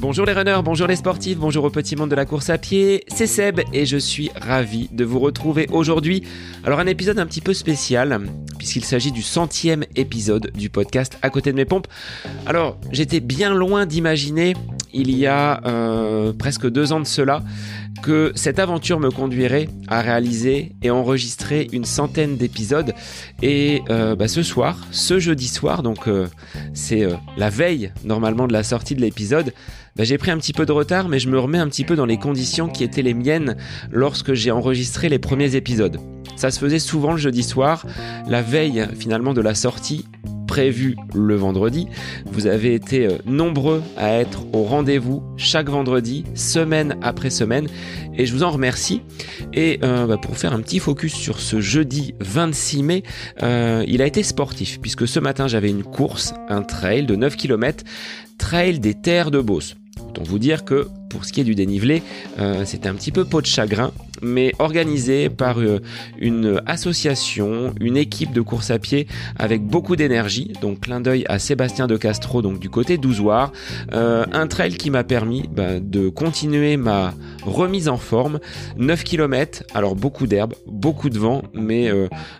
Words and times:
Bonjour 0.00 0.26
les 0.26 0.32
runners, 0.32 0.60
bonjour 0.64 0.86
les 0.86 0.96
sportifs, 0.96 1.38
bonjour 1.38 1.64
au 1.64 1.70
petit 1.70 1.94
monde 1.94 2.10
de 2.10 2.16
la 2.16 2.24
course 2.24 2.50
à 2.50 2.58
pied, 2.58 3.04
c'est 3.08 3.26
Seb 3.26 3.60
et 3.72 3.86
je 3.86 3.96
suis 3.96 4.30
ravi 4.34 4.88
de 4.92 5.04
vous 5.04 5.20
retrouver 5.20 5.68
aujourd'hui. 5.70 6.24
Alors 6.64 6.80
un 6.80 6.86
épisode 6.86 7.18
un 7.18 7.26
petit 7.26 7.40
peu 7.40 7.54
spécial 7.54 8.20
puisqu'il 8.58 8.84
s'agit 8.84 9.12
du 9.12 9.22
centième 9.22 9.84
épisode 9.96 10.50
du 10.54 10.68
podcast 10.68 11.18
À 11.22 11.30
côté 11.30 11.52
de 11.52 11.56
mes 11.56 11.64
pompes. 11.64 11.86
Alors 12.46 12.78
j'étais 12.90 13.20
bien 13.20 13.54
loin 13.54 13.86
d'imaginer 13.86 14.54
il 14.92 15.16
y 15.16 15.26
a 15.26 15.60
euh, 15.66 16.32
presque 16.32 16.68
deux 16.68 16.92
ans 16.92 17.00
de 17.00 17.06
cela 17.06 17.42
que 18.02 18.32
cette 18.34 18.58
aventure 18.58 19.00
me 19.00 19.10
conduirait 19.10 19.68
à 19.88 20.00
réaliser 20.00 20.72
et 20.82 20.90
enregistrer 20.90 21.68
une 21.72 21.84
centaine 21.84 22.36
d'épisodes. 22.36 22.92
Et 23.42 23.82
euh, 23.90 24.16
bah, 24.16 24.28
ce 24.28 24.42
soir, 24.42 24.78
ce 24.90 25.18
jeudi 25.18 25.48
soir, 25.48 25.82
donc 25.82 26.08
euh, 26.08 26.26
c'est 26.74 27.02
euh, 27.02 27.14
la 27.36 27.50
veille 27.50 27.92
normalement 28.04 28.46
de 28.46 28.52
la 28.52 28.62
sortie 28.62 28.94
de 28.94 29.00
l'épisode, 29.00 29.52
bah, 29.96 30.04
j'ai 30.04 30.18
pris 30.18 30.30
un 30.30 30.38
petit 30.38 30.52
peu 30.52 30.66
de 30.66 30.72
retard, 30.72 31.08
mais 31.08 31.18
je 31.18 31.28
me 31.28 31.38
remets 31.38 31.58
un 31.58 31.68
petit 31.68 31.84
peu 31.84 31.96
dans 31.96 32.06
les 32.06 32.18
conditions 32.18 32.68
qui 32.68 32.84
étaient 32.84 33.02
les 33.02 33.14
miennes 33.14 33.56
lorsque 33.90 34.34
j'ai 34.34 34.50
enregistré 34.50 35.08
les 35.08 35.18
premiers 35.18 35.56
épisodes. 35.56 35.98
Ça 36.36 36.50
se 36.50 36.58
faisait 36.58 36.78
souvent 36.78 37.12
le 37.12 37.18
jeudi 37.18 37.42
soir, 37.42 37.84
la 38.26 38.40
veille 38.40 38.86
finalement 38.98 39.34
de 39.34 39.40
la 39.40 39.54
sortie 39.54 40.06
prévu 40.50 40.96
le 41.14 41.36
vendredi. 41.36 41.86
Vous 42.26 42.48
avez 42.48 42.74
été 42.74 43.06
euh, 43.06 43.18
nombreux 43.24 43.84
à 43.96 44.14
être 44.14 44.44
au 44.52 44.64
rendez-vous 44.64 45.22
chaque 45.36 45.68
vendredi, 45.68 46.24
semaine 46.34 46.96
après 47.02 47.30
semaine, 47.30 47.68
et 48.18 48.26
je 48.26 48.32
vous 48.32 48.42
en 48.42 48.50
remercie. 48.50 49.00
Et 49.52 49.78
euh, 49.84 50.08
bah, 50.08 50.18
pour 50.20 50.36
faire 50.36 50.52
un 50.52 50.60
petit 50.60 50.80
focus 50.80 51.14
sur 51.14 51.38
ce 51.38 51.60
jeudi 51.60 52.16
26 52.18 52.82
mai, 52.82 53.02
euh, 53.44 53.84
il 53.86 54.02
a 54.02 54.06
été 54.06 54.24
sportif, 54.24 54.80
puisque 54.80 55.06
ce 55.06 55.20
matin 55.20 55.46
j'avais 55.46 55.70
une 55.70 55.84
course, 55.84 56.34
un 56.48 56.62
trail 56.62 57.06
de 57.06 57.14
9 57.14 57.36
km, 57.36 57.84
trail 58.36 58.80
des 58.80 58.94
terres 58.94 59.30
de 59.30 59.40
Beauce. 59.40 59.76
Autant 60.04 60.24
vous 60.24 60.40
dire 60.40 60.64
que 60.64 60.88
pour 61.10 61.26
ce 61.26 61.32
qui 61.32 61.42
est 61.42 61.44
du 61.44 61.54
dénivelé, 61.54 62.02
c'était 62.64 62.88
un 62.88 62.94
petit 62.94 63.12
peu 63.12 63.24
peau 63.24 63.40
de 63.40 63.46
chagrin, 63.46 63.92
mais 64.22 64.52
organisé 64.58 65.28
par 65.28 65.58
euh, 65.60 65.80
une 66.18 66.60
association, 66.66 67.74
une 67.80 67.96
équipe 67.96 68.32
de 68.32 68.40
course 68.40 68.70
à 68.70 68.78
pied 68.78 69.06
avec 69.38 69.62
beaucoup 69.62 69.96
d'énergie. 69.96 70.52
Donc 70.60 70.80
clin 70.80 71.00
d'œil 71.00 71.24
à 71.28 71.38
Sébastien 71.38 71.86
de 71.86 71.96
Castro, 71.96 72.42
donc 72.42 72.58
du 72.58 72.70
côté 72.70 72.98
d'Ouzoir. 72.98 73.52
Euh, 73.92 74.24
un 74.32 74.46
trail 74.46 74.74
qui 74.74 74.90
m'a 74.90 75.04
permis 75.04 75.48
bah, 75.50 75.80
de 75.80 76.08
continuer 76.08 76.76
ma 76.76 77.14
remise 77.42 77.88
en 77.88 77.96
forme. 77.96 78.40
9 78.76 79.04
km, 79.04 79.62
alors 79.74 79.94
beaucoup 79.94 80.26
d'herbe, 80.26 80.54
beaucoup 80.66 81.10
de 81.10 81.18
vent, 81.18 81.42
mais 81.54 81.90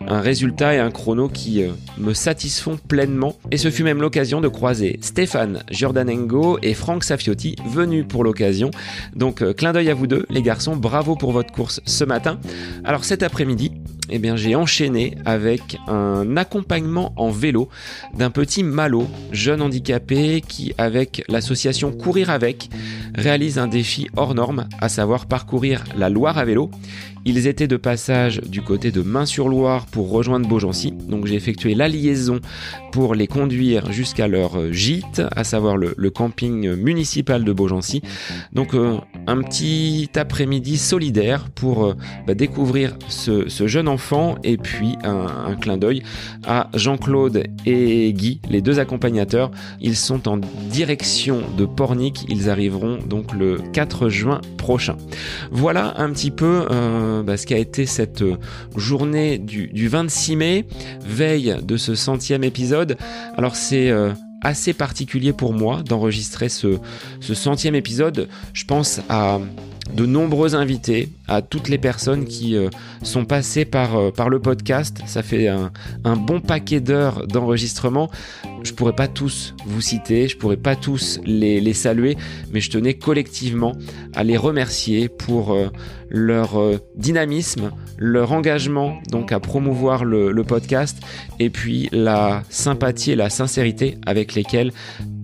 un 0.07 0.21
résultat 0.21 0.75
et 0.75 0.79
un 0.79 0.91
chrono 0.91 1.27
qui 1.27 1.63
me 1.97 2.13
satisfont 2.13 2.77
pleinement. 2.87 3.35
Et 3.51 3.57
ce 3.57 3.69
fut 3.69 3.83
même 3.83 4.01
l'occasion 4.01 4.41
de 4.41 4.47
croiser 4.47 4.99
Stéphane 5.01 5.63
Giordanengo 5.69 6.59
et 6.61 6.73
Franck 6.73 7.03
Safiotti, 7.03 7.55
venus 7.65 8.05
pour 8.07 8.23
l'occasion 8.23 8.71
donc 9.15 9.41
euh, 9.41 9.53
clin 9.53 9.73
d'œil 9.73 9.89
à 9.89 9.93
vous 9.93 10.07
deux, 10.07 10.25
les 10.29 10.41
garçons, 10.41 10.75
bravo 10.75 11.15
pour 11.15 11.31
votre 11.31 11.53
course 11.53 11.81
ce 11.85 12.03
matin. 12.03 12.39
Alors 12.83 13.03
cet 13.03 13.23
après-midi, 13.23 13.71
eh 14.11 14.19
bien 14.19 14.35
j'ai 14.35 14.55
enchaîné 14.55 15.15
avec 15.25 15.77
un 15.87 16.37
accompagnement 16.37 17.13
en 17.15 17.29
vélo 17.29 17.69
d'un 18.13 18.29
petit 18.29 18.63
Malo, 18.63 19.07
jeune 19.31 19.61
handicapé 19.61 20.41
qui 20.41 20.73
avec 20.77 21.23
l'association 21.29 21.91
Courir 21.91 22.29
avec 22.29 22.69
réalise 23.15 23.57
un 23.57 23.67
défi 23.67 24.09
hors 24.15 24.35
norme, 24.35 24.67
à 24.79 24.89
savoir 24.89 25.25
parcourir 25.25 25.83
la 25.97 26.09
Loire 26.09 26.37
à 26.37 26.45
vélo. 26.45 26.69
Ils 27.23 27.45
étaient 27.45 27.67
de 27.67 27.77
passage 27.77 28.41
du 28.41 28.63
côté 28.63 28.89
de 28.89 29.03
Main-sur-Loire 29.03 29.85
pour 29.85 30.09
rejoindre 30.09 30.49
Beaugency. 30.49 30.91
Donc 30.91 31.27
j'ai 31.27 31.35
effectué 31.35 31.75
la 31.75 31.87
liaison 31.87 32.39
pour 32.91 33.13
les 33.13 33.27
conduire 33.27 33.91
jusqu'à 33.91 34.27
leur 34.27 34.73
gîte, 34.73 35.21
à 35.35 35.43
savoir 35.43 35.77
le, 35.77 36.09
camping 36.09 36.73
municipal 36.75 37.43
de 37.43 37.53
Beaugency. 37.53 38.01
Donc 38.53 38.73
euh, 38.73 38.97
un 39.27 39.41
petit 39.41 40.09
après-midi 40.15 40.77
solidaire 40.77 41.49
pour 41.49 41.85
euh, 41.85 41.95
bah, 42.25 42.33
découvrir 42.33 42.97
ce, 43.07 43.47
jeune 43.67 43.87
enfant 43.87 44.35
et 44.43 44.57
puis 44.57 44.97
un, 45.03 45.55
clin 45.61 45.77
d'œil 45.77 46.01
à 46.45 46.69
Jean-Claude 46.73 47.43
et 47.65 48.11
Guy, 48.13 48.41
les 48.49 48.61
deux 48.61 48.79
accompagnateurs. 48.79 49.51
Ils 49.79 49.95
sont 49.95 50.27
en 50.27 50.37
direction 50.37 51.41
de 51.57 51.65
Pornic. 51.65 52.25
Ils 52.29 52.49
arriveront 52.49 52.97
donc 53.07 53.33
le 53.33 53.59
4 53.73 54.09
juin 54.09 54.41
prochain. 54.57 54.97
Voilà 55.51 55.93
un 55.97 56.09
petit 56.09 56.31
peu... 56.31 56.65
Euh, 56.71 57.10
euh, 57.11 57.23
bah, 57.23 57.37
ce 57.37 57.45
qui 57.45 57.53
a 57.53 57.57
été 57.57 57.85
cette 57.85 58.21
euh, 58.21 58.37
journée 58.75 59.37
du, 59.37 59.87
26 59.87 60.35
mai, 60.35 60.65
veille 61.05 61.57
de 61.61 61.77
ce 61.77 61.95
centième 61.95 62.43
épisode. 62.43 62.97
Alors 63.37 63.55
c'est 63.55 63.89
euh, 63.89 64.11
assez 64.41 64.73
particulier 64.73 65.33
pour 65.33 65.53
moi 65.53 65.81
d'enregistrer 65.83 66.49
ce, 66.49 66.77
ce 67.19 67.33
centième 67.33 67.75
épisode. 67.75 68.27
Je 68.53 68.65
pense 68.65 69.01
à 69.09 69.39
de 69.95 70.05
nombreux 70.05 70.55
invités, 70.55 71.09
à 71.27 71.41
toutes 71.41 71.69
les 71.69 71.77
personnes 71.77 72.25
qui 72.25 72.57
sont 73.03 73.25
passées 73.25 73.65
par, 73.65 74.11
par 74.13 74.29
le 74.29 74.39
podcast. 74.39 75.01
Ça 75.05 75.23
fait 75.23 75.47
un, 75.47 75.71
bon 76.15 76.41
paquet 76.41 76.79
d'heures 76.79 77.27
d'enregistrement. 77.27 78.09
Je 78.63 78.73
pourrais 78.73 78.95
pas 78.95 79.07
tous 79.07 79.55
vous 79.65 79.81
citer, 79.81 80.27
je 80.27 80.37
pourrais 80.37 80.57
pas 80.57 80.75
tous 80.75 81.19
les, 81.25 81.61
les 81.61 81.73
saluer, 81.73 82.17
mais 82.51 82.59
je 82.59 82.69
tenais 82.69 82.95
collectivement 82.95 83.75
à 84.13 84.23
les 84.23 84.37
remercier 84.37 85.09
pour 85.09 85.55
leur 86.11 86.59
euh, 86.59 86.77
dynamisme, 86.95 87.71
leur 87.97 88.33
engagement 88.33 88.99
donc 89.09 89.31
à 89.31 89.39
promouvoir 89.39 90.03
le, 90.03 90.43
podcast 90.43 90.97
et 91.39 91.49
puis 91.49 91.87
la 91.91 92.43
sympathie 92.49 93.11
et 93.11 93.15
la 93.15 93.29
sincérité 93.29 93.97
avec 94.05 94.33
lesquelles 94.33 94.73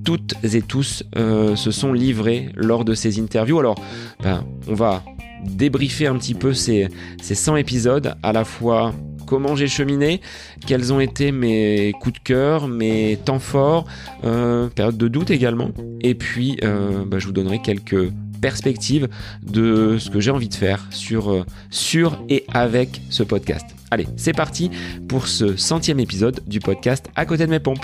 toutes 0.07 0.35
et 0.41 0.62
tous 0.62 1.03
euh, 1.18 1.57
se 1.57 1.69
sont 1.69 1.91
livrés 1.91 2.47
lors 2.56 2.85
de 2.85 2.94
ces 2.94 3.19
interviews. 3.19 3.59
Alors, 3.59 3.75
ben, 4.23 4.45
on 4.69 4.73
va 4.73 5.03
débriefer 5.44 6.07
un 6.07 6.16
petit 6.16 6.34
peu 6.34 6.53
ces, 6.53 6.88
ces 7.22 7.35
100 7.35 7.57
épisodes, 7.57 8.16
à 8.23 8.31
la 8.31 8.45
fois 8.45 8.94
comment 9.25 9.57
j'ai 9.57 9.68
cheminé, 9.68 10.22
quels 10.66 10.94
ont 10.94 11.01
été 11.01 11.34
mes 11.34 11.91
coups 12.00 12.19
de 12.19 12.23
cœur, 12.23 12.69
mes 12.69 13.19
temps 13.25 13.40
forts, 13.40 13.84
euh, 14.23 14.69
période 14.69 14.95
de 14.95 15.09
doute 15.09 15.29
également, 15.29 15.72
et 16.00 16.16
puis 16.16 16.57
euh, 16.63 17.03
ben, 17.06 17.19
je 17.19 17.25
vous 17.25 17.34
donnerai 17.34 17.62
quelques 17.62 18.09
perspective 18.39 19.09
de 19.44 19.97
ce 19.97 20.12
que 20.12 20.19
j'ai 20.22 20.29
envie 20.31 20.47
de 20.47 20.53
faire 20.53 20.85
sur, 20.91 21.44
sur 21.72 22.24
et 22.29 22.45
avec 22.53 23.01
ce 23.09 23.24
podcast. 23.24 23.66
Allez, 23.91 24.06
c'est 24.16 24.31
parti 24.31 24.69
pour 25.09 25.28
ce 25.28 25.57
centième 25.57 26.00
épisode 26.00 26.39
du 26.45 26.59
podcast 26.59 27.09
À 27.16 27.25
côté 27.25 27.47
de 27.47 27.51
mes 27.51 27.59
pompes. 27.59 27.84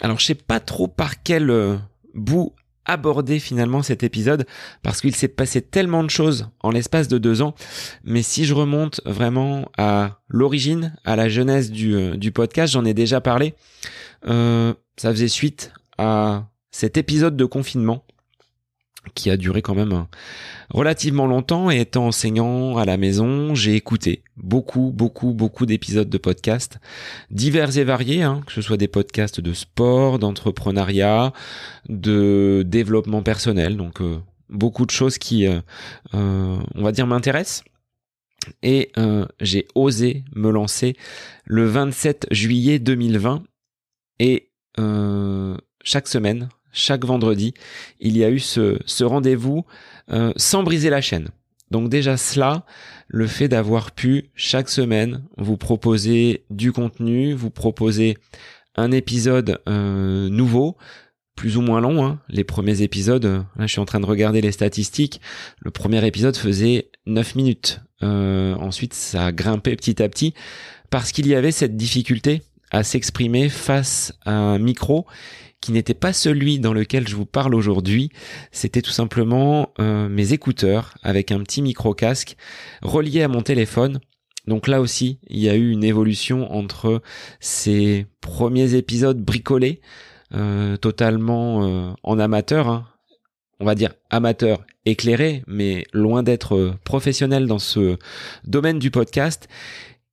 Alors 0.00 0.18
je 0.18 0.26
sais 0.26 0.34
pas 0.34 0.60
trop 0.60 0.88
par 0.88 1.22
quel 1.22 1.50
euh, 1.50 1.76
bout 2.14 2.54
aborder 2.84 3.38
finalement 3.38 3.82
cet 3.82 4.02
épisode 4.02 4.46
parce 4.82 5.02
qu'il 5.02 5.14
s'est 5.14 5.28
passé 5.28 5.60
tellement 5.60 6.02
de 6.02 6.08
choses 6.08 6.48
en 6.60 6.70
l'espace 6.70 7.08
de 7.08 7.18
deux 7.18 7.42
ans. 7.42 7.54
Mais 8.04 8.22
si 8.22 8.46
je 8.46 8.54
remonte 8.54 9.02
vraiment 9.04 9.70
à 9.76 10.20
l'origine, 10.28 10.96
à 11.04 11.14
la 11.14 11.28
genèse 11.28 11.70
du, 11.70 11.94
euh, 11.94 12.16
du 12.16 12.32
podcast, 12.32 12.72
j'en 12.72 12.84
ai 12.84 12.94
déjà 12.94 13.20
parlé. 13.20 13.54
ça 14.24 15.10
faisait 15.10 15.28
suite 15.28 15.72
à 15.98 16.48
cet 16.70 16.96
épisode 16.96 17.36
de 17.36 17.44
confinement 17.44 18.04
qui 19.14 19.30
a 19.30 19.36
duré 19.36 19.62
quand 19.62 19.74
même 19.74 20.06
relativement 20.70 21.26
longtemps. 21.26 21.70
Et 21.70 21.80
étant 21.80 22.06
enseignant 22.06 22.76
à 22.76 22.84
la 22.84 22.96
maison, 22.96 23.54
j'ai 23.54 23.74
écouté 23.74 24.22
beaucoup, 24.36 24.92
beaucoup, 24.94 25.32
beaucoup 25.32 25.66
d'épisodes 25.66 26.08
de 26.08 26.18
podcasts 26.18 26.78
divers 27.30 27.76
et 27.78 27.84
variés, 27.84 28.22
hein, 28.22 28.42
que 28.46 28.52
ce 28.52 28.62
soit 28.62 28.76
des 28.76 28.88
podcasts 28.88 29.40
de 29.40 29.52
sport, 29.52 30.18
d'entrepreneuriat, 30.18 31.32
de 31.88 32.64
développement 32.66 33.22
personnel, 33.22 33.76
donc 33.76 34.00
euh, 34.00 34.18
beaucoup 34.48 34.86
de 34.86 34.90
choses 34.90 35.18
qui, 35.18 35.46
euh, 35.46 35.60
euh, 36.14 36.58
on 36.74 36.82
va 36.82 36.92
dire, 36.92 37.06
m'intéressent. 37.06 37.64
Et 38.62 38.92
j'ai 39.40 39.66
osé 39.74 40.24
me 40.34 40.50
lancer 40.50 40.96
le 41.44 41.66
27 41.66 42.28
juillet 42.30 42.78
2020 42.78 43.42
et 44.20 44.52
chaque 45.84 46.08
semaine, 46.08 46.48
chaque 46.72 47.04
vendredi, 47.04 47.54
il 48.00 48.16
y 48.16 48.24
a 48.24 48.30
eu 48.30 48.38
ce, 48.38 49.04
rendez-vous 49.04 49.64
euh, 50.10 50.32
sans 50.36 50.62
briser 50.62 50.90
la 50.90 51.00
chaîne. 51.00 51.28
Donc 51.70 51.90
déjà 51.90 52.16
cela, 52.16 52.64
le 53.08 53.26
fait 53.26 53.48
d'avoir 53.48 53.92
pu 53.92 54.30
chaque 54.34 54.68
semaine 54.68 55.22
vous 55.36 55.56
proposer 55.56 56.44
du 56.50 56.72
contenu, 56.72 57.34
vous 57.34 57.50
proposer 57.50 58.16
un 58.76 58.90
épisode 58.90 59.60
euh, 59.68 60.28
nouveau, 60.28 60.76
plus 61.34 61.56
ou 61.56 61.60
moins 61.60 61.80
long. 61.80 62.04
Hein. 62.04 62.20
Les 62.28 62.44
premiers 62.44 62.82
épisodes, 62.82 63.24
là 63.24 63.66
je 63.66 63.72
suis 63.72 63.80
en 63.80 63.84
train 63.84 64.00
de 64.00 64.06
regarder 64.06 64.40
les 64.40 64.52
statistiques, 64.52 65.20
le 65.58 65.70
premier 65.70 66.04
épisode 66.06 66.36
faisait 66.36 66.90
9 67.06 67.34
minutes. 67.34 67.80
Euh, 68.02 68.54
ensuite 68.54 68.94
ça 68.94 69.26
a 69.26 69.32
grimpé 69.32 69.74
petit 69.74 70.02
à 70.02 70.08
petit 70.08 70.32
parce 70.88 71.10
qu'il 71.12 71.26
y 71.26 71.34
avait 71.34 71.50
cette 71.50 71.76
difficulté 71.76 72.42
à 72.70 72.84
s'exprimer 72.84 73.48
face 73.48 74.12
à 74.24 74.32
un 74.32 74.58
micro 74.58 75.06
qui 75.60 75.72
n'était 75.72 75.94
pas 75.94 76.12
celui 76.12 76.60
dans 76.60 76.72
lequel 76.72 77.08
je 77.08 77.16
vous 77.16 77.26
parle 77.26 77.54
aujourd'hui. 77.54 78.10
C'était 78.52 78.82
tout 78.82 78.90
simplement 78.90 79.72
euh, 79.80 80.08
mes 80.08 80.32
écouteurs 80.32 80.94
avec 81.02 81.32
un 81.32 81.40
petit 81.40 81.62
micro 81.62 81.94
casque 81.94 82.36
relié 82.82 83.22
à 83.22 83.28
mon 83.28 83.42
téléphone. 83.42 84.00
Donc 84.46 84.66
là 84.66 84.80
aussi, 84.80 85.20
il 85.28 85.38
y 85.40 85.48
a 85.48 85.54
eu 85.54 85.70
une 85.70 85.84
évolution 85.84 86.50
entre 86.52 87.02
ces 87.38 88.06
premiers 88.20 88.74
épisodes 88.74 89.20
bricolés, 89.20 89.80
euh, 90.34 90.76
totalement 90.76 91.64
euh, 91.64 91.92
en 92.02 92.18
amateur, 92.18 92.68
hein. 92.68 92.86
on 93.60 93.66
va 93.66 93.74
dire 93.74 93.92
amateur 94.10 94.64
éclairé, 94.86 95.42
mais 95.46 95.84
loin 95.92 96.22
d'être 96.22 96.56
euh, 96.56 96.74
professionnel 96.84 97.46
dans 97.46 97.58
ce 97.58 97.98
domaine 98.44 98.78
du 98.78 98.90
podcast, 98.90 99.48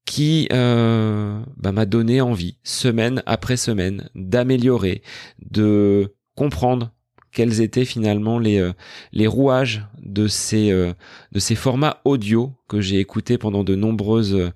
qui 0.05 0.47
bah, 0.49 1.71
m'a 1.71 1.85
donné 1.85 2.21
envie, 2.21 2.57
semaine 2.63 3.23
après 3.25 3.57
semaine, 3.57 4.09
d'améliorer, 4.15 5.01
de 5.39 6.13
comprendre 6.35 6.91
quels 7.35 7.61
étaient 7.61 7.85
finalement 7.85 8.39
les, 8.39 8.59
euh, 8.59 8.71
les 9.11 9.27
rouages 9.27 9.85
de 10.01 10.27
ces, 10.27 10.71
euh, 10.71 10.93
de 11.33 11.39
ces 11.39 11.53
formats 11.53 12.01
audio 12.05 12.53
que 12.67 12.81
j'ai 12.81 12.97
écoutés 12.99 13.37
pendant 13.37 13.63
de 13.63 13.75
nombreuses 13.75 14.51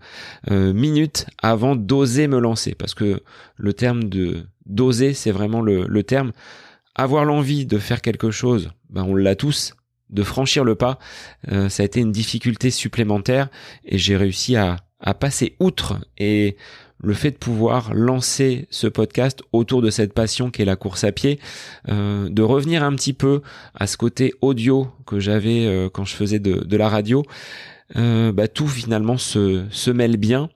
euh, 0.50 0.74
minutes 0.74 1.28
avant 1.44 1.76
d'oser 1.76 2.28
me 2.28 2.40
lancer. 2.40 2.74
Parce 2.74 2.96
que 2.96 3.22
le 3.58 3.74
terme 3.74 4.06
de 4.06 4.48
d'oser, 4.66 5.14
c'est 5.14 5.32
vraiment 5.32 5.62
le, 5.62 5.86
le 5.88 6.04
terme. 6.04 6.32
Avoir 6.96 7.26
l'envie 7.26 7.66
de 7.66 7.78
faire 7.80 8.02
quelque 8.02 8.32
chose, 8.32 8.70
ben 8.90 9.04
on 9.04 9.16
l'a 9.16 9.36
tous, 9.36 9.74
de 10.10 10.24
franchir 10.24 10.64
le 10.64 10.76
pas, 10.76 11.00
ça 11.48 11.84
a 11.84 11.86
été 11.86 12.02
une 12.02 12.12
difficulté 12.12 12.70
supplémentaire 12.70 13.50
et 13.86 13.98
j'ai 13.98 14.18
réussi 14.18 14.58
à, 14.58 14.78
à 15.00 15.14
passer 15.14 15.56
outre 15.60 16.00
et 16.18 16.58
le 17.02 17.14
fait 17.14 17.32
de 17.32 17.38
pouvoir 17.38 17.94
lancer 17.94 18.68
ce 18.70 18.88
podcast 18.88 19.42
autour 19.54 19.82
de 19.82 19.90
cette 19.90 20.14
passion 20.14 20.52
qui 20.52 20.62
est 20.62 20.66
la 20.66 20.76
course 20.76 21.04
à 21.04 21.12
pied, 21.12 21.40
euh, 21.88 22.30
de 22.30 22.42
revenir 22.42 22.84
un 22.84 22.94
petit 22.96 23.14
peu 23.14 23.42
à 23.74 23.88
ce 23.88 23.98
côté 23.98 24.34
audio 24.42 24.90
que 25.06 25.20
j'avais 25.20 25.66
euh, 25.66 25.90
quand 25.90 26.06
je 26.06 26.16
faisais 26.16 26.40
de, 26.40 26.78
la 26.78 26.90
radio, 26.90 27.24
euh, 27.96 28.32
bah, 28.32 28.48
tout 28.48 28.68
finalement 28.68 29.18
se, 29.18 29.66
se 29.72 29.92
mêle 29.92 30.18
bien. 30.18 30.50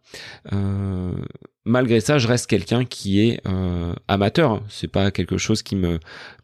malgré 1.66 2.01
ça, 2.01 2.18
je 2.18 2.28
reste 2.28 2.48
quelqu'un 2.48 2.84
qui 2.84 3.22
est 3.22 3.42
amateur. 4.07 4.62
C'est 4.68 4.89
pas 4.89 5.12
quelque 5.12 5.38
chose 5.38 5.63
qui 5.63 5.75
me 5.78 6.00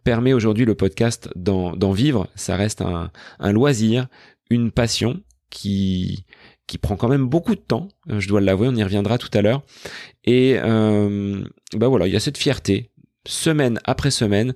permet 0.06 0.34
aujourd'hui 0.34 0.66
le 0.66 0.76
podcast 0.76 1.30
d'en 1.36 1.92
vivre. 1.92 2.28
Ça 2.36 2.56
reste 2.56 2.82
un, 2.82 3.12
un 3.40 3.52
loisir, 3.52 4.08
une 4.50 4.72
passion 4.72 5.22
qui 5.50 6.26
qui 6.70 6.78
prend 6.78 6.96
quand 6.96 7.08
même 7.10 7.28
beaucoup 7.28 7.56
de 7.56 7.60
temps, 7.60 7.88
euh, 8.10 8.20
je 8.20 8.28
dois 8.28 8.42
l'avouer, 8.42 8.68
on 8.68 8.76
y 8.76 8.84
reviendra 8.84 9.18
tout 9.18 9.30
à 9.34 9.42
l'heure. 9.42 9.64
Et 10.24 10.56
euh, 10.64 11.44
bah 11.76 11.88
voilà, 11.88 12.08
il 12.08 12.14
y 12.14 12.16
a 12.16 12.20
cette 12.20 12.38
fierté, 12.38 12.92
semaine 13.26 13.80
après 13.86 14.12
semaine, 14.12 14.54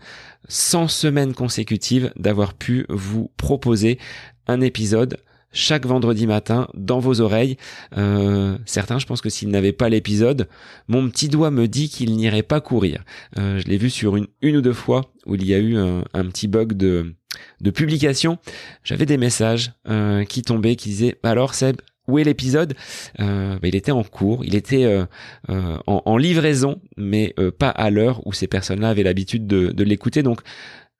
100 0.47 0.89
semaines 0.89 1.33
consécutives, 1.33 2.13
d'avoir 2.15 2.53
pu 2.53 2.85
vous 2.87 3.31
proposer 3.35 3.97
un 4.45 4.61
épisode 4.61 5.17
chaque 5.53 5.85
vendredi 5.85 6.27
matin 6.27 6.67
dans 6.75 6.99
vos 6.99 7.19
oreilles. 7.19 7.57
Euh, 7.97 8.57
certains, 8.65 8.99
je 8.99 9.07
pense 9.07 9.21
que 9.21 9.29
s'ils 9.29 9.49
n'avaient 9.49 9.71
pas 9.71 9.89
l'épisode, 9.89 10.47
mon 10.87 11.09
petit 11.09 11.29
doigt 11.29 11.51
me 11.51 11.67
dit 11.67 11.89
qu'il 11.89 12.15
n'irait 12.15 12.43
pas 12.43 12.61
courir. 12.61 13.03
Euh, 13.39 13.59
je 13.59 13.67
l'ai 13.67 13.77
vu 13.77 13.89
sur 13.89 14.17
une, 14.17 14.27
une 14.41 14.57
ou 14.57 14.61
deux 14.61 14.73
fois 14.73 15.11
où 15.25 15.33
il 15.33 15.45
y 15.45 15.53
a 15.53 15.59
eu 15.59 15.77
un, 15.77 16.25
petit 16.25 16.47
bug 16.47 16.73
de, 16.73 17.15
de 17.61 17.71
publication. 17.71 18.37
J'avais 18.83 19.05
des 19.05 19.17
messages 19.17 19.71
euh, 19.87 20.25
qui 20.25 20.41
tombaient, 20.41 20.75
qui 20.75 20.89
disaient 20.89 21.17
alors 21.23 21.53
Seb, 21.53 21.77
où 22.07 22.19
est 22.19 22.23
l'épisode? 22.23 22.75
Euh, 23.19 23.57
bah, 23.59 23.67
Il 23.67 23.75
était 23.75 23.91
en 23.91 24.03
cours, 24.03 24.43
il 24.43 24.55
était 24.55 24.85
euh, 24.85 25.05
euh, 25.49 25.77
en, 25.87 26.17
livraison, 26.17 26.81
mais 26.97 27.35
pas 27.57 27.69
à 27.69 27.89
l'heure 27.89 28.25
où 28.27 28.33
ces 28.33 28.47
personnes-là 28.47 28.89
avaient 28.89 29.03
l'habitude 29.03 29.47
de, 29.47 29.71
de 29.71 29.83
l'écouter. 29.83 30.23
Donc 30.23 30.41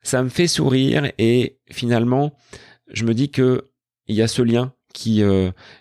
ça 0.01 0.23
me 0.23 0.29
fait 0.29 0.47
sourire 0.47 1.11
et 1.17 1.57
finalement, 1.71 2.33
je 2.91 3.05
me 3.05 3.13
dis 3.13 3.29
que 3.29 3.69
il 4.07 4.15
y 4.15 4.21
a 4.21 4.27
ce 4.27 4.41
lien 4.41 4.73
qui 4.94 5.23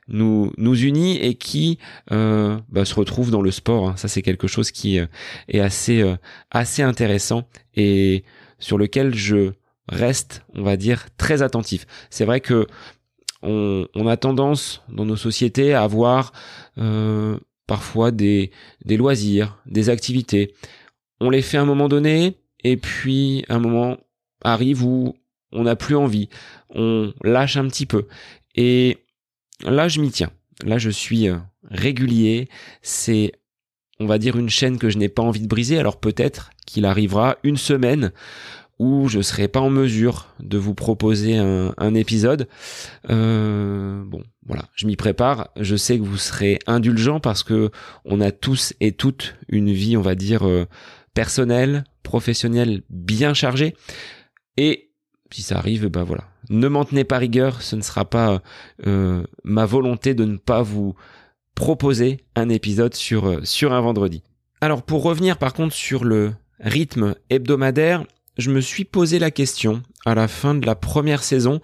nous 0.09 0.53
nous 0.57 0.81
unit 0.81 1.19
et 1.19 1.35
qui 1.35 1.79
bah, 2.09 2.85
se 2.85 2.95
retrouve 2.95 3.31
dans 3.31 3.43
le 3.43 3.51
sport. 3.51 3.89
Hein. 3.89 3.97
Ça, 3.97 4.09
c'est 4.09 4.23
quelque 4.23 4.47
chose 4.47 4.71
qui 4.71 4.99
est 5.49 5.61
assez 5.61 6.05
assez 6.51 6.83
intéressant 6.83 7.49
et 7.75 8.25
sur 8.59 8.79
lequel 8.79 9.15
je 9.15 9.53
reste, 9.89 10.45
on 10.55 10.63
va 10.63 10.77
dire, 10.77 11.07
très 11.17 11.43
attentif. 11.43 11.87
C'est 12.11 12.25
vrai 12.25 12.41
que 12.41 12.67
on, 13.43 14.07
a 14.07 14.17
tendance 14.17 14.83
dans 14.89 15.05
nos 15.05 15.17
sociétés 15.17 15.75
à 15.75 15.83
avoir 15.83 16.33
euh, 16.79 17.39
parfois 17.67 18.11
des, 18.11 18.51
des 18.85 18.97
loisirs, 18.97 19.59
des 19.67 19.89
activités. 19.89 20.55
On 21.21 21.31
les 21.31 21.43
fait 21.43 21.59
à 21.59 21.63
un 21.63 21.67
moment 21.67 21.89
donné, 21.89 22.37
et 22.65 22.77
puis 22.77 23.45
un 23.49 23.59
moment 23.59 23.97
arrive 24.43 24.85
où 24.85 25.15
on 25.53 25.65
n'a 25.65 25.77
plus 25.77 25.97
envie, 25.97 26.29
on 26.71 27.13
lâche 27.23 27.57
un 27.57 27.69
petit 27.69 27.87
peu. 27.87 28.07
Et 28.55 28.99
là, 29.65 29.89
je 29.89 30.01
m'y 30.01 30.11
tiens. 30.11 30.31
Là, 30.65 30.79
je 30.79 30.91
suis 30.91 31.29
euh, 31.29 31.37
régulier. 31.71 32.49
C'est, 32.83 33.33
on 34.01 34.07
va 34.07 34.19
dire, 34.19 34.37
une 34.37 34.51
chaîne 34.51 34.79
que 34.79 34.91
je 34.91 34.99
n'ai 34.99 35.09
pas 35.09 35.23
envie 35.23 35.41
de 35.41 35.49
briser. 35.49 35.79
Alors 35.79 35.99
peut-être 35.99 36.51
qu'il 36.67 36.85
arrivera 36.85 37.37
une 37.43 37.57
semaine 37.57 38.13
où 38.79 39.09
je 39.09 39.21
serai 39.21 39.49
pas 39.49 39.61
en 39.61 39.71
mesure 39.71 40.29
de 40.41 40.59
vous 40.59 40.75
proposer 40.75 41.37
un, 41.37 41.95
épisode. 41.95 42.49
Euh, 43.11 44.03
bon, 44.05 44.23
voilà, 44.47 44.65
je 44.75 44.87
m'y 44.87 44.97
prépare. 44.97 45.51
Je 45.61 45.77
sais 45.77 45.99
que 45.99 46.03
vous 46.03 46.17
serez 46.17 46.59
indulgents 46.67 47.21
parce 47.21 47.43
que 47.43 47.71
on 48.05 48.21
a 48.21 48.31
tous 48.31 48.75
et 48.81 48.93
toutes 48.93 49.37
une 49.49 49.73
vie, 49.73 49.97
on 49.97 50.03
va 50.03 50.15
dire 50.15 50.49
euh, 50.49 50.67
personnelle, 51.15 51.85
professionnelle, 52.03 52.83
bien 52.91 53.35
chargée. 53.35 53.77
Et 54.57 54.91
si 55.31 55.43
ça 55.43 55.59
arrive, 55.59 55.87
ben 55.87 56.03
voilà, 56.03 56.25
ne 56.51 56.67
m'en 56.69 56.85
tenez 56.85 57.05
pas 57.05 57.19
rigueur. 57.19 57.63
Ce 57.63 57.77
ne 57.77 57.83
sera 57.83 58.05
pas 58.05 58.43
euh, 58.87 59.23
ma 59.45 59.67
volonté 59.67 60.15
de 60.15 60.25
ne 60.25 60.37
pas 60.37 60.63
vous 60.63 60.95
proposer 61.55 62.21
un 62.35 62.49
épisode 62.49 62.95
sur 62.95 63.47
sur 63.47 63.73
un 63.73 63.81
vendredi. 63.81 64.23
Alors 64.61 64.83
pour 64.83 65.03
revenir 65.03 65.39
par 65.39 65.55
contre 65.55 65.75
sur 65.75 66.05
le 66.05 66.33
rythme 66.61 67.15
hebdomadaire, 67.31 68.05
je 68.43 68.51
me 68.51 68.61
suis 68.61 68.85
posé 68.85 69.19
la 69.19 69.31
question 69.31 69.83
à 70.05 70.15
la 70.15 70.29
fin 70.29 70.55
de 70.55 70.67
la 70.67 70.75
première 70.75 71.23
saison, 71.23 71.61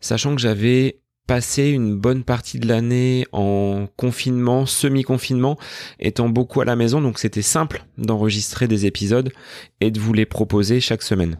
sachant 0.00 0.34
que 0.34 0.40
j'avais 0.40 1.00
passé 1.26 1.68
une 1.68 1.96
bonne 1.96 2.24
partie 2.24 2.58
de 2.58 2.68
l'année 2.68 3.26
en 3.32 3.86
confinement, 3.96 4.66
semi-confinement, 4.66 5.56
étant 5.98 6.28
beaucoup 6.28 6.60
à 6.60 6.64
la 6.64 6.76
maison, 6.76 7.00
donc 7.00 7.18
c'était 7.18 7.42
simple 7.42 7.84
d'enregistrer 7.96 8.68
des 8.68 8.86
épisodes 8.86 9.32
et 9.80 9.90
de 9.90 10.00
vous 10.00 10.12
les 10.12 10.26
proposer 10.26 10.80
chaque 10.80 11.02
semaine. 11.02 11.38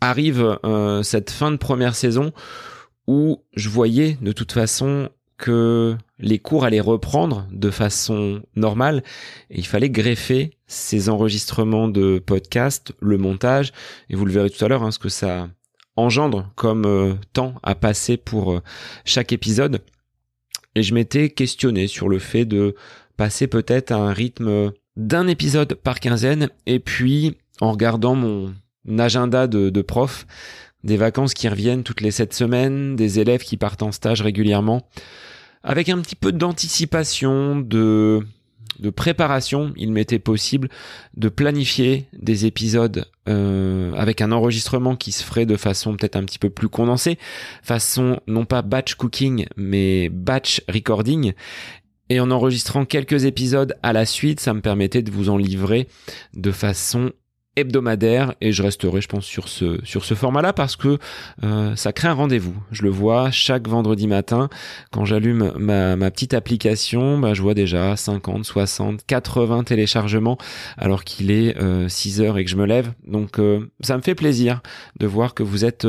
Arrive 0.00 0.58
euh, 0.64 1.02
cette 1.02 1.30
fin 1.30 1.50
de 1.50 1.56
première 1.56 1.96
saison 1.96 2.32
où 3.06 3.42
je 3.54 3.68
voyais 3.68 4.18
de 4.20 4.32
toute 4.32 4.52
façon 4.52 5.08
que 5.38 5.96
les 6.18 6.38
cours 6.38 6.64
allaient 6.64 6.80
reprendre 6.80 7.46
de 7.50 7.70
façon 7.70 8.42
normale 8.54 9.02
et 9.50 9.58
il 9.58 9.66
fallait 9.66 9.90
greffer 9.90 10.56
ces 10.66 11.08
enregistrements 11.08 11.88
de 11.88 12.18
podcast, 12.18 12.92
le 13.00 13.18
montage 13.18 13.72
et 14.08 14.16
vous 14.16 14.24
le 14.24 14.32
verrez 14.32 14.50
tout 14.50 14.64
à 14.64 14.68
l'heure 14.68 14.82
hein, 14.82 14.90
ce 14.90 14.98
que 14.98 15.08
ça 15.08 15.48
engendre 15.96 16.50
comme 16.56 16.84
euh, 16.84 17.14
temps 17.32 17.54
à 17.62 17.74
passer 17.74 18.16
pour 18.16 18.52
euh, 18.52 18.62
chaque 19.04 19.32
épisode. 19.32 19.80
Et 20.74 20.82
je 20.82 20.94
m'étais 20.94 21.30
questionné 21.30 21.86
sur 21.86 22.08
le 22.08 22.18
fait 22.18 22.44
de 22.44 22.74
passer 23.16 23.46
peut-être 23.46 23.92
à 23.92 23.96
un 23.96 24.12
rythme 24.12 24.72
d'un 24.96 25.26
épisode 25.26 25.74
par 25.74 26.00
quinzaine 26.00 26.50
et 26.66 26.78
puis 26.80 27.36
en 27.60 27.72
regardant 27.72 28.14
mon 28.14 28.54
agenda 28.98 29.46
de, 29.46 29.70
de 29.70 29.82
prof 29.82 30.26
des 30.84 30.96
vacances 30.96 31.34
qui 31.34 31.48
reviennent 31.48 31.82
toutes 31.82 32.00
les 32.00 32.10
sept 32.10 32.32
semaines, 32.32 32.94
des 32.94 33.18
élèves 33.18 33.42
qui 33.42 33.56
partent 33.56 33.82
en 33.82 33.90
stage 33.90 34.22
régulièrement, 34.22 34.86
avec 35.66 35.88
un 35.88 35.98
petit 35.98 36.14
peu 36.14 36.30
d'anticipation, 36.30 37.56
de, 37.56 38.24
préparation, 38.94 39.72
il 39.76 39.92
m'était 39.92 40.20
possible 40.20 40.68
de 41.16 41.28
planifier 41.28 42.06
des 42.12 42.46
épisodes 42.46 43.06
euh, 43.28 43.92
avec 43.94 44.20
un 44.20 44.30
enregistrement 44.30 44.94
qui 44.94 45.10
se 45.10 45.24
ferait 45.24 45.44
de 45.44 45.56
façon 45.56 45.96
peut-être 45.96 46.14
un 46.14 46.24
petit 46.24 46.38
peu 46.38 46.50
plus 46.50 46.68
condensée, 46.68 47.18
façon 47.62 48.20
non 48.28 48.44
pas 48.44 48.62
batch 48.62 48.94
cooking, 48.94 49.46
mais 49.56 50.08
batch 50.08 50.62
recording. 50.68 51.32
Et 52.08 52.20
en 52.20 52.30
enregistrant 52.30 52.84
quelques 52.84 53.24
épisodes 53.24 53.74
à 53.82 53.92
la 53.92 54.06
suite, 54.06 54.38
ça 54.38 54.54
me 54.54 54.60
permettait 54.60 55.02
de 55.02 55.10
vous 55.10 55.30
en 55.30 55.36
livrer 55.36 55.88
de 56.34 56.52
façon 56.52 57.10
hebdomadaire 57.56 58.34
et 58.40 58.52
je 58.52 58.62
resterai 58.62 59.00
je 59.00 59.08
pense 59.08 59.24
sur 59.24 59.48
ce 59.48 59.78
sur 59.84 60.04
ce 60.04 60.14
format 60.14 60.42
là 60.42 60.52
parce 60.52 60.76
que 60.76 60.98
euh, 61.42 61.74
ça 61.76 61.92
crée 61.92 62.08
un 62.08 62.12
rendez-vous. 62.12 62.54
Je 62.70 62.82
le 62.82 62.90
vois 62.90 63.30
chaque 63.30 63.66
vendredi 63.68 64.06
matin. 64.06 64.48
Quand 64.92 65.04
j'allume 65.04 65.52
ma, 65.58 65.96
ma 65.96 66.10
petite 66.10 66.34
application 66.34 67.18
bah, 67.18 67.34
je 67.34 67.42
vois 67.42 67.54
déjà 67.54 67.96
50 67.96 68.44
60 68.44 69.06
80 69.06 69.64
téléchargements 69.64 70.38
alors 70.76 71.04
qu'il 71.04 71.30
est 71.30 71.56
6 71.88 72.20
euh, 72.20 72.24
heures 72.24 72.38
et 72.38 72.44
que 72.44 72.50
je 72.50 72.56
me 72.56 72.66
lève. 72.66 72.92
Donc 73.06 73.38
euh, 73.38 73.70
ça 73.80 73.96
me 73.96 74.02
fait 74.02 74.14
plaisir 74.14 74.60
de 74.98 75.06
voir 75.06 75.34
que 75.34 75.42
vous 75.42 75.64
êtes 75.64 75.86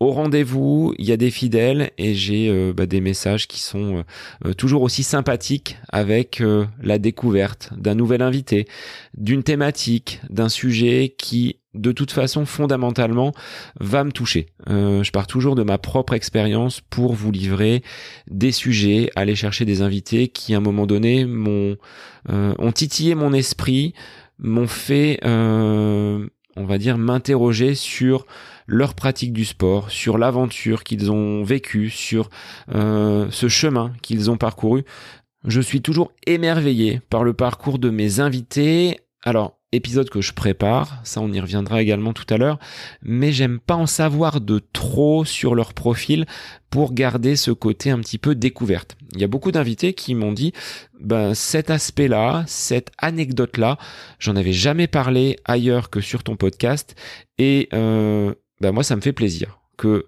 au 0.00 0.12
rendez-vous, 0.12 0.94
il 0.98 1.06
y 1.06 1.12
a 1.12 1.16
des 1.16 1.30
fidèles 1.30 1.90
et 1.98 2.14
j'ai 2.14 2.48
euh, 2.48 2.72
bah, 2.72 2.86
des 2.86 3.00
messages 3.00 3.48
qui 3.48 3.60
sont 3.60 4.04
euh, 4.44 4.52
toujours 4.52 4.82
aussi 4.82 5.02
sympathiques 5.02 5.76
avec 5.88 6.42
la 6.82 6.98
découverte 6.98 7.70
d'un 7.76 7.94
nouvel 7.94 8.22
invité, 8.22 8.66
d'une 9.16 9.42
thématique, 9.42 10.20
d'un 10.30 10.48
sujet 10.48 11.14
qui 11.16 11.56
de 11.74 11.92
toute 11.92 12.10
façon 12.10 12.46
fondamentalement 12.46 13.32
va 13.78 14.04
me 14.04 14.10
toucher. 14.10 14.46
je 14.66 15.10
pars 15.10 15.26
toujours 15.26 15.54
de 15.54 15.62
ma 15.62 15.78
propre 15.78 16.14
expérience 16.14 16.80
pour 16.80 17.14
vous 17.14 17.30
livrer 17.30 17.82
des 18.28 18.52
sujets, 18.52 19.10
aller 19.16 19.34
chercher 19.34 19.64
des 19.64 19.82
invités 19.82 20.28
qui 20.28 20.54
à 20.54 20.58
un 20.58 20.60
moment 20.60 20.86
donné 20.86 21.24
m'ont 21.24 21.76
ont 22.28 22.72
titillé 22.72 23.14
mon 23.14 23.32
esprit, 23.32 23.94
m'ont 24.38 24.66
fait 24.66 25.20
on 26.58 26.64
va 26.64 26.78
dire 26.78 26.98
m'interroger 26.98 27.74
sur 27.74 28.26
leur 28.66 28.94
pratique 28.94 29.32
du 29.32 29.44
sport, 29.44 29.90
sur 29.90 30.18
l'aventure 30.18 30.84
qu'ils 30.84 31.10
ont 31.10 31.42
vécue, 31.42 31.88
sur 31.88 32.28
euh, 32.74 33.28
ce 33.30 33.48
chemin 33.48 33.92
qu'ils 34.02 34.30
ont 34.30 34.36
parcouru. 34.36 34.84
Je 35.46 35.60
suis 35.60 35.80
toujours 35.80 36.12
émerveillé 36.26 37.00
par 37.08 37.24
le 37.24 37.32
parcours 37.32 37.78
de 37.78 37.90
mes 37.90 38.20
invités. 38.20 39.00
Alors, 39.28 39.58
épisode 39.72 40.08
que 40.08 40.22
je 40.22 40.32
prépare, 40.32 41.02
ça 41.04 41.20
on 41.20 41.30
y 41.30 41.38
reviendra 41.38 41.82
également 41.82 42.14
tout 42.14 42.24
à 42.32 42.38
l'heure, 42.38 42.58
mais 43.02 43.30
j'aime 43.30 43.60
pas 43.60 43.74
en 43.74 43.84
savoir 43.84 44.40
de 44.40 44.58
trop 44.72 45.26
sur 45.26 45.54
leur 45.54 45.74
profil 45.74 46.24
pour 46.70 46.94
garder 46.94 47.36
ce 47.36 47.50
côté 47.50 47.90
un 47.90 47.98
petit 47.98 48.16
peu 48.16 48.34
découverte. 48.34 48.96
Il 49.12 49.20
y 49.20 49.24
a 49.24 49.28
beaucoup 49.28 49.52
d'invités 49.52 49.92
qui 49.92 50.14
m'ont 50.14 50.32
dit 50.32 50.54
ben 50.98 51.34
cet 51.34 51.68
aspect-là, 51.68 52.44
cette 52.46 52.90
anecdote-là, 52.96 53.76
j'en 54.18 54.34
avais 54.34 54.54
jamais 54.54 54.86
parlé 54.86 55.36
ailleurs 55.44 55.90
que 55.90 56.00
sur 56.00 56.22
ton 56.22 56.36
podcast 56.36 56.96
et 57.36 57.68
euh, 57.74 58.32
ben 58.62 58.72
moi 58.72 58.82
ça 58.82 58.96
me 58.96 59.02
fait 59.02 59.12
plaisir 59.12 59.60
que 59.76 60.06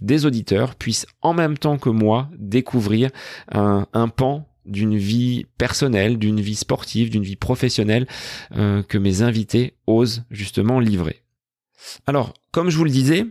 des 0.00 0.24
auditeurs 0.24 0.74
puissent 0.74 1.06
en 1.20 1.34
même 1.34 1.58
temps 1.58 1.76
que 1.76 1.90
moi 1.90 2.30
découvrir 2.38 3.10
un, 3.52 3.86
un 3.92 4.08
pan 4.08 4.48
d'une 4.66 4.96
vie 4.96 5.46
personnelle, 5.58 6.18
d'une 6.18 6.40
vie 6.40 6.54
sportive, 6.54 7.10
d'une 7.10 7.22
vie 7.22 7.36
professionnelle 7.36 8.06
euh, 8.56 8.82
que 8.82 8.98
mes 8.98 9.22
invités 9.22 9.74
osent 9.86 10.24
justement 10.30 10.80
livrer. 10.80 11.22
Alors, 12.06 12.34
comme 12.50 12.70
je 12.70 12.76
vous 12.76 12.84
le 12.84 12.90
disais, 12.90 13.26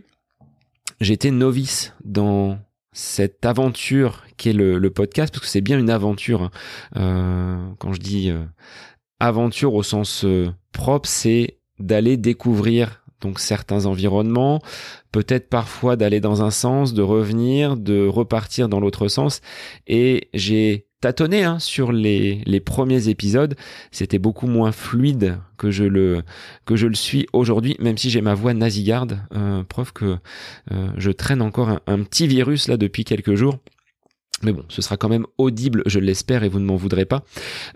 j'étais 1.00 1.30
novice 1.30 1.92
dans 2.04 2.58
cette 2.92 3.44
aventure 3.44 4.22
qui 4.36 4.50
est 4.50 4.52
le, 4.52 4.90
podcast, 4.90 5.32
parce 5.34 5.44
que 5.44 5.50
c'est 5.50 5.60
bien 5.60 5.78
une 5.78 5.90
aventure. 5.90 6.42
Hein. 6.42 6.50
Euh, 6.96 7.68
quand 7.78 7.92
je 7.92 8.00
dis 8.00 8.30
euh, 8.30 8.44
aventure 9.18 9.74
au 9.74 9.82
sens 9.82 10.24
propre, 10.72 11.08
c'est 11.08 11.58
d'aller 11.80 12.16
découvrir 12.16 13.04
donc 13.24 13.40
certains 13.40 13.86
environnements, 13.86 14.60
peut-être 15.10 15.48
parfois 15.48 15.96
d'aller 15.96 16.20
dans 16.20 16.42
un 16.42 16.50
sens, 16.50 16.92
de 16.92 17.02
revenir, 17.02 17.76
de 17.76 18.06
repartir 18.06 18.68
dans 18.68 18.80
l'autre 18.80 19.08
sens. 19.08 19.40
Et 19.86 20.28
j'ai 20.34 20.86
tâtonné 21.04 21.44
hein, 21.44 21.58
sur 21.58 21.92
les, 21.92 22.62
premiers 22.64 23.10
épisodes. 23.10 23.56
C'était 23.90 24.18
beaucoup 24.18 24.46
moins 24.46 24.72
fluide 24.72 25.38
que 25.58 25.70
je 25.70 25.84
le, 25.84 26.22
que 26.64 26.76
je 26.76 26.86
le 26.86 26.94
suis 26.94 27.26
aujourd'hui, 27.34 27.76
même 27.78 27.98
si 27.98 28.08
j'ai 28.08 28.22
ma 28.22 28.32
voix 28.32 28.54
nasillarde, 28.54 29.18
euh, 29.34 29.62
preuve 29.64 29.92
que 29.92 30.16
euh, 30.72 30.88
je 30.96 31.10
traîne 31.10 31.42
encore 31.42 31.78
un, 31.86 32.02
petit 32.04 32.26
virus 32.26 32.68
là 32.68 32.78
depuis 32.78 33.04
quelques 33.04 33.34
jours. 33.34 33.58
Mais 34.42 34.52
bon, 34.52 34.64
ce 34.70 34.80
sera 34.80 34.96
quand 34.96 35.10
même 35.10 35.26
audible, 35.36 35.82
je 35.84 35.98
l'espère, 35.98 36.42
et 36.42 36.48
vous 36.48 36.58
ne 36.58 36.64
m'en 36.64 36.76
voudrez 36.76 37.04
pas. 37.04 37.22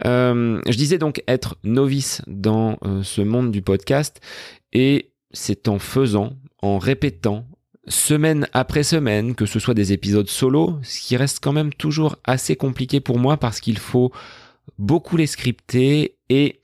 Euh, 0.06 0.62
je 0.66 0.76
disais 0.78 0.96
donc 0.96 1.22
être 1.28 1.58
novice 1.64 2.22
dans 2.26 2.78
ce 3.02 3.20
monde 3.20 3.50
du 3.50 3.60
podcast, 3.60 4.22
et 4.72 5.10
c'est 5.32 5.68
en 5.68 5.78
faisant, 5.78 6.32
en 6.62 6.78
répétant, 6.78 7.46
semaine 7.88 8.48
après 8.52 8.82
semaine, 8.82 9.34
que 9.34 9.46
ce 9.46 9.58
soit 9.58 9.74
des 9.74 9.92
épisodes 9.92 10.28
solo, 10.28 10.78
ce 10.82 11.00
qui 11.00 11.16
reste 11.16 11.40
quand 11.40 11.52
même 11.52 11.72
toujours 11.72 12.16
assez 12.24 12.56
compliqué 12.56 13.00
pour 13.00 13.18
moi 13.18 13.36
parce 13.36 13.60
qu'il 13.60 13.78
faut 13.78 14.12
beaucoup 14.78 15.16
les 15.16 15.26
scripter 15.26 16.16
et 16.28 16.60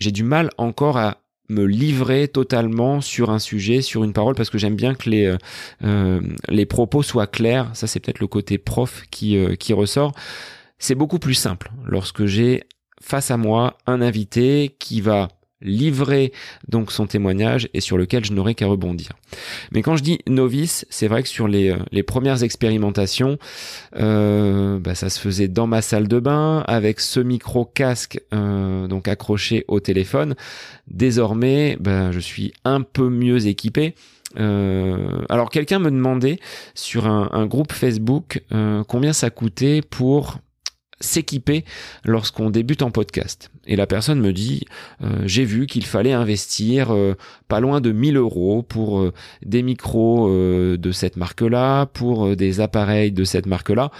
j'ai 0.00 0.10
du 0.10 0.22
mal 0.24 0.50
encore 0.58 0.96
à 0.98 1.18
me 1.48 1.64
livrer 1.64 2.28
totalement 2.28 3.00
sur 3.00 3.30
un 3.30 3.38
sujet, 3.38 3.82
sur 3.82 4.02
une 4.04 4.12
parole, 4.12 4.34
parce 4.34 4.50
que 4.50 4.58
j'aime 4.58 4.76
bien 4.76 4.94
que 4.94 5.10
les, 5.10 5.26
euh, 5.26 5.36
euh, 5.84 6.20
les 6.48 6.66
propos 6.66 7.02
soient 7.02 7.26
clairs. 7.26 7.70
Ça, 7.74 7.86
c'est 7.86 8.00
peut-être 8.00 8.20
le 8.20 8.26
côté 8.26 8.58
prof 8.58 9.04
qui, 9.10 9.36
euh, 9.36 9.54
qui 9.54 9.72
ressort. 9.72 10.12
C'est 10.78 10.94
beaucoup 10.94 11.18
plus 11.18 11.34
simple 11.34 11.70
lorsque 11.86 12.24
j'ai 12.26 12.64
face 13.00 13.30
à 13.30 13.36
moi 13.36 13.76
un 13.86 14.00
invité 14.00 14.74
qui 14.78 15.00
va 15.00 15.28
livrer 15.64 16.32
donc 16.68 16.92
son 16.92 17.06
témoignage 17.06 17.68
et 17.74 17.80
sur 17.80 17.98
lequel 17.98 18.24
je 18.24 18.32
n'aurai 18.32 18.54
qu'à 18.54 18.66
rebondir. 18.66 19.10
Mais 19.72 19.82
quand 19.82 19.96
je 19.96 20.02
dis 20.02 20.18
novice, 20.28 20.86
c'est 20.90 21.08
vrai 21.08 21.22
que 21.22 21.28
sur 21.28 21.48
les, 21.48 21.70
euh, 21.70 21.78
les 21.90 22.02
premières 22.02 22.42
expérimentations, 22.42 23.38
euh, 23.96 24.78
bah, 24.78 24.94
ça 24.94 25.10
se 25.10 25.18
faisait 25.18 25.48
dans 25.48 25.66
ma 25.66 25.82
salle 25.82 26.06
de 26.06 26.20
bain 26.20 26.62
avec 26.68 27.00
ce 27.00 27.20
micro 27.20 27.64
casque 27.64 28.20
euh, 28.32 28.86
donc 28.86 29.08
accroché 29.08 29.64
au 29.68 29.80
téléphone. 29.80 30.34
Désormais, 30.86 31.76
bah, 31.80 32.12
je 32.12 32.20
suis 32.20 32.52
un 32.64 32.82
peu 32.82 33.08
mieux 33.08 33.46
équipé. 33.46 33.94
alors 34.36 35.48
quelqu'un 35.50 35.78
me 35.78 35.90
demandait 35.90 36.38
sur 36.74 37.06
un 37.06 37.46
groupe 37.46 37.72
Facebook 37.72 38.42
combien 38.88 39.12
ça 39.12 39.30
coûtait 39.30 39.80
pour 39.80 40.38
s'équiper 41.00 41.64
lorsqu'on 42.04 42.50
débute 42.50 42.82
en 42.82 42.90
podcast. 42.90 43.50
Et 43.66 43.76
la 43.76 43.86
personne 43.86 44.20
me 44.20 44.32
dit, 44.32 44.64
euh, 45.02 45.22
j'ai 45.24 45.44
vu 45.44 45.66
qu'il 45.66 45.84
fallait 45.84 46.12
investir 46.12 46.92
euh, 46.92 47.14
pas 47.48 47.60
loin 47.60 47.80
de 47.80 47.92
1000 47.92 48.16
euros 48.16 48.62
pour 48.62 49.00
euh, 49.00 49.12
des 49.44 49.62
micros 49.62 49.94
de 50.24 50.92
cette 50.92 51.16
marque-là, 51.16 51.86
pour 51.86 52.36
des 52.36 52.60
appareils 52.60 53.12
de 53.12 53.24
cette 53.24 53.46
marque-là. 53.46 53.90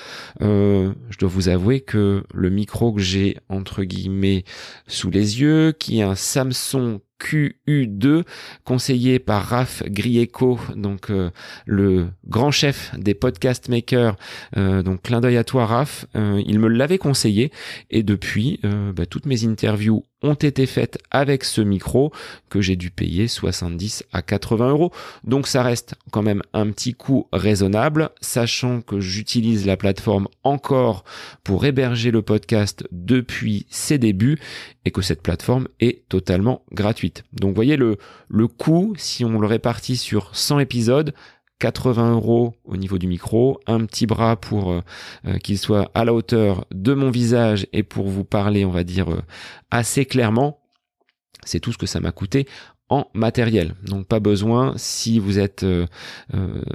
je 0.41 1.19
dois 1.19 1.29
vous 1.29 1.49
avouer 1.49 1.81
que 1.81 2.25
le 2.33 2.51
micro 2.51 2.93
que 2.93 3.01
j'ai 3.01 3.39
entre 3.49 3.85
guillemets 3.85 4.45
sous 4.87 5.11
les 5.11 5.41
yeux, 5.41 5.73
qui 5.73 6.01
est 6.01 6.03
un 6.03 6.15
Samsung 6.15 7.01
QU2, 7.21 8.25
conseillé 8.65 9.19
par 9.19 9.45
Raph 9.45 9.83
Grieco, 9.87 10.59
donc 10.77 11.11
euh, 11.11 11.31
le 11.67 12.09
grand 12.27 12.51
chef 12.51 12.93
des 12.99 13.15
podcast 13.15 13.69
makers. 13.69 14.17
Euh, 14.57 14.83
donc 14.83 15.03
clin 15.03 15.21
d'œil 15.21 15.37
à 15.37 15.45
toi, 15.45 15.67
Raph. 15.67 16.07
Euh, 16.17 16.43
il 16.47 16.59
me 16.59 16.69
l'avait 16.69 16.99
conseillé 16.99 17.51
et 17.91 18.03
depuis, 18.03 18.61
bah, 18.95 19.07
toutes 19.07 19.27
mes 19.27 19.45
interviews 19.45 20.05
ont 20.25 20.35
été 20.35 20.67
faites 20.67 20.99
avec 21.11 21.45
ce 21.45 21.61
micro 21.61 22.13
que 22.49 22.61
j'ai 22.61 22.75
dû 22.75 22.91
payer 22.91 23.29
70 23.29 24.05
à 24.13 24.23
80 24.23 24.71
euros. 24.71 24.91
Donc 25.23 25.47
ça 25.47 25.63
reste 25.63 25.95
quand 26.11 26.23
même 26.23 26.43
un 26.53 26.71
petit 26.71 26.95
coût 26.95 27.29
raisonnable, 27.33 28.11
sachant 28.21 28.81
que 28.81 29.01
j'utilise 29.01 29.67
la 29.67 29.77
plateforme 29.77 30.27
encore 30.43 31.05
pour 31.45 31.65
héberger 31.67 32.11
le 32.11 32.23
podcast 32.23 32.85
depuis 32.91 33.67
ses 33.69 33.99
débuts 33.99 34.41
et 34.85 34.91
que 34.91 35.03
cette 35.03 35.23
plateforme 35.23 35.69
est 35.81 36.09
totalement 36.09 36.63
gratuite. 36.73 37.25
Donc 37.33 37.51
vous 37.51 37.55
voyez 37.55 37.77
le, 37.77 37.99
le 38.29 38.49
coût, 38.49 38.95
si 38.97 39.25
on 39.25 39.39
le 39.39 39.47
répartit 39.47 39.97
sur 39.97 40.35
100 40.35 40.59
épisodes, 40.61 41.15
80 41.61 42.13
euros 42.13 42.55
au 42.65 42.77
niveau 42.77 42.99
du 42.99 43.07
micro, 43.07 43.61
un 43.67 43.85
petit 43.87 44.07
bras 44.07 44.37
pour 44.37 44.73
euh, 44.73 44.81
euh, 45.27 45.39
qu'il 45.39 45.59
soit 45.59 45.91
à 45.95 46.05
la 46.05 46.13
hauteur 46.13 46.67
de 46.75 46.95
mon 46.95 47.11
visage 47.11 47.67
et 47.73 47.83
pour 47.83 48.09
vous 48.09 48.25
parler, 48.25 48.65
on 48.65 48.71
va 48.71 48.85
dire, 48.85 49.11
euh, 49.11 49.23
assez 49.71 50.05
clairement. 50.05 50.61
C'est 51.45 51.61
tout 51.61 51.73
ce 51.73 51.79
que 51.79 51.87
ça 51.87 52.01
m'a 52.01 52.13
coûté 52.13 52.47
en 52.89 53.07
matériel. 53.15 53.75
Donc 53.87 54.07
pas 54.07 54.21
besoin, 54.21 54.75
si 54.77 55.19
vous 55.19 55.39
êtes 55.39 55.65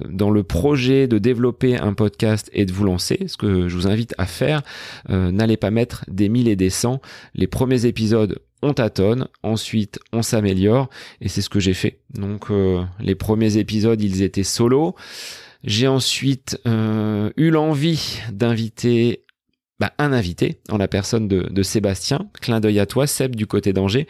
dans 0.09 0.29
le 0.31 0.43
projet 0.43 1.07
de 1.07 1.17
développer 1.17 1.77
un 1.77 1.93
podcast 1.93 2.49
et 2.51 2.65
de 2.65 2.73
vous 2.73 2.83
lancer, 2.83 3.25
ce 3.27 3.37
que 3.37 3.67
je 3.67 3.75
vous 3.75 3.87
invite 3.87 4.13
à 4.17 4.25
faire, 4.25 4.61
n'allez 5.07 5.57
pas 5.57 5.71
mettre 5.71 6.03
des 6.07 6.27
mille 6.29 6.47
et 6.47 6.55
des 6.55 6.69
cents. 6.69 6.99
Les 7.35 7.47
premiers 7.47 7.85
épisodes 7.85 8.39
on 8.61 8.73
tâtonne, 8.73 9.27
ensuite 9.43 9.99
on 10.11 10.21
s'améliore 10.21 10.89
et 11.21 11.29
c'est 11.29 11.41
ce 11.41 11.49
que 11.49 11.59
j'ai 11.59 11.73
fait. 11.73 11.99
Donc 12.13 12.51
euh, 12.51 12.83
les 12.99 13.15
premiers 13.15 13.57
épisodes 13.57 14.01
ils 14.01 14.21
étaient 14.21 14.43
solo. 14.43 14.95
J'ai 15.63 15.87
ensuite 15.87 16.59
euh, 16.67 17.31
eu 17.35 17.49
l'envie 17.49 18.19
d'inviter 18.31 19.23
bah, 19.79 19.93
un 19.97 20.11
invité 20.11 20.59
en 20.69 20.77
la 20.77 20.89
personne 20.89 21.29
de, 21.29 21.63
Sébastien, 21.63 22.29
clin 22.41 22.59
d'œil 22.59 22.79
à 22.79 22.85
toi, 22.85 23.07
Seb 23.07 23.33
du 23.35 23.47
côté 23.47 23.71
d'Angers, 23.71 24.07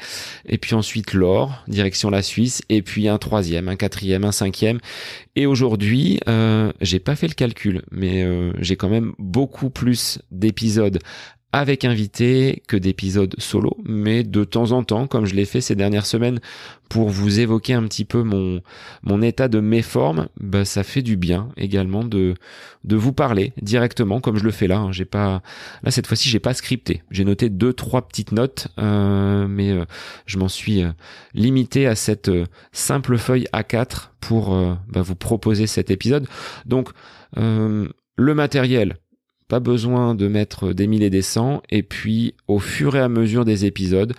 et 0.48 0.58
puis 0.58 0.74
ensuite 0.74 1.14
Laure, 1.14 1.64
direction 1.68 2.10
la 2.10 2.24
Suisse, 2.24 2.64
et 2.70 2.82
puis 2.82 3.08
un 3.08 3.20
troisième, 3.20 3.68
un 3.68 3.76
quatrième, 3.76 4.24
un 4.24 4.32
cinquième. 4.32 4.80
Et 5.36 5.46
aujourd'hui, 5.46 6.20
euh, 6.28 6.72
j'ai 6.82 6.98
pas 6.98 7.16
fait 7.16 7.28
le 7.28 7.36
calcul, 7.36 7.84
mais 7.92 8.28
j'ai 8.60 8.78
quand 8.78 8.90
même 8.90 9.14
beaucoup 9.20 9.70
plus 9.70 10.20
d'épisodes 10.32 10.98
avec 11.52 11.84
invité 11.84 12.62
que 12.68 12.78
d'épisodes 12.78 13.34
solo, 13.40 13.76
mais 13.84 14.24
de 14.24 14.44
temps 14.44 14.72
en 14.72 14.84
temps, 14.84 15.08
comme 15.08 15.26
je 15.26 15.34
l'ai 15.34 15.46
fait 15.46 15.62
ces 15.62 15.76
dernières 15.76 16.06
semaines, 16.06 16.40
pour 16.90 17.10
vous 17.10 17.40
évoquer 17.40 17.74
un 17.74 17.84
petit 17.84 18.06
peu 18.06 18.24
mon 18.24 18.62
mon 19.04 19.22
état 19.22 19.48
de 19.48 19.60
méforme, 19.60 20.28
bah 20.40 20.66
ça 20.66 20.84
fait 20.84 21.02
du 21.02 21.18
bien 21.18 21.50
également 21.58 22.04
de 22.04 22.36
de 22.84 22.96
vous 22.96 23.14
parler 23.14 23.54
directement 23.62 24.20
comme 24.20 24.38
je 24.38 24.44
le 24.44 24.52
fais 24.52 24.68
là. 24.68 24.78
Hein. 24.78 24.92
J'ai 24.92 25.06
pas 25.06 25.42
là 25.84 25.92
cette 25.92 26.08
fois-ci 26.08 26.30
j'ai 26.30 26.40
pas 26.40 26.54
scripté. 26.54 27.04
J'ai 27.10 27.26
noté 27.26 27.50
deux 27.50 27.74
trois 27.74 28.08
petites 28.08 28.32
notes, 28.32 28.68
euh, 28.80 29.48
mais 29.48 29.72
euh, 29.72 29.86
je 30.26 30.38
m'en 30.38 30.50
suis 30.50 30.84
euh, 30.84 30.92
limité 31.34 31.88
à 31.88 31.96
cette 31.96 32.32
simple 32.72 33.18
feuille 33.18 33.48
A4 33.54 34.10
pour 34.20 34.56
bah, 34.88 35.02
vous 35.02 35.16
proposer 35.16 35.66
cet 35.66 35.90
épisode. 35.92 36.28
Donc 36.66 36.90
le 37.36 38.34
matériel, 38.36 38.98
pas 39.50 39.60
besoin 39.60 40.16
de 40.16 40.28
mettre 40.28 40.74
des 40.74 40.88
mille 40.88 41.04
et 41.04 41.10
des 41.10 41.24
cents. 41.24 41.62
Et 41.70 41.84
puis, 41.84 42.36
au 42.48 42.60
fur 42.60 42.96
et 42.96 43.00
à 43.00 43.10
mesure 43.10 43.44
des 43.44 43.66
épisodes, 43.66 44.14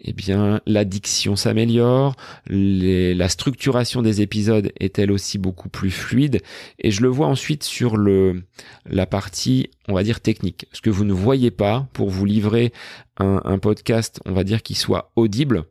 eh 0.00 0.12
bien, 0.12 0.60
l'addiction 0.66 1.36
s'améliore, 1.36 2.16
la 2.48 3.28
structuration 3.28 4.02
des 4.02 4.20
épisodes 4.20 4.72
est 4.78 4.98
elle 4.98 5.12
aussi 5.12 5.38
beaucoup 5.38 5.68
plus 5.68 5.92
fluide. 5.92 6.42
Et 6.80 6.90
je 6.90 7.00
le 7.00 7.08
vois 7.08 7.28
ensuite 7.28 7.62
sur 7.62 7.96
le, 7.96 8.42
la 8.84 9.06
partie, 9.06 9.70
on 9.88 9.94
va 9.94 10.02
dire, 10.02 10.20
technique. 10.20 10.66
Ce 10.72 10.80
que 10.80 10.90
vous 10.90 11.04
ne 11.04 11.14
voyez 11.14 11.52
pas 11.52 11.88
pour 11.92 12.10
vous 12.10 12.26
livrer 12.26 12.72
un, 13.18 13.40
un 13.44 13.58
podcast, 13.58 14.20
on 14.26 14.32
va 14.32 14.42
dire, 14.42 14.62
qui 14.62 14.74
soit 14.74 15.12
audible 15.14 15.64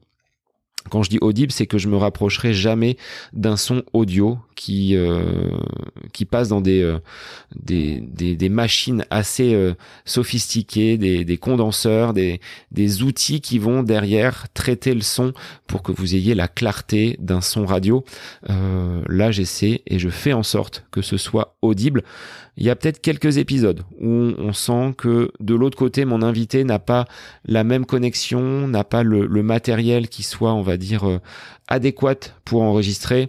quand 0.90 1.04
je 1.04 1.10
dis 1.10 1.20
audible, 1.22 1.52
c'est 1.52 1.68
que 1.68 1.78
je 1.78 1.88
me 1.88 1.98
rapprocherai 1.98 2.54
jamais 2.54 2.98
d'un 3.34 3.56
son 3.56 3.84
audio 3.94 4.40
qui 4.56 4.96
euh, 4.96 5.52
qui 6.14 6.26
passe 6.26 6.50
dans 6.50 6.62
des, 6.62 6.82
euh, 6.82 7.00
des, 7.56 8.00
des, 8.02 8.36
des 8.36 8.50
machines 8.50 9.06
assez 9.10 9.54
euh, 9.54 9.74
sophistiquées, 10.06 10.98
des, 10.98 11.24
des 11.26 11.38
condenseurs, 11.38 12.14
des, 12.14 12.42
des 12.72 13.04
outils 13.04 13.42
qui 13.42 13.60
vont 13.60 13.84
derrière 13.84 14.48
traiter 14.54 14.94
le 14.94 15.02
son 15.02 15.34
pour 15.68 15.84
que 15.84 15.92
vous 15.92 16.16
ayez 16.16 16.36
la 16.36 16.48
clarté 16.48 17.16
d'un 17.20 17.42
son 17.42 17.66
radio. 17.66 18.04
là, 18.48 19.32
j'essaie 19.32 19.82
et 19.88 20.00
je 20.00 20.10
fais 20.10 20.34
en 20.34 20.44
sorte 20.44 20.86
que 20.92 21.02
ce 21.02 21.18
soit 21.18 21.56
audible. 21.62 22.04
Il 22.58 22.66
y 22.66 22.70
a 22.70 22.76
peut-être 22.76 23.02
quelques 23.02 23.38
épisodes 23.38 23.84
où 24.00 24.34
on 24.38 24.54
sent 24.54 24.94
que 24.98 25.32
de 25.40 25.56
l'autre 25.56 25.78
côté, 25.78 26.06
mon 26.06 26.22
invité 26.22 26.64
n'a 26.64 26.80
pas 26.80 27.06
la 27.46 27.64
même 27.64 27.86
connexion, 27.86 28.68
n'a 28.68 28.84
pas 28.84 29.04
le, 29.04 29.28
matériel 29.42 30.10
qui 30.10 30.24
soit, 30.24 30.54
on 30.54 30.62
va 30.62 30.78
dire, 30.78 31.10
euh, 31.10 31.20
adéquat 31.68 32.16
pour 32.46 32.62
enregistrer. 32.62 33.28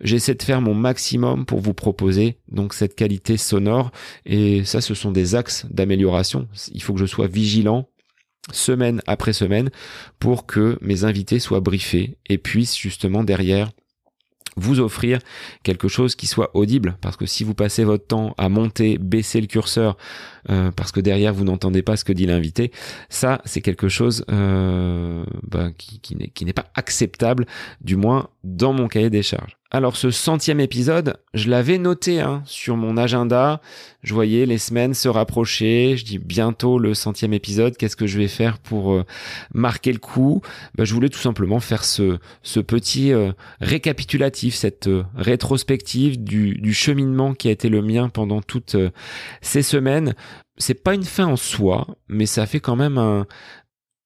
J'essaie 0.00 0.34
de 0.34 0.42
faire 0.42 0.60
mon 0.60 0.74
maximum 0.74 1.44
pour 1.44 1.60
vous 1.60 1.74
proposer 1.74 2.38
donc 2.48 2.74
cette 2.74 2.94
qualité 2.94 3.36
sonore 3.36 3.92
et 4.24 4.64
ça 4.64 4.80
ce 4.80 4.94
sont 4.94 5.12
des 5.12 5.34
axes 5.34 5.66
d'amélioration. 5.70 6.48
Il 6.72 6.82
faut 6.82 6.94
que 6.94 7.00
je 7.00 7.06
sois 7.06 7.26
vigilant 7.26 7.88
semaine 8.50 9.00
après 9.06 9.32
semaine 9.32 9.70
pour 10.18 10.46
que 10.46 10.78
mes 10.80 11.04
invités 11.04 11.38
soient 11.38 11.60
briefés 11.60 12.16
et 12.28 12.38
puissent 12.38 12.76
justement 12.76 13.22
derrière 13.22 13.70
vous 14.56 14.80
offrir 14.80 15.18
quelque 15.62 15.88
chose 15.88 16.14
qui 16.14 16.26
soit 16.26 16.50
audible 16.54 16.96
parce 17.00 17.16
que 17.16 17.26
si 17.26 17.44
vous 17.44 17.54
passez 17.54 17.84
votre 17.84 18.06
temps 18.06 18.34
à 18.38 18.48
monter, 18.48 18.98
baisser 18.98 19.40
le 19.40 19.46
curseur 19.46 19.96
euh, 20.50 20.70
parce 20.70 20.92
que 20.92 21.00
derrière 21.00 21.32
vous 21.32 21.44
n'entendez 21.44 21.82
pas 21.82 21.96
ce 21.96 22.04
que 22.04 22.12
dit 22.12 22.26
l'invité, 22.26 22.72
ça 23.08 23.40
c'est 23.44 23.60
quelque 23.60 23.88
chose 23.88 24.24
euh, 24.30 25.24
bah, 25.42 25.70
qui, 25.76 26.00
qui 26.00 26.44
n'est 26.44 26.52
pas 26.52 26.66
acceptable, 26.74 27.46
du 27.80 27.96
moins 27.96 28.28
dans 28.44 28.72
mon 28.72 28.88
cahier 28.88 29.10
des 29.10 29.22
charges. 29.22 29.56
Alors 29.74 29.96
ce 29.96 30.10
centième 30.10 30.60
épisode, 30.60 31.16
je 31.32 31.48
l'avais 31.48 31.78
noté 31.78 32.20
hein, 32.20 32.42
sur 32.44 32.76
mon 32.76 32.98
agenda. 32.98 33.62
Je 34.02 34.12
voyais 34.12 34.44
les 34.44 34.58
semaines 34.58 34.92
se 34.92 35.08
rapprocher. 35.08 35.96
Je 35.96 36.04
dis 36.04 36.18
bientôt 36.18 36.78
le 36.78 36.92
centième 36.92 37.32
épisode. 37.32 37.78
Qu'est-ce 37.78 37.96
que 37.96 38.06
je 38.06 38.18
vais 38.18 38.28
faire 38.28 38.58
pour 38.58 38.92
euh, 38.92 39.06
marquer 39.54 39.94
le 39.94 39.98
coup? 39.98 40.42
Bah, 40.74 40.84
Je 40.84 40.92
voulais 40.92 41.08
tout 41.08 41.18
simplement 41.18 41.58
faire 41.58 41.84
ce, 41.84 42.18
petit 42.60 43.14
euh, 43.14 43.32
récapitulatif, 43.62 44.54
cette 44.56 44.88
euh, 44.88 45.04
rétrospective 45.16 46.22
du, 46.22 46.74
cheminement 46.74 47.32
qui 47.32 47.48
a 47.48 47.50
été 47.50 47.70
le 47.70 47.80
mien 47.80 48.10
pendant 48.10 48.42
toutes 48.42 48.76
ces 49.40 49.62
semaines. 49.62 50.14
C'est 50.58 50.82
pas 50.82 50.92
une 50.92 51.04
fin 51.04 51.24
en 51.24 51.36
soi, 51.36 51.86
mais 52.08 52.26
ça 52.26 52.44
fait 52.44 52.60
quand 52.60 52.76
même 52.76 52.98
un, 52.98 53.26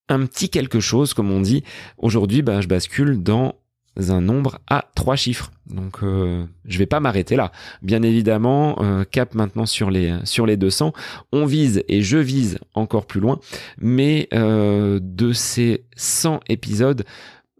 un 0.09 0.27
petit 0.27 0.49
quelque 0.49 0.79
chose, 0.79 1.13
comme 1.13 1.33
on 1.33 1.41
dit. 1.41 1.65
Aujourd'hui, 1.99 2.43
bah, 2.43 2.61
je 2.61 2.69
bascule 2.69 3.21
dans 3.21 3.57
un 3.99 4.21
nombre 4.21 4.59
à 4.69 4.85
trois 4.95 5.17
chiffres. 5.17 5.51
Donc 5.67 6.03
euh, 6.03 6.45
je 6.67 6.79
vais 6.79 6.87
pas 6.87 7.01
m'arrêter 7.01 7.37
là. 7.37 7.53
Bien 7.83 8.03
évidemment, 8.03 8.77
euh, 8.81 9.05
cap 9.05 9.35
maintenant 9.35 9.67
sur 9.67 9.91
les 9.91 10.15
sur 10.25 10.47
les 10.47 10.57
200, 10.57 10.93
on 11.33 11.47
vise 11.47 11.83
et 11.89 12.03
je 12.03 12.19
vise 12.19 12.59
encore 12.75 13.07
plus 13.07 13.21
loin, 13.21 13.41
mais 13.79 14.29
euh, 14.33 15.01
de 15.03 15.33
ces 15.33 15.85
100 15.97 16.41
épisodes, 16.49 17.05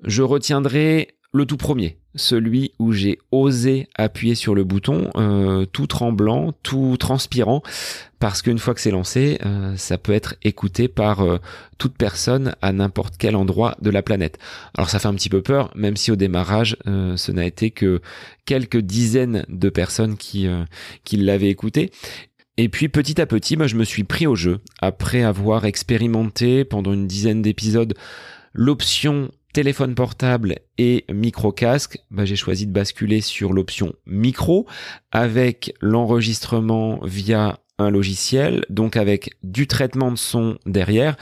je 0.05 0.23
retiendrai 0.23 1.16
le 1.37 1.47
tout 1.47 1.57
premier, 1.57 1.99
celui 2.15 2.73
où 2.79 2.93
j'ai 2.93 3.19
osé 3.31 3.89
appuyer 3.95 4.35
sur 4.35 4.55
le 4.55 4.65
bouton, 4.65 5.11
euh, 5.17 5.67
tout 5.67 5.87
tremblant, 5.87 6.53
tout 6.63 6.97
transpirant, 6.99 7.63
parce 8.19 8.43
qu'une 8.43 8.59
fois 8.59 8.75
que 8.75 8.81
c'est 8.81 8.91
lancé, 8.91 9.39
euh, 9.45 9.77
ça 9.77 9.99
peut 9.99 10.13
être 10.13 10.35
écouté 10.43 10.89
par 10.89 11.21
euh, 11.21 11.39
toute 11.79 11.97
personne 11.97 12.55
à 12.63 12.73
n'importe 12.73 13.15
quel 13.19 13.37
endroit 13.37 13.77
de 13.81 13.91
la 13.91 14.03
planète. 14.03 14.39
Alors 14.77 14.91
ça 14.91 14.99
fait 14.99 15.09
un 15.09 15.15
petit 15.15 15.29
peu 15.29 15.43
peur, 15.43 15.71
même 15.77 15.97
si 15.97 16.11
au 16.11 16.17
démarrage, 16.17 16.77
ce 16.87 17.33
n'a 17.33 17.45
été 17.45 17.71
que 17.71 18.01
quelques 18.47 18.81
dizaines 18.81 19.45
de 19.49 19.69
personnes 19.69 20.17
qui, 20.17 20.49
qui 21.05 21.17
l'avaient 21.17 21.51
écouté. 21.51 21.91
Et 22.57 22.69
puis 22.69 22.89
petit 22.89 23.21
à 23.21 23.27
petit, 23.27 23.57
moi 23.57 23.67
je 23.67 23.77
me 23.77 23.85
suis 23.85 24.05
pris 24.05 24.27
au 24.27 24.35
jeu, 24.35 24.61
après 24.81 25.23
avoir 25.23 25.67
expérimenté 25.67 26.65
pendant 26.65 26.95
une 26.95 27.07
dizaine 27.07 27.43
d'épisodes 27.43 27.95
l'option 28.57 29.31
téléphone 29.57 29.95
portable 29.95 30.57
et 30.77 31.07
micro 31.11 31.51
casque, 31.51 31.99
bah, 32.11 32.27
j'ai 32.27 32.37
choisi 32.37 32.67
de 32.67 32.73
basculer 32.73 33.23
sur 33.23 33.55
l'option 33.55 33.95
micro 34.05 34.67
avec 35.13 35.75
l'enregistrement 35.81 37.01
via 37.03 37.59
un 37.79 37.89
logiciel, 37.89 38.67
donc 38.69 38.99
avec 38.99 39.31
du 39.43 39.67
traitement 39.67 40.11
de 40.11 40.19
son 40.19 40.59
derrière. 40.67 41.17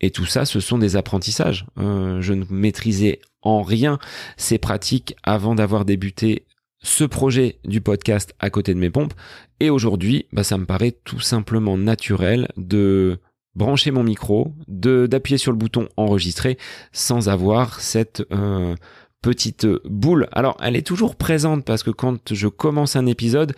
Et 0.00 0.10
tout 0.10 0.26
ça, 0.26 0.44
ce 0.44 0.58
sont 0.58 0.76
des 0.76 0.96
apprentissages. 0.96 1.66
Euh, 1.78 2.20
je 2.20 2.32
ne 2.32 2.46
maîtrisais 2.50 3.20
en 3.42 3.62
rien 3.62 4.00
ces 4.36 4.58
pratiques 4.58 5.14
avant 5.22 5.54
d'avoir 5.54 5.84
débuté 5.84 6.46
ce 6.82 7.04
projet 7.04 7.60
du 7.64 7.80
podcast 7.80 8.34
à 8.40 8.50
côté 8.50 8.74
de 8.74 8.80
mes 8.80 8.90
pompes. 8.90 9.14
Et 9.60 9.70
aujourd'hui, 9.70 10.26
bah, 10.32 10.42
ça 10.42 10.58
me 10.58 10.66
paraît 10.66 10.96
tout 11.04 11.20
simplement 11.20 11.78
naturel 11.78 12.48
de 12.56 13.20
brancher 13.58 13.90
mon 13.90 14.04
micro, 14.04 14.54
d'appuyer 14.68 15.36
sur 15.36 15.52
le 15.52 15.58
bouton 15.58 15.88
enregistrer 15.96 16.56
sans 16.92 17.28
avoir 17.28 17.80
cette 17.80 18.22
euh, 18.32 18.76
petite 19.20 19.66
boule. 19.84 20.28
Alors, 20.32 20.56
elle 20.62 20.76
est 20.76 20.86
toujours 20.86 21.16
présente 21.16 21.64
parce 21.64 21.82
que 21.82 21.90
quand 21.90 22.32
je 22.32 22.48
commence 22.48 22.96
un 22.96 23.04
épisode, 23.04 23.54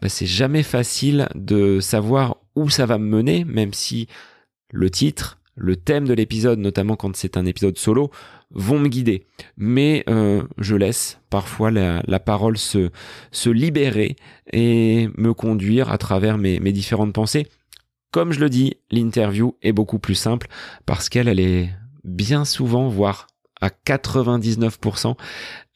bah, 0.00 0.08
c'est 0.08 0.26
jamais 0.26 0.62
facile 0.62 1.28
de 1.34 1.80
savoir 1.80 2.36
où 2.54 2.68
ça 2.68 2.86
va 2.86 2.98
me 2.98 3.08
mener, 3.08 3.44
même 3.44 3.72
si 3.72 4.06
le 4.70 4.90
titre, 4.90 5.38
le 5.56 5.76
thème 5.76 6.06
de 6.06 6.14
l'épisode, 6.14 6.58
notamment 6.58 6.94
quand 6.94 7.16
c'est 7.16 7.36
un 7.36 7.46
épisode 7.46 7.78
solo, 7.78 8.10
vont 8.50 8.78
me 8.78 8.88
guider. 8.88 9.24
Mais 9.56 10.04
euh, 10.08 10.42
je 10.58 10.76
laisse 10.76 11.18
parfois 11.30 11.70
la, 11.70 12.20
parole 12.20 12.58
se, 12.58 12.90
libérer 13.46 14.16
et 14.52 15.08
me 15.16 15.32
conduire 15.32 15.90
à 15.90 15.98
travers 15.98 16.36
mes 16.38 16.72
différentes 16.72 17.14
pensées. 17.14 17.46
Comme 18.10 18.32
je 18.32 18.40
le 18.40 18.48
dis, 18.48 18.76
l'interview 18.90 19.56
est 19.62 19.72
beaucoup 19.72 19.98
plus 19.98 20.14
simple 20.14 20.48
parce 20.86 21.08
qu'elle 21.08 21.28
elle 21.28 21.40
est 21.40 21.70
bien 22.04 22.44
souvent, 22.44 22.88
voire 22.88 23.26
à 23.60 23.68
99% 23.68 25.16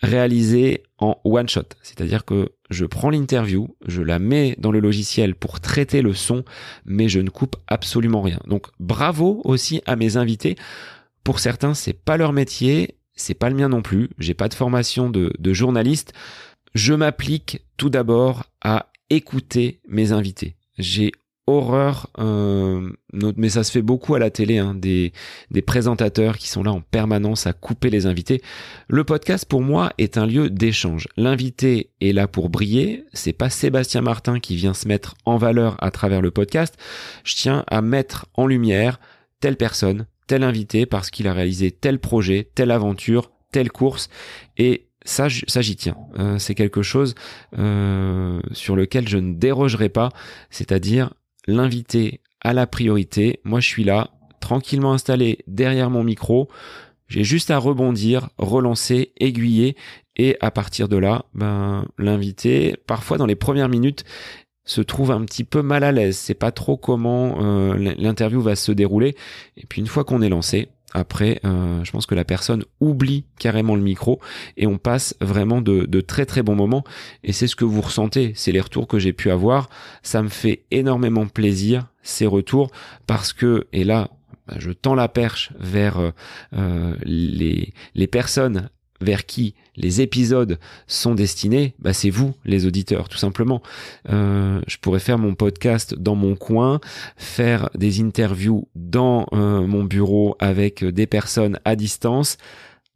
réalisée 0.01 0.83
en 0.99 1.21
one 1.25 1.49
shot. 1.49 1.63
C'est-à-dire 1.83 2.25
que 2.25 2.53
je 2.71 2.85
prends 2.85 3.11
l'interview, 3.11 3.77
je 3.87 4.03
la 4.03 4.19
mets 4.19 4.57
dans 4.59 4.73
le 4.73 4.81
logiciel 4.81 5.35
pour 5.35 5.61
traiter 5.61 6.03
le 6.03 6.15
son, 6.15 6.45
mais 6.85 7.09
je 7.09 7.21
ne 7.21 7.31
coupe 7.31 7.57
absolument 7.67 8.23
rien. 8.23 8.41
Donc 8.47 8.69
bravo 8.81 9.41
aussi 9.45 9.83
à 9.87 9.97
mes 9.97 10.17
invités. 10.17 10.57
Pour 11.25 11.39
certains, 11.39 11.75
c'est 11.75 11.93
pas 11.93 12.17
leur 12.17 12.33
métier, 12.33 12.97
c'est 13.15 13.35
pas 13.35 13.51
le 13.51 13.57
mien 13.57 13.69
non 13.69 13.83
plus. 13.83 14.11
J'ai 14.19 14.35
pas 14.35 14.49
de 14.49 14.55
formation 14.55 15.11
de, 15.11 15.33
journaliste. 15.53 16.13
Je 16.75 16.95
m'applique 16.95 17.65
tout 17.77 17.91
d'abord 17.91 18.45
à 18.63 18.91
écouter 19.11 19.81
mes 19.89 20.13
invités. 20.13 20.57
J'ai 20.79 21.13
horreur, 21.47 22.09
euh, 22.19 22.89
mais 23.13 23.49
ça 23.49 23.65
se 23.65 23.73
fait 23.73 23.83
beaucoup 23.83 24.15
à 24.15 24.19
la 24.19 24.31
télé, 24.31 24.59
hein, 24.59 24.75
des, 24.75 25.13
présentateurs 25.67 26.39
qui 26.39 26.49
sont 26.49 26.63
là 26.63 26.73
en 26.73 26.81
permanence 26.81 27.47
à 27.47 27.53
couper 27.53 27.91
les 27.91 28.07
invités. 28.07 28.41
Le 28.89 29.05
podcast, 29.05 29.45
pour 29.47 29.61
moi, 29.61 29.93
est 29.99 30.19
un 30.19 30.27
lieu 30.27 30.51
d'échange. 30.51 31.09
L'invité 31.17 31.91
est 32.01 32.13
là 32.13 32.29
pour 32.29 32.49
briller. 32.49 33.05
C'est 33.13 33.33
pas 33.33 33.51
Sébastien 33.51 34.03
Martin 34.03 34.39
qui 34.39 34.55
vient 34.55 34.75
se 34.75 34.87
mettre 34.87 35.15
en 35.25 35.37
valeur 35.37 35.77
à 35.81 35.91
travers 35.91 36.23
le 36.23 36.31
podcast. 36.31 36.77
Je 37.25 37.35
tiens 37.35 37.65
à 37.67 37.83
mettre 37.83 38.27
en 38.35 38.47
lumière 38.47 39.01
telle 39.41 39.57
personne, 39.57 40.07
tel 40.29 40.45
invité, 40.45 40.87
parce 40.87 41.11
qu'il 41.11 41.27
a 41.27 41.33
réalisé 41.33 41.73
tel 41.73 41.99
projet, 41.99 42.51
telle 42.55 42.71
aventure, 42.71 43.33
telle 43.51 43.73
course. 43.73 44.09
Et 44.59 44.87
ça, 45.05 45.27
ça 45.49 45.61
j'y 45.61 45.75
tiens. 45.75 45.97
Euh, 46.19 46.39
c'est 46.39 46.55
quelque 46.55 46.83
chose 46.83 47.15
euh, 47.59 48.41
sur 48.53 48.77
lequel 48.77 49.09
je 49.09 49.19
ne 49.19 49.35
dérogerai 49.35 49.89
pas, 49.89 50.11
c'est-à-dire 50.51 51.13
l'invité 51.47 52.21
à 52.41 52.53
la 52.53 52.67
priorité. 52.67 53.41
Moi, 53.45 53.61
je 53.61 53.69
suis 53.69 53.85
là, 53.85 54.11
tranquillement 54.41 54.93
installé 54.93 55.39
derrière 55.47 55.91
mon 55.91 56.05
micro. 56.05 56.49
J'ai 57.09 57.25
juste 57.25 57.51
à 57.51 57.59
rebondir, 57.59 58.31
relancer, 58.39 59.13
aiguiller 59.19 59.77
et 60.17 60.37
à 60.41 60.51
partir 60.51 60.89
de 60.89 60.97
là, 60.97 61.25
ben, 61.35 61.87
l'invité, 61.99 62.77
parfois 62.87 63.19
dans 63.19 63.27
les 63.27 63.37
premières 63.37 63.69
minutes, 63.69 64.05
se 64.65 64.81
trouve 64.81 65.11
un 65.11 65.25
petit 65.25 65.45
peu 65.45 65.63
mal 65.63 65.85
à 65.85 65.93
l'aise. 65.93 66.17
C'est 66.17 66.35
pas 66.35 66.53
trop 66.53 66.77
comment 66.77 67.39
euh, 67.43 67.95
l'interview 67.99 68.41
va 68.41 68.57
se 68.57 68.73
dérouler. 68.73 69.17
Et 69.57 69.67
puis 69.67 69.81
une 69.81 69.87
fois 69.87 70.05
qu'on 70.05 70.23
est 70.23 70.29
lancé, 70.29 70.69
après, 70.95 71.41
euh, 71.45 71.83
je 71.85 71.91
pense 71.91 72.07
que 72.07 72.15
la 72.15 72.25
personne 72.25 72.65
oublie 72.81 73.25
carrément 73.39 73.77
le 73.77 73.83
micro 73.83 74.21
et 74.57 74.67
on 74.67 74.79
passe 74.79 75.17
vraiment 75.21 75.61
de, 75.61 76.01
très 76.01 76.27
très 76.27 76.43
bons 76.43 76.55
moments. 76.55 76.85
Et 77.25 77.33
c'est 77.33 77.47
ce 77.47 77.57
que 77.57 77.65
vous 77.65 77.81
ressentez, 77.81 78.33
c'est 78.37 78.53
les 78.53 78.61
retours 78.61 78.87
que 78.87 78.99
j'ai 78.99 79.13
pu 79.13 79.31
avoir. 79.31 79.69
Ça 80.03 80.23
me 80.23 80.29
fait 80.29 80.65
énormément 80.71 81.27
plaisir 81.27 81.89
ces 82.03 82.27
retours 82.27 82.71
parce 83.07 83.33
que, 83.33 83.67
et 83.73 83.85
là, 83.85 84.11
je 84.59 84.71
tends 84.73 84.95
la 84.95 85.09
perche 85.09 85.53
vers 85.59 85.99
euh, 85.99 86.11
euh, 86.55 86.95
les, 87.05 87.73
les 87.95 88.07
personnes 88.07 88.69
vers 89.03 89.27
qui 89.27 89.55
les 89.77 90.01
épisodes 90.01 90.59
sont 90.87 91.15
destinés, 91.15 91.75
bah 91.79 91.93
c'est 91.93 92.11
vous, 92.11 92.35
les 92.45 92.67
auditeurs, 92.67 93.09
tout 93.09 93.19
simplement. 93.19 93.63
Euh, 94.11 94.61
je 94.67 94.77
pourrais 94.77 95.01
faire 95.01 95.19
mon 95.19 95.35
podcast 95.35 95.95
dans 95.95 96.15
mon 96.15 96.37
coin, 96.37 96.81
faire 97.17 97.71
des 97.75 98.01
interviews 98.01 98.69
dans 98.75 99.27
euh, 99.33 99.67
mon 99.67 99.85
bureau 99.85 100.37
avec 100.39 100.85
des 100.85 101.07
personnes 101.07 101.59
à 101.65 101.77
distance. 101.77 102.37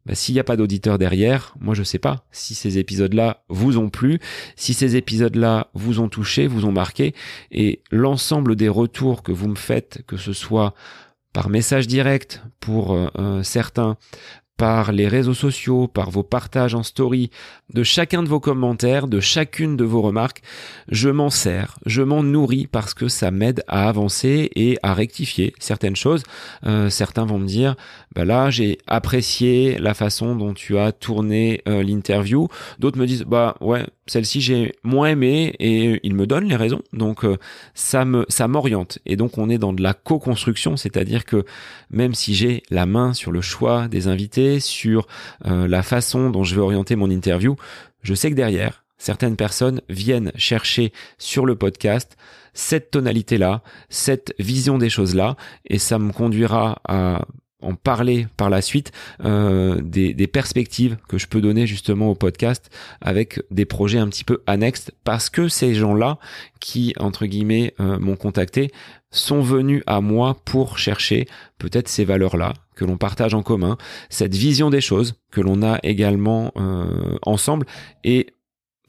Bah, 0.05 0.15
S'il 0.15 0.35
n'y 0.35 0.39
a 0.39 0.43
pas 0.43 0.55
d'auditeurs 0.55 0.97
derrière, 0.97 1.55
moi 1.59 1.73
je 1.73 1.83
sais 1.83 1.99
pas 1.99 2.25
si 2.31 2.55
ces 2.55 2.77
épisodes-là 2.77 3.43
vous 3.49 3.77
ont 3.77 3.89
plu, 3.89 4.19
si 4.55 4.73
ces 4.73 4.95
épisodes-là 4.95 5.69
vous 5.73 5.99
ont 5.99 6.09
touché, 6.09 6.47
vous 6.47 6.65
ont 6.65 6.71
marqué, 6.71 7.13
et 7.51 7.81
l'ensemble 7.91 8.55
des 8.55 8.69
retours 8.69 9.23
que 9.23 9.31
vous 9.31 9.49
me 9.49 9.55
faites, 9.55 10.03
que 10.07 10.15
ce 10.15 10.31
soit 10.31 10.73
par 11.33 11.49
message 11.49 11.87
direct 11.87 12.41
pour 12.59 12.93
euh, 12.93 13.43
certains, 13.43 13.97
par 14.57 14.91
les 14.91 15.07
réseaux 15.07 15.33
sociaux, 15.33 15.87
par 15.87 16.09
vos 16.09 16.23
partages 16.23 16.75
en 16.75 16.83
story, 16.83 17.29
de 17.73 17.83
chacun 17.83 18.23
de 18.23 18.27
vos 18.27 18.39
commentaires, 18.39 19.07
de 19.07 19.19
chacune 19.19 19.77
de 19.77 19.85
vos 19.85 20.01
remarques. 20.01 20.41
Je 20.89 21.09
m'en 21.09 21.29
sers, 21.29 21.77
je 21.85 22.01
m'en 22.01 22.23
nourris 22.23 22.67
parce 22.67 22.93
que 22.93 23.07
ça 23.07 23.31
m'aide 23.31 23.63
à 23.67 23.87
avancer 23.87 24.49
et 24.55 24.77
à 24.83 24.93
rectifier 24.93 25.53
certaines 25.59 25.95
choses. 25.95 26.23
Euh, 26.65 26.89
certains 26.89 27.25
vont 27.25 27.39
me 27.39 27.47
dire, 27.47 27.75
bah 28.17 28.25
là 28.25 28.49
j'ai 28.49 28.79
apprécié 28.87 29.77
la 29.77 29.93
façon 29.93 30.35
dont 30.35 30.55
tu 30.55 30.79
as 30.79 30.91
tourné 30.91 31.61
euh, 31.67 31.83
l'interview. 31.83 32.47
D'autres 32.79 32.97
me 32.97 33.05
disent, 33.05 33.25
bah 33.25 33.55
ouais, 33.61 33.85
celle-ci 34.07 34.41
j'ai 34.41 34.73
moins 34.81 35.09
aimé 35.09 35.53
et 35.59 35.99
ils 36.01 36.15
me 36.15 36.25
donnent 36.25 36.47
les 36.47 36.55
raisons. 36.55 36.81
Donc 36.93 37.23
euh, 37.23 37.37
ça 37.75 38.05
me 38.05 38.25
ça 38.27 38.47
m'oriente 38.47 38.97
et 39.05 39.17
donc 39.17 39.37
on 39.37 39.51
est 39.51 39.59
dans 39.59 39.71
de 39.71 39.83
la 39.83 39.93
co-construction, 39.93 40.77
c'est-à-dire 40.77 41.25
que 41.25 41.45
même 41.91 42.15
si 42.15 42.33
j'ai 42.33 42.63
la 42.71 42.87
main 42.87 43.13
sur 43.13 43.31
le 43.31 43.41
choix 43.41 43.87
des 43.87 44.07
invités, 44.07 44.59
sur 44.59 45.05
euh, 45.45 45.67
la 45.67 45.83
façon 45.83 46.31
dont 46.31 46.43
je 46.43 46.55
vais 46.55 46.61
orienter 46.61 46.95
mon 46.95 47.11
interview, 47.11 47.55
je 48.01 48.15
sais 48.15 48.31
que 48.31 48.35
derrière 48.35 48.83
certaines 48.97 49.35
personnes 49.35 49.81
viennent 49.89 50.31
chercher 50.37 50.91
sur 51.19 51.45
le 51.45 51.55
podcast 51.55 52.17
cette 52.55 52.89
tonalité-là, 52.89 53.61
cette 53.89 54.33
vision 54.39 54.79
des 54.79 54.89
choses-là, 54.89 55.35
et 55.65 55.77
ça 55.77 55.99
me 55.99 56.11
conduira 56.11 56.81
à 56.87 57.21
en 57.61 57.73
parler 57.73 58.27
par 58.37 58.49
la 58.49 58.61
suite 58.61 58.91
euh, 59.23 59.81
des, 59.81 60.27
perspectives 60.27 60.97
que 61.07 61.17
je 61.17 61.27
peux 61.27 61.41
donner 61.41 61.65
justement 61.65 62.09
au 62.09 62.15
podcast 62.15 62.69
avec 63.01 63.41
des 63.49 63.65
projets 63.65 63.97
un 63.97 64.07
petit 64.07 64.23
peu 64.23 64.43
annexes 64.45 64.91
parce 65.03 65.29
que 65.29 65.47
ces 65.47 65.73
gens-là 65.73 66.19
qui 66.59 66.93
entre 66.99 67.25
guillemets 67.25 67.73
euh, 67.79 67.97
m'ont 67.97 68.15
contacté 68.15 68.71
sont 69.09 69.41
venus 69.41 69.81
à 69.87 70.01
moi 70.01 70.37
pour 70.45 70.77
chercher 70.77 71.27
peut-être 71.57 71.87
ces 71.87 72.05
valeurs-là 72.05 72.53
que 72.75 72.85
l'on 72.85 72.97
partage 72.97 73.33
en 73.33 73.41
commun, 73.41 73.77
cette 74.09 74.35
vision 74.35 74.69
des 74.69 74.81
choses 74.81 75.15
que 75.31 75.41
l'on 75.41 75.63
a 75.63 75.79
également 75.81 76.51
euh, 76.57 77.17
ensemble 77.23 77.65
et 78.03 78.27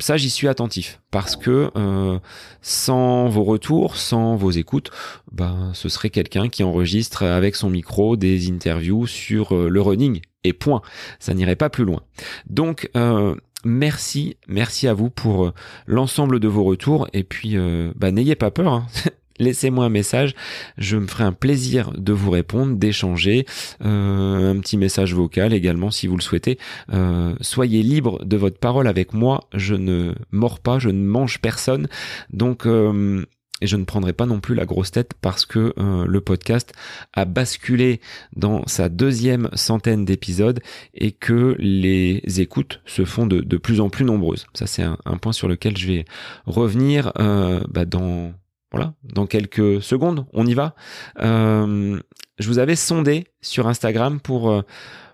ça, 0.01 0.17
j'y 0.17 0.31
suis 0.31 0.47
attentif 0.47 1.01
parce 1.11 1.35
que 1.35 1.71
euh, 1.77 2.19
sans 2.63 3.29
vos 3.29 3.43
retours, 3.43 3.97
sans 3.97 4.37
vos 4.37 4.51
écoutes, 4.51 4.91
ben, 5.33 5.73
ce 5.75 5.89
serait 5.89 6.11
quelqu'un 6.11 6.49
qui 6.49 6.63
enregistre 6.63 7.25
avec 7.25 7.57
son 7.57 7.69
micro 7.69 8.17
des 8.17 8.49
interviews 8.51 9.07
sur 9.07 9.55
euh, 9.55 9.69
le 9.69 9.81
running 9.81 10.21
et 10.45 10.53
point. 10.53 10.83
Ça 11.19 11.35
n'irait 11.35 11.57
pas 11.57 11.69
plus 11.69 11.85
loin. 11.85 12.03
Donc, 12.49 12.91
euh, 12.97 13.35
merci, 13.65 14.37
merci 14.47 14.87
à 14.87 14.95
vous 14.95 15.11
pour 15.11 15.53
l'ensemble 15.87 16.39
de 16.39 16.49
vos 16.49 16.63
retours 16.63 17.09
et 17.13 17.25
puis, 17.25 17.57
bah, 17.97 18.13
n'ayez 18.13 18.37
pas 18.37 18.53
peur. 18.53 18.73
Hein. 18.73 18.87
laissez-moi 19.39 19.87
un 19.87 19.91
message. 19.91 20.35
Je 20.77 20.97
me 20.97 21.07
ferai 21.07 21.25
un 21.25 21.33
plaisir 21.33 21.93
de 21.97 22.13
vous 22.13 22.31
répondre, 22.31 22.77
d'échanger. 22.77 23.47
Euh, 23.85 24.53
un 24.53 24.61
petit 24.61 24.77
message 24.77 25.15
vocal 25.15 25.53
également 25.53 25.91
si 25.91 26.07
vous 26.07 26.17
le 26.17 26.23
souhaitez. 26.23 26.59
Euh, 26.93 27.35
soyez 27.41 27.83
libre 27.83 28.25
de 28.25 28.37
votre 28.37 28.59
parole 28.59 28.87
avec 28.87 29.13
moi. 29.13 29.49
Je 29.55 29.75
ne 29.75 30.15
mords 30.31 30.61
pas, 30.61 30.79
je 30.79 30.91
ne 30.91 31.03
mange 31.03 31.41
personne. 31.41 31.89
Donc 32.33 32.67
euh, 32.67 33.25
je 33.61 33.77
ne 33.77 33.85
prendrai 33.85 34.13
pas 34.13 34.27
non 34.27 34.41
plus 34.41 34.55
la 34.55 34.67
grosse 34.67 34.93
tête 34.93 35.15
parce 35.21 35.45
que 35.45 35.75
le 35.77 36.21
podcast 36.21 36.73
a 37.13 37.25
basculé 37.25 38.01
dans 38.37 38.65
sa 38.69 38.89
deuxième 38.89 39.51
centaine 39.55 40.05
d'épisodes 40.05 40.61
et 40.95 41.11
que 41.11 41.57
les 41.59 42.23
écoutes 42.41 42.81
se 42.87 43.05
font 43.05 43.27
de, 43.27 43.57
plus 43.57 43.81
en 43.81 43.91
plus 43.91 44.05
nombreuses. 44.05 44.47
Ça 44.55 44.69
c'est 44.69 44.85
un, 44.85 45.17
point 45.21 45.33
sur 45.33 45.49
lequel 45.49 45.77
je 45.77 45.89
vais 45.89 46.05
revenir 46.47 47.13
bah, 47.17 47.85
dans 47.85 48.33
voilà, 48.71 48.95
dans 49.03 49.27
quelques 49.27 49.83
secondes, 49.83 50.27
on 50.33 50.47
y 50.47 50.55
va. 50.55 50.75
Euh, 51.21 51.99
je 52.39 52.49
vous 52.49 52.59
avais 52.59 52.77
sondé 52.77 53.27
sur 53.41 53.67
Instagram 53.67 54.21
pour 54.21 54.51
euh, 54.51 54.63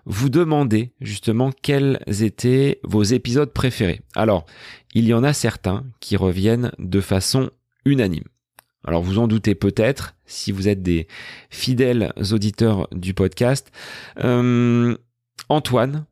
vous 0.05 0.29
demander 0.29 0.93
justement 0.99 1.51
quels 1.61 1.99
étaient 2.21 2.79
vos 2.83 3.03
épisodes 3.03 3.51
préférés. 3.51 4.01
Alors, 4.15 4.45
il 4.93 5.05
y 5.05 5.13
en 5.13 5.23
a 5.23 5.33
certains 5.33 5.85
qui 5.99 6.17
reviennent 6.17 6.71
de 6.79 7.01
façon 7.01 7.49
unanime. 7.85 8.25
Alors 8.85 9.01
vous 9.01 9.17
en 9.17 9.27
doutez 9.27 9.55
peut-être 9.55 10.15
si 10.25 10.51
vous 10.51 10.67
êtes 10.67 10.83
des 10.83 11.07
fidèles 11.49 12.13
auditeurs 12.31 12.87
du 12.91 13.13
podcast. 13.13 13.71
Euh, 14.23 14.95
Antoine, 15.49 16.05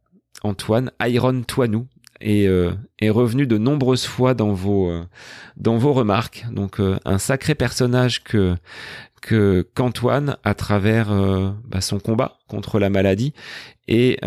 Antoine, 0.44 0.92
Iron 1.02 1.44
Toinou, 1.44 1.88
est, 2.24 2.48
euh, 2.48 2.72
est 3.00 3.10
revenu 3.10 3.46
de 3.46 3.58
nombreuses 3.58 4.06
fois 4.06 4.34
dans 4.34 4.54
vos 4.54 4.90
euh, 4.90 5.04
dans 5.58 5.78
vos 5.78 5.94
remarques. 5.94 6.46
Donc 6.52 6.80
euh, 6.80 6.98
un 7.06 7.20
sacré 7.20 7.54
personnage 7.54 8.24
que 8.24 8.56
que 9.22 9.68
qu'Antoine 9.76 10.38
à 10.44 10.54
travers 10.54 11.10
bah, 11.66 11.80
son 11.80 11.98
combat 11.98 12.40
contre 12.50 12.78
la 12.78 12.90
maladie 12.90 13.34
et 13.88 14.20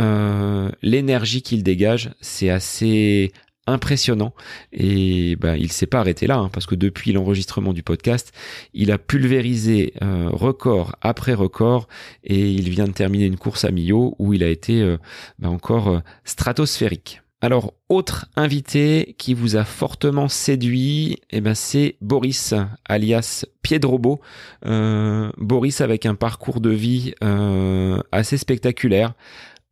l'énergie 0.82 1.42
qu'il 1.42 1.62
dégage, 1.62 2.12
c'est 2.22 2.48
assez 2.48 3.30
impressionnant 3.66 4.32
et 4.72 5.36
bah, 5.36 5.58
il 5.58 5.70
s'est 5.70 5.86
pas 5.86 5.98
arrêté 5.98 6.26
là 6.26 6.38
hein, 6.38 6.48
parce 6.50 6.64
que 6.64 6.74
depuis 6.74 7.12
l'enregistrement 7.12 7.74
du 7.74 7.82
podcast 7.82 8.32
il 8.72 8.90
a 8.90 8.96
pulvérisé 8.96 9.92
record 10.00 10.96
après 11.02 11.34
record 11.34 11.88
et 12.24 12.50
il 12.52 12.70
vient 12.70 12.86
de 12.86 12.92
terminer 12.92 13.26
une 13.26 13.36
course 13.36 13.66
à 13.66 13.70
Millau 13.70 14.14
où 14.18 14.32
il 14.32 14.42
a 14.42 14.48
été 14.48 14.96
bah, 15.38 15.50
encore 15.50 16.00
stratosphérique 16.24 17.20
alors, 17.42 17.74
autre 17.90 18.26
invité 18.34 19.14
qui 19.18 19.34
vous 19.34 19.56
a 19.56 19.64
fortement 19.64 20.26
séduit, 20.26 21.18
eh 21.30 21.42
ben 21.42 21.54
c'est 21.54 21.96
Boris, 22.00 22.54
alias 22.86 23.44
Piedrobo. 23.60 24.20
Euh, 24.64 25.30
Boris 25.36 25.82
avec 25.82 26.06
un 26.06 26.14
parcours 26.14 26.60
de 26.62 26.70
vie 26.70 27.14
euh, 27.22 28.00
assez 28.10 28.38
spectaculaire. 28.38 29.12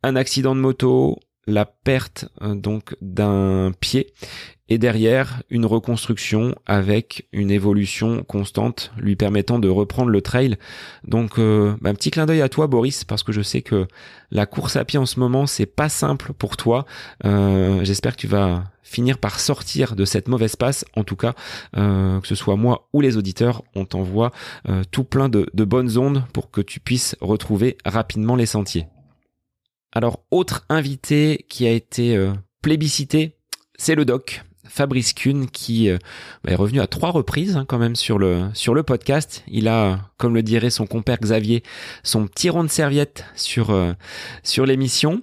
Un 0.03 0.15
accident 0.15 0.55
de 0.55 0.61
moto, 0.61 1.17
la 1.47 1.65
perte 1.65 2.27
euh, 2.41 2.55
donc 2.55 2.95
d'un 3.01 3.71
pied 3.79 4.13
et 4.67 4.79
derrière 4.79 5.43
une 5.51 5.65
reconstruction 5.67 6.55
avec 6.65 7.27
une 7.31 7.51
évolution 7.51 8.23
constante 8.23 8.91
lui 8.97 9.15
permettant 9.15 9.59
de 9.59 9.69
reprendre 9.69 10.09
le 10.09 10.21
trail. 10.21 10.57
Donc 11.07 11.37
euh, 11.37 11.75
bah, 11.81 11.91
un 11.91 11.93
petit 11.93 12.09
clin 12.09 12.25
d'œil 12.25 12.41
à 12.41 12.49
toi 12.49 12.65
Boris 12.65 13.03
parce 13.03 13.21
que 13.21 13.31
je 13.31 13.41
sais 13.41 13.61
que 13.61 13.87
la 14.31 14.47
course 14.47 14.75
à 14.75 14.83
pied 14.83 14.97
en 14.97 15.05
ce 15.05 15.19
moment 15.19 15.45
c'est 15.45 15.67
pas 15.67 15.89
simple 15.89 16.33
pour 16.33 16.57
toi. 16.57 16.85
Euh, 17.25 17.83
j'espère 17.83 18.15
que 18.15 18.21
tu 18.21 18.27
vas 18.27 18.63
finir 18.81 19.19
par 19.19 19.39
sortir 19.39 19.95
de 19.95 20.05
cette 20.05 20.27
mauvaise 20.27 20.55
passe. 20.55 20.85
En 20.95 21.03
tout 21.03 21.15
cas, 21.15 21.33
que 21.73 22.21
ce 22.23 22.35
soit 22.35 22.55
moi 22.55 22.87
ou 22.93 23.01
les 23.01 23.17
auditeurs, 23.17 23.63
on 23.73 23.83
t'envoie 23.83 24.31
tout 24.91 25.03
plein 25.03 25.27
de 25.27 25.63
bonnes 25.65 25.97
ondes 25.97 26.23
pour 26.33 26.51
que 26.51 26.61
tu 26.61 26.79
puisses 26.79 27.15
retrouver 27.19 27.77
rapidement 27.83 28.35
les 28.35 28.45
sentiers. 28.45 28.85
Alors 29.95 30.23
autre 30.29 30.65
invité 30.69 31.45
qui 31.49 31.65
a 31.65 31.71
été 31.71 32.31
plébiscité, 32.61 33.37
c'est 33.77 33.95
le 33.95 34.05
doc. 34.05 34.43
Fabrice 34.67 35.13
Kuhn 35.13 35.47
qui 35.47 35.89
euh, 35.89 35.97
bah, 36.43 36.51
est 36.51 36.55
revenu 36.55 36.81
à 36.81 36.87
trois 36.87 37.11
reprises 37.11 37.55
hein, 37.55 37.65
quand 37.67 37.77
même 37.77 37.95
sur 37.95 38.17
le 38.19 38.83
podcast. 38.83 39.43
Il 39.47 39.67
a, 39.67 39.99
comme 40.17 40.35
le 40.35 40.43
dirait 40.43 40.69
son 40.69 40.87
compère 40.87 41.19
Xavier, 41.19 41.63
son 42.03 42.27
petit 42.27 42.49
rond 42.49 42.63
de 42.63 42.69
serviette 42.69 43.25
sur 43.35 43.69
euh, 43.69 43.93
sur 44.43 44.65
l'émission. 44.65 45.21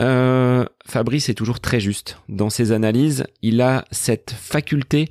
Euh, 0.00 0.64
Fabrice 0.86 1.28
est 1.28 1.34
toujours 1.34 1.60
très 1.60 1.80
juste 1.80 2.18
dans 2.28 2.50
ses 2.50 2.72
analyses. 2.72 3.24
Il 3.42 3.60
a 3.60 3.84
cette 3.90 4.30
faculté 4.30 5.08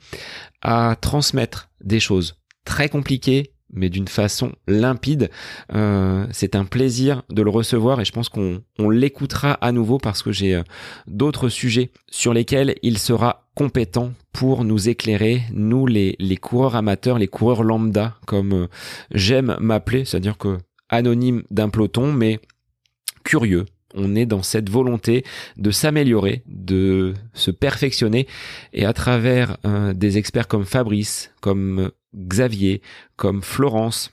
à 0.62 0.96
transmettre 1.00 1.70
des 1.82 2.00
choses 2.00 2.38
très 2.65 2.89
compliquées 2.89 3.54
mais 3.73 3.89
d'une 3.89 4.08
façon 4.08 4.51
limpide. 4.67 5.30
Euh, 5.73 6.25
c'est 6.32 6.56
un 6.56 6.65
plaisir 6.65 7.23
de 7.30 7.41
le 7.41 7.49
recevoir 7.49 7.99
et 7.99 8.06
je 8.06 8.12
pense 8.12 8.30
qu'on 8.30 8.62
l'écoutera 8.89 9.53
à 9.53 9.71
nouveau 9.71 9.97
parce 9.97 10.23
que 10.23 10.32
j'ai 10.32 10.56
euh, 10.56 10.63
d'autres 11.08 11.49
sujets 11.49 11.91
sur 12.10 12.34
lesquels 12.34 12.75
il 12.82 12.97
sera 12.97 13.47
compétent 13.56 14.13
pour 14.32 14.63
nous 14.63 14.88
éclairer, 14.88 15.41
nous 15.51 15.88
les, 15.88 16.15
coureurs 16.39 16.75
amateurs, 16.75 17.17
les 17.17 17.27
coureurs 17.27 17.63
lambda, 17.63 18.15
comme 18.25 18.53
euh, 18.53 18.67
j'aime 19.12 19.58
m'appeler, 19.60 20.06
c'est-à-dire 20.06 20.38
que 20.38 20.58
anonyme 20.89 21.43
d'un 21.51 21.69
peloton, 21.69 22.13
mais 22.13 22.39
curieux, 23.23 23.65
on 23.95 24.15
est 24.15 24.25
dans 24.25 24.43
cette 24.43 24.69
volonté 24.69 25.25
de 25.58 25.71
s'améliorer, 25.71 26.43
de 26.45 27.13
se 27.34 27.51
perfectionner, 27.51 28.27
et 28.73 28.86
à 28.86 28.93
travers 28.93 29.58
des 29.95 30.17
experts 30.17 30.47
comme 30.47 30.65
Fabrice, 30.65 31.32
comme 31.41 31.91
Xavier, 32.17 32.82
comme 33.15 33.41
Florence, 33.41 34.12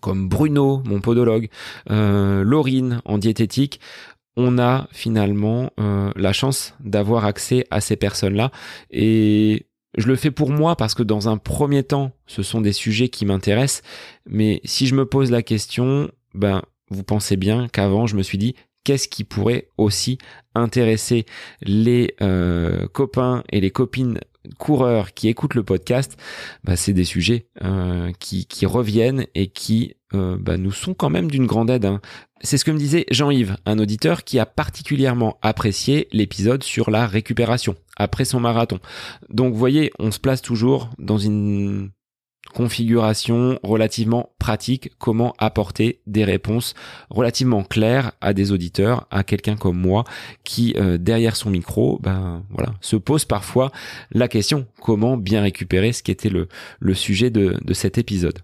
comme 0.00 0.28
Bruno, 0.28 0.82
mon 0.84 1.00
podologue, 1.00 1.48
euh, 1.90 2.42
Laurine 2.44 3.00
en 3.04 3.18
diététique, 3.18 3.80
on 4.36 4.58
a 4.58 4.86
finalement 4.92 5.70
euh, 5.80 6.12
la 6.14 6.32
chance 6.32 6.74
d'avoir 6.80 7.24
accès 7.24 7.66
à 7.70 7.80
ces 7.80 7.96
personnes-là. 7.96 8.52
Et 8.90 9.66
je 9.96 10.06
le 10.06 10.14
fais 10.14 10.30
pour 10.30 10.50
moi 10.50 10.76
parce 10.76 10.94
que 10.94 11.02
dans 11.02 11.28
un 11.28 11.38
premier 11.38 11.82
temps, 11.82 12.12
ce 12.26 12.42
sont 12.42 12.60
des 12.60 12.72
sujets 12.72 13.08
qui 13.08 13.26
m'intéressent. 13.26 13.82
Mais 14.26 14.60
si 14.64 14.86
je 14.86 14.94
me 14.94 15.06
pose 15.06 15.32
la 15.32 15.42
question, 15.42 16.10
ben, 16.34 16.62
vous 16.90 17.02
pensez 17.02 17.36
bien 17.36 17.66
qu'avant, 17.66 18.06
je 18.06 18.14
me 18.14 18.22
suis 18.22 18.38
dit, 18.38 18.54
qu'est-ce 18.84 19.08
qui 19.08 19.24
pourrait 19.24 19.68
aussi 19.76 20.18
intéresser 20.54 21.26
les 21.62 22.14
euh, 22.22 22.86
copains 22.88 23.42
et 23.50 23.60
les 23.60 23.70
copines 23.70 24.20
coureurs 24.58 25.14
qui 25.14 25.28
écoutent 25.28 25.54
le 25.54 25.62
podcast, 25.62 26.16
bah, 26.64 26.76
c'est 26.76 26.92
des 26.92 27.04
sujets 27.04 27.46
euh, 27.62 28.12
qui, 28.18 28.46
qui, 28.46 28.66
reviennent 28.66 29.26
et 29.34 29.48
qui 29.48 29.94
euh, 30.14 30.36
bah, 30.38 30.56
nous 30.56 30.72
sont 30.72 30.94
quand 30.94 31.10
même 31.10 31.30
d'une 31.30 31.46
grande 31.46 31.70
aide. 31.70 31.84
Hein. 31.84 32.00
C'est 32.40 32.56
ce 32.56 32.64
que 32.64 32.70
me 32.70 32.78
disait 32.78 33.06
Jean-Yves, 33.10 33.56
un 33.66 33.78
auditeur 33.78 34.24
qui 34.24 34.38
a 34.38 34.46
particulièrement 34.46 35.38
apprécié 35.42 36.08
l'épisode 36.12 36.62
sur 36.62 36.90
la 36.90 37.06
récupération 37.06 37.74
après 37.96 38.24
son 38.24 38.40
marathon. 38.40 38.78
Donc 39.28 39.52
vous 39.52 39.58
voyez, 39.58 39.90
on 39.98 40.10
se 40.10 40.20
place 40.20 40.42
toujours 40.42 40.90
dans 40.98 41.18
une 41.18 41.90
configuration 42.54 43.58
relativement 43.62 44.30
pratique, 44.38 44.92
comment 44.98 45.34
apporter 45.38 46.00
des 46.06 46.24
réponses 46.24 46.74
relativement 47.10 47.62
claires 47.62 48.12
à 48.20 48.32
des 48.32 48.52
auditeurs, 48.52 49.06
à 49.10 49.24
quelqu'un 49.24 49.56
comme 49.56 49.78
moi 49.78 50.04
qui 50.44 50.74
euh, 50.76 50.98
derrière 50.98 51.36
son 51.36 51.50
micro, 51.50 51.98
ben 52.02 52.44
voilà, 52.50 52.74
se 52.80 52.96
pose 52.96 53.24
parfois 53.24 53.70
la 54.10 54.28
question 54.28 54.66
comment 54.80 55.16
bien 55.16 55.42
récupérer 55.42 55.92
ce 55.92 56.02
qui 56.02 56.10
était 56.10 56.30
le, 56.30 56.48
le 56.80 56.94
sujet 56.94 57.30
de, 57.30 57.56
de 57.62 57.74
cet 57.74 57.98
épisode. 57.98 58.38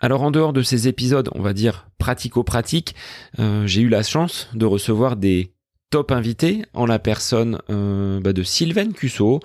Alors 0.00 0.22
en 0.22 0.30
dehors 0.30 0.52
de 0.52 0.62
ces 0.62 0.86
épisodes, 0.86 1.28
on 1.34 1.42
va 1.42 1.52
dire 1.52 1.88
pratico-pratiques, 1.98 2.94
euh, 3.40 3.66
j'ai 3.66 3.80
eu 3.82 3.88
la 3.88 4.02
chance 4.02 4.48
de 4.54 4.64
recevoir 4.64 5.16
des 5.16 5.52
top 5.90 6.12
invités 6.12 6.64
en 6.74 6.86
la 6.86 6.98
personne 6.98 7.58
euh, 7.70 8.20
bah, 8.20 8.32
de 8.32 8.42
Sylvain 8.42 8.92
Cusso, 8.92 9.40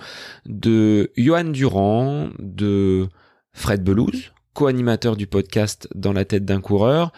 de 0.45 1.11
Johan 1.17 1.45
Durand, 1.45 2.29
de 2.37 3.07
Fred 3.53 3.83
Belouz, 3.83 4.31
co-animateur 4.53 5.15
du 5.15 5.27
podcast 5.27 5.87
Dans 5.95 6.13
la 6.13 6.25
tête 6.25 6.45
d'un 6.45 6.61
coureur, 6.61 7.11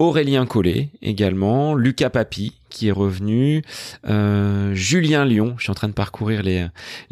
Aurélien 0.00 0.46
Collet 0.46 0.88
également, 1.02 1.74
Lucas 1.74 2.08
Papi 2.08 2.54
qui 2.70 2.88
est 2.88 2.92
revenu, 2.92 3.62
euh, 4.08 4.72
Julien 4.74 5.26
Lyon, 5.26 5.54
je 5.58 5.64
suis 5.64 5.70
en 5.70 5.74
train 5.74 5.88
de 5.88 5.92
parcourir 5.92 6.42
les, 6.42 6.70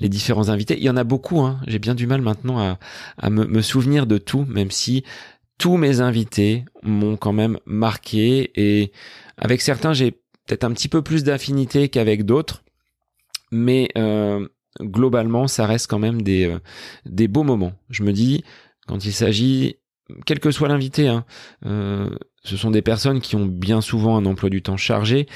différents 0.09 0.49
invités, 0.49 0.79
il 0.79 0.85
y 0.85 0.89
en 0.89 0.97
a 0.97 1.05
beaucoup, 1.05 1.41
hein. 1.41 1.61
j'ai 1.67 1.79
bien 1.79 1.95
du 1.95 2.07
mal 2.07 2.23
maintenant 2.23 2.79
à, 3.19 3.31
me, 3.31 3.61
souvenir 3.61 4.07
de 4.07 4.17
tout, 4.17 4.47
même 4.49 4.71
si 4.71 5.05
tous 5.59 5.77
mes 5.77 6.01
invités 6.01 6.65
m'ont 6.83 7.17
quand 7.17 7.33
même 7.33 7.59
marqué 7.67 8.53
et 8.55 8.93
avec 9.37 9.61
certains 9.61 9.93
j'ai 9.93 10.13
peut-être 10.47 10.65
un 10.65 10.73
petit 10.73 10.89
peu 10.89 11.03
plus 11.03 11.25
d'affinité 11.25 11.91
qu'avec 11.91 12.25
d'autres, 12.25 12.63
mais 13.51 13.89
euh, 13.99 14.49
globalement 14.81 15.47
ça 15.47 15.67
reste 15.67 15.89
quand 15.89 15.99
même 15.99 16.23
des, 16.23 16.47
euh, 16.47 16.59
des 17.05 17.29
beaux 17.29 17.45
moments. 17.45 17.75
Je 17.91 18.03
me 18.03 18.13
dis, 18.13 18.45
quand 18.89 19.05
il 19.05 19.13
s'agit, 19.13 19.77
quel 20.27 20.41
que 20.41 20.51
soit 20.51 20.69
l'invité, 20.69 21.07
hein, 21.07 21.25
euh, 21.67 22.09
ce 22.43 22.57
sont 22.57 22.71
des 22.71 22.83
personnes 22.83 23.21
qui 23.21 23.37
ont 23.37 23.45
bien 23.45 23.81
souvent 23.81 24.17
un 24.17 24.25
emploi 24.25 24.49
du 24.49 24.63
temps 24.63 24.79
chargé. 24.79 25.27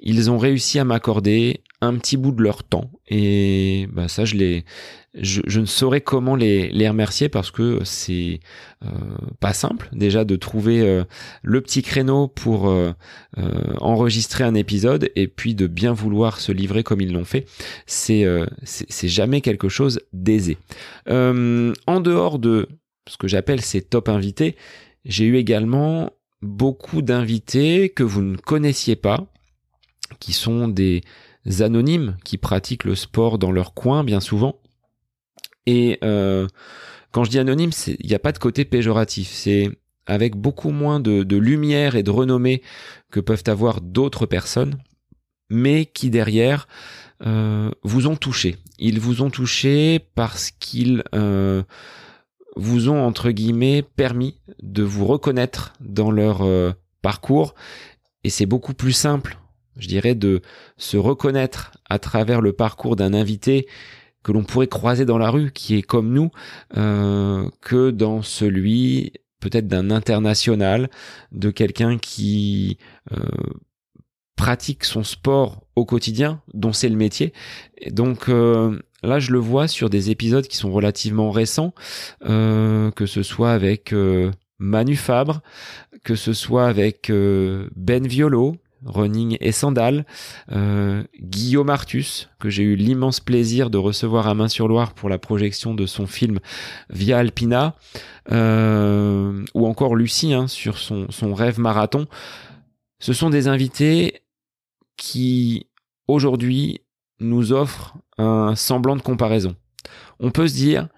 Ils 0.00 0.30
ont 0.30 0.38
réussi 0.38 0.78
à 0.78 0.84
m'accorder 0.84 1.62
un 1.82 1.96
petit 1.96 2.16
bout 2.16 2.30
de 2.32 2.42
leur 2.42 2.62
temps. 2.62 2.90
Et 3.08 3.88
bah 3.92 4.08
ça 4.08 4.24
je 4.24 4.36
les 4.36 4.64
je, 5.14 5.60
ne 5.60 5.66
saurais 5.66 6.00
comment 6.00 6.36
les, 6.36 6.70
les 6.70 6.88
remercier 6.88 7.28
parce 7.28 7.50
que 7.50 7.80
c'est 7.84 8.40
euh, 8.84 8.88
pas 9.40 9.52
simple 9.52 9.90
déjà 9.92 10.24
de 10.24 10.36
trouver 10.36 10.80
euh, 10.80 11.04
le 11.42 11.60
petit 11.60 11.82
créneau 11.82 12.28
pour 12.28 12.70
euh, 12.70 12.92
enregistrer 13.80 14.44
un 14.44 14.54
épisode 14.54 15.10
et 15.16 15.28
puis 15.28 15.54
de 15.54 15.66
bien 15.66 15.92
vouloir 15.92 16.40
se 16.40 16.52
livrer 16.52 16.82
comme 16.82 17.02
ils 17.02 17.12
l'ont 17.12 17.26
fait. 17.26 17.46
C'est 17.86 18.24
c'est 18.62 19.08
jamais 19.08 19.40
quelque 19.40 19.68
chose 19.68 20.00
d'aisé. 20.12 20.56
En 21.06 22.00
dehors 22.00 22.38
de 22.38 22.68
ce 23.08 23.16
que 23.16 23.28
j'appelle 23.28 23.60
ces 23.60 23.82
top 23.82 24.08
invités, 24.08 24.56
j'ai 25.04 25.24
eu 25.24 25.36
également 25.36 26.10
beaucoup 26.40 27.02
d'invités 27.02 27.88
que 27.90 28.02
vous 28.02 28.22
ne 28.22 28.36
connaissiez 28.36 28.96
pas, 28.96 29.26
qui 30.20 30.32
sont 30.32 30.68
des 30.68 31.02
anonymes 31.60 32.16
qui 32.24 32.38
pratiquent 32.38 32.84
le 32.84 32.94
sport 32.94 33.38
dans 33.38 33.52
leur 33.52 33.74
coin 33.74 34.04
bien 34.04 34.20
souvent. 34.20 34.60
Et 35.66 35.98
euh, 36.02 36.46
quand 37.12 37.24
je 37.24 37.30
dis 37.30 37.38
anonyme, 37.38 37.70
il 37.86 38.06
n'y 38.06 38.14
a 38.14 38.18
pas 38.18 38.32
de 38.32 38.38
côté 38.38 38.64
péjoratif. 38.64 39.30
C'est 39.30 39.70
avec 40.06 40.34
beaucoup 40.34 40.70
moins 40.70 41.00
de, 41.00 41.36
lumière 41.36 41.94
et 41.94 42.02
de 42.02 42.10
renommée 42.10 42.62
que 43.10 43.20
peuvent 43.20 43.44
avoir 43.46 43.80
d'autres 43.80 44.26
personnes, 44.26 44.78
mais 45.48 45.86
qui 45.86 46.10
derrière 46.10 46.66
euh, 47.24 47.70
vous 47.82 48.08
ont 48.08 48.16
touché. 48.16 48.56
Ils 48.78 48.98
vous 48.98 49.22
ont 49.22 49.30
touché 49.30 50.00
parce 50.14 50.50
qu'ils 50.50 51.04
euh, 51.14 51.62
vous 52.56 52.88
ont 52.88 53.02
entre 53.02 53.30
guillemets 53.30 53.82
permis 53.82 54.38
de 54.62 54.82
vous 54.82 55.06
reconnaître 55.06 55.72
dans 55.80 56.10
leur 56.10 56.42
euh, 56.42 56.72
parcours 57.00 57.54
et 58.24 58.30
c'est 58.30 58.46
beaucoup 58.46 58.74
plus 58.74 58.92
simple, 58.92 59.38
je 59.76 59.88
dirais, 59.88 60.14
de 60.14 60.42
se 60.76 60.96
reconnaître 60.96 61.72
à 61.88 61.98
travers 61.98 62.40
le 62.40 62.52
parcours 62.52 62.96
d'un 62.96 63.14
invité 63.14 63.66
que 64.22 64.32
l'on 64.32 64.44
pourrait 64.44 64.68
croiser 64.68 65.04
dans 65.04 65.18
la 65.18 65.30
rue, 65.30 65.50
qui 65.50 65.74
est 65.76 65.82
comme 65.82 66.12
nous, 66.12 66.30
euh, 66.76 67.48
que 67.60 67.90
dans 67.90 68.22
celui 68.22 69.12
peut-être 69.40 69.66
d'un 69.66 69.90
international, 69.90 70.88
de 71.32 71.50
quelqu'un 71.50 71.98
qui 71.98 72.78
euh, 73.10 73.18
pratique 74.36 74.84
son 74.84 75.02
sport 75.02 75.66
au 75.74 75.84
quotidien, 75.84 76.40
dont 76.54 76.72
c'est 76.72 76.88
le 76.88 76.96
métier. 76.96 77.32
Et 77.78 77.90
donc 77.90 78.30
Là, 79.02 79.18
je 79.18 79.32
le 79.32 79.38
vois 79.38 79.68
sur 79.68 79.90
des 79.90 80.10
épisodes 80.10 80.46
qui 80.46 80.56
sont 80.56 80.70
relativement 80.70 81.30
récents, 81.30 81.74
euh, 82.24 82.90
que 82.92 83.06
ce 83.06 83.22
soit 83.22 83.52
avec 83.52 83.92
euh, 83.92 84.30
Manu 84.58 84.96
Fabre, 84.96 85.40
que 86.04 86.14
ce 86.14 86.32
soit 86.32 86.66
avec 86.66 87.10
euh, 87.10 87.68
Ben 87.74 88.06
Violo, 88.06 88.56
Running 88.84 89.36
et 89.40 89.52
Sandal, 89.52 90.04
Guillaume 91.20 91.70
Artus, 91.70 92.28
que 92.40 92.50
j'ai 92.50 92.64
eu 92.64 92.74
l'immense 92.74 93.20
plaisir 93.20 93.70
de 93.70 93.78
recevoir 93.78 94.26
à 94.26 94.34
Main-sur-Loire 94.34 94.92
pour 94.92 95.08
la 95.08 95.18
projection 95.18 95.72
de 95.72 95.86
son 95.86 96.08
film 96.08 96.40
Via 96.90 97.18
Alpina, 97.18 97.76
ou 98.28 99.66
encore 99.66 99.94
Lucie 99.94 100.34
hein, 100.34 100.48
sur 100.48 100.78
son, 100.78 101.06
son 101.12 101.32
rêve 101.32 101.60
marathon. 101.60 102.08
Ce 102.98 103.12
sont 103.12 103.30
des 103.30 103.46
invités 103.46 104.22
qui 104.96 105.68
aujourd'hui 106.08 106.80
nous 107.22 107.52
offrent 107.52 107.96
un 108.18 108.54
semblant 108.54 108.96
de 108.96 109.02
comparaison. 109.02 109.54
On 110.20 110.30
peut 110.30 110.46
se 110.48 110.54
dire, 110.54 110.88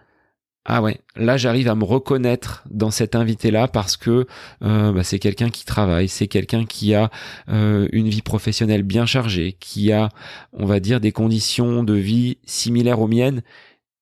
ah 0.66 0.80
ouais, 0.80 1.00
là 1.16 1.37
j'arrive 1.37 1.68
à 1.68 1.74
me 1.74 1.84
reconnaître 1.84 2.64
dans 2.70 2.90
cet 2.90 3.14
invité-là 3.14 3.68
parce 3.68 3.96
que 3.96 4.26
euh, 4.62 4.92
bah, 4.92 5.04
c'est 5.04 5.18
quelqu'un 5.18 5.50
qui 5.50 5.64
travaille, 5.64 6.08
c'est 6.08 6.26
quelqu'un 6.26 6.64
qui 6.64 6.94
a 6.94 7.10
euh, 7.48 7.87
une 7.92 8.08
vie 8.08 8.22
professionnelle 8.22 8.82
bien 8.82 9.04
chargée, 9.04 9.56
qui 9.60 9.92
a, 9.92 10.08
on 10.52 10.64
va 10.64 10.80
dire, 10.80 11.00
des 11.00 11.12
conditions 11.12 11.84
de 11.84 11.94
vie 11.94 12.38
similaires 12.44 13.00
aux 13.00 13.08
miennes. 13.08 13.42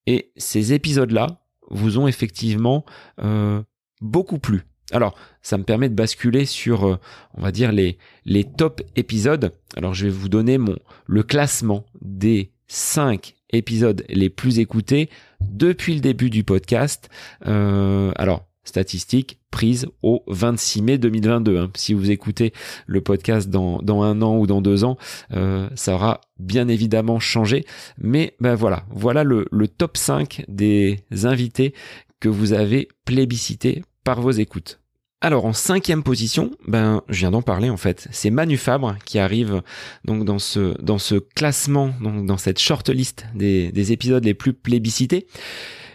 Et 0.06 0.32
ces 0.36 0.72
épisodes-là 0.72 1.42
vous 1.70 1.98
ont 1.98 2.06
effectivement 2.06 2.84
euh, 3.20 3.62
beaucoup 4.00 4.38
plu. 4.38 4.62
Alors, 4.92 5.14
ça 5.42 5.58
me 5.58 5.64
permet 5.64 5.88
de 5.88 5.94
basculer 5.94 6.44
sur, 6.46 6.98
on 7.34 7.40
va 7.40 7.50
dire, 7.50 7.72
les, 7.72 7.98
les 8.24 8.44
top 8.44 8.82
épisodes. 8.96 9.52
Alors, 9.76 9.94
je 9.94 10.04
vais 10.04 10.12
vous 10.12 10.28
donner 10.28 10.58
mon, 10.58 10.76
le 11.06 11.22
classement 11.22 11.84
des 12.00 12.52
5 12.68 13.34
épisodes 13.50 14.04
les 14.08 14.30
plus 14.30 14.58
écoutés 14.58 15.10
depuis 15.40 15.94
le 15.94 16.00
début 16.00 16.30
du 16.30 16.44
podcast. 16.44 17.10
Euh, 17.46 18.12
alors, 18.16 18.46
statistiques 18.64 19.38
prises 19.50 19.86
au 20.02 20.22
26 20.28 20.82
mai 20.82 20.98
2022. 20.98 21.58
Hein. 21.58 21.70
Si 21.76 21.94
vous 21.94 22.10
écoutez 22.10 22.52
le 22.86 23.00
podcast 23.00 23.50
dans, 23.50 23.78
dans 23.82 24.02
un 24.02 24.22
an 24.22 24.38
ou 24.38 24.46
dans 24.46 24.62
deux 24.62 24.84
ans, 24.84 24.96
euh, 25.32 25.68
ça 25.74 25.94
aura 25.94 26.20
bien 26.38 26.68
évidemment 26.68 27.20
changé. 27.20 27.66
Mais 27.98 28.34
ben 28.40 28.54
voilà, 28.54 28.84
voilà 28.90 29.24
le, 29.24 29.46
le 29.50 29.68
top 29.68 29.96
5 29.96 30.44
des 30.48 31.04
invités 31.24 31.74
que 32.20 32.28
vous 32.28 32.52
avez 32.52 32.88
plébiscité 33.04 33.82
par 34.04 34.20
vos 34.20 34.30
écoutes. 34.30 34.81
Alors 35.24 35.44
en 35.44 35.52
cinquième 35.52 36.02
position, 36.02 36.50
ben 36.66 37.00
je 37.08 37.20
viens 37.20 37.30
d'en 37.30 37.42
parler 37.42 37.70
en 37.70 37.76
fait. 37.76 38.08
C'est 38.10 38.30
Manu 38.30 38.56
Fabre 38.56 38.96
qui 39.04 39.20
arrive 39.20 39.62
donc 40.04 40.24
dans 40.24 40.40
ce 40.40 40.74
dans 40.82 40.98
ce 40.98 41.14
classement, 41.14 41.94
donc 42.00 42.26
dans 42.26 42.36
cette 42.36 42.58
shortlist 42.58 43.26
des, 43.32 43.70
des 43.70 43.92
épisodes 43.92 44.24
les 44.24 44.34
plus 44.34 44.52
plébiscités. 44.52 45.28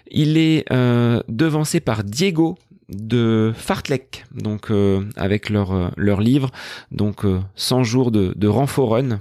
Il 0.09 0.37
est 0.37 0.63
euh, 0.71 1.21
devancé 1.27 1.81
par 1.81 2.05
Diego 2.05 2.57
de 2.87 3.51
Fartlek, 3.53 4.23
donc 4.33 4.71
euh, 4.71 5.03
avec 5.17 5.49
leur 5.49 5.73
euh, 5.73 5.89
leur 5.97 6.21
livre, 6.21 6.49
donc 6.91 7.25
100 7.57 7.83
jours 7.83 8.11
de, 8.11 8.33
de 8.33 8.49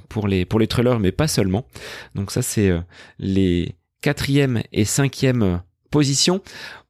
pour 0.09 0.29
les 0.29 0.45
pour 0.45 0.61
les 0.61 0.69
trailers, 0.69 1.01
mais 1.01 1.11
pas 1.11 1.27
seulement. 1.27 1.67
Donc 2.15 2.31
ça 2.31 2.43
c'est 2.43 2.71
les 3.19 3.75
quatrième 4.03 4.63
et 4.73 4.85
cinquième 4.85 5.63
positions. 5.91 6.43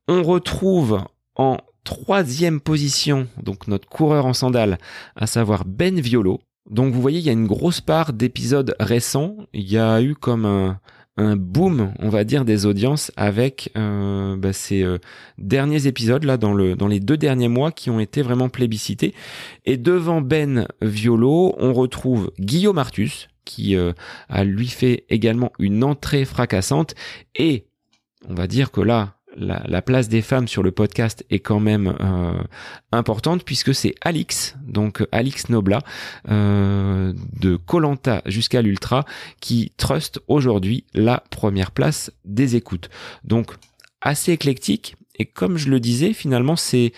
On 0.07 0.23
retrouve 0.23 1.01
en 1.37 1.57
troisième 1.87 2.61
position, 2.61 3.29
donc 3.43 3.69
notre 3.69 3.89
coureur 3.89 4.27
en 4.27 4.35
sandales, 4.35 4.79
à 5.15 5.27
savoir 5.27 5.65
Ben 5.65 5.99
Violo. 6.01 6.41
Donc 6.69 6.93
vous 6.93 7.01
voyez, 7.01 7.21
il 7.21 7.25
y 7.25 7.31
a 7.31 7.33
une 7.33 7.47
grosse 7.47 7.81
part 7.81 8.13
d'épisodes 8.13 8.75
récents. 8.81 9.37
Il 9.55 9.71
y 9.71 9.79
a 9.79 10.03
eu 10.03 10.15
comme 10.17 10.45
un, 10.45 11.37
boom, 11.37 11.93
on 12.01 12.09
va 12.09 12.25
dire, 12.25 12.45
des 12.45 12.67
audiences 12.67 13.13
avec 13.17 13.71
euh, 13.77 14.37
bah, 14.37 14.53
ces 14.53 14.83
euh, 14.83 14.99
derniers 15.39 15.87
épisodes 15.87 16.25
là 16.25 16.37
dans 16.37 16.55
les 16.55 17.01
deux 17.01 17.17
derniers 17.17 17.49
mois 17.49 17.71
qui 17.71 17.89
ont 17.89 18.01
été 18.01 18.21
vraiment 18.21 18.49
plébiscités. 18.49 19.15
Et 19.65 19.77
devant 19.77 20.21
Ben 20.21 20.67
Violo, 20.83 21.55
on 21.59 21.73
retrouve 21.73 22.33
Guillaume 22.41 22.79
Artus 22.79 23.29
qui 23.45 23.77
euh, 23.77 23.93
a 24.29 24.45
lui 24.45 24.67
fait 24.67 25.05
également 25.09 25.53
une 25.61 25.85
entrée 25.85 26.25
fracassante 26.25 26.95
et 27.37 27.69
on 28.29 28.35
va 28.35 28.49
dire 28.49 28.73
que 28.73 28.81
là 28.81 29.16
la, 29.37 29.83
place 29.83 30.09
des 30.09 30.23
femmes 30.23 30.49
sur 30.49 30.63
le 30.63 30.71
podcast 30.71 31.25
est 31.31 31.41
quand 31.41 31.61
même 31.61 31.95
euh, 32.01 32.43
importante 32.93 33.45
puisque 33.45 33.75
c'est 33.75 33.95
Alix, 34.01 34.57
donc 34.67 35.07
Alix 35.13 35.49
Nobla 35.49 35.81
euh, 36.29 37.13
de 37.39 37.57
Colanta 37.57 38.23
jusqu'à 38.27 38.63
l'Ultra 38.63 39.05
qui 39.41 39.73
trust 39.77 40.21
aujourd'hui 40.29 40.85
la 40.95 41.23
première 41.31 41.71
place 41.71 42.13
des 42.25 42.57
écoutes. 42.57 42.89
Donc 43.25 43.53
assez 44.01 44.33
éclectique 44.33 44.97
et 45.19 45.27
comme 45.27 45.57
je 45.57 45.69
le 45.69 45.81
disais 45.81 46.13
finalement 46.13 46.57
c'est 46.57 46.93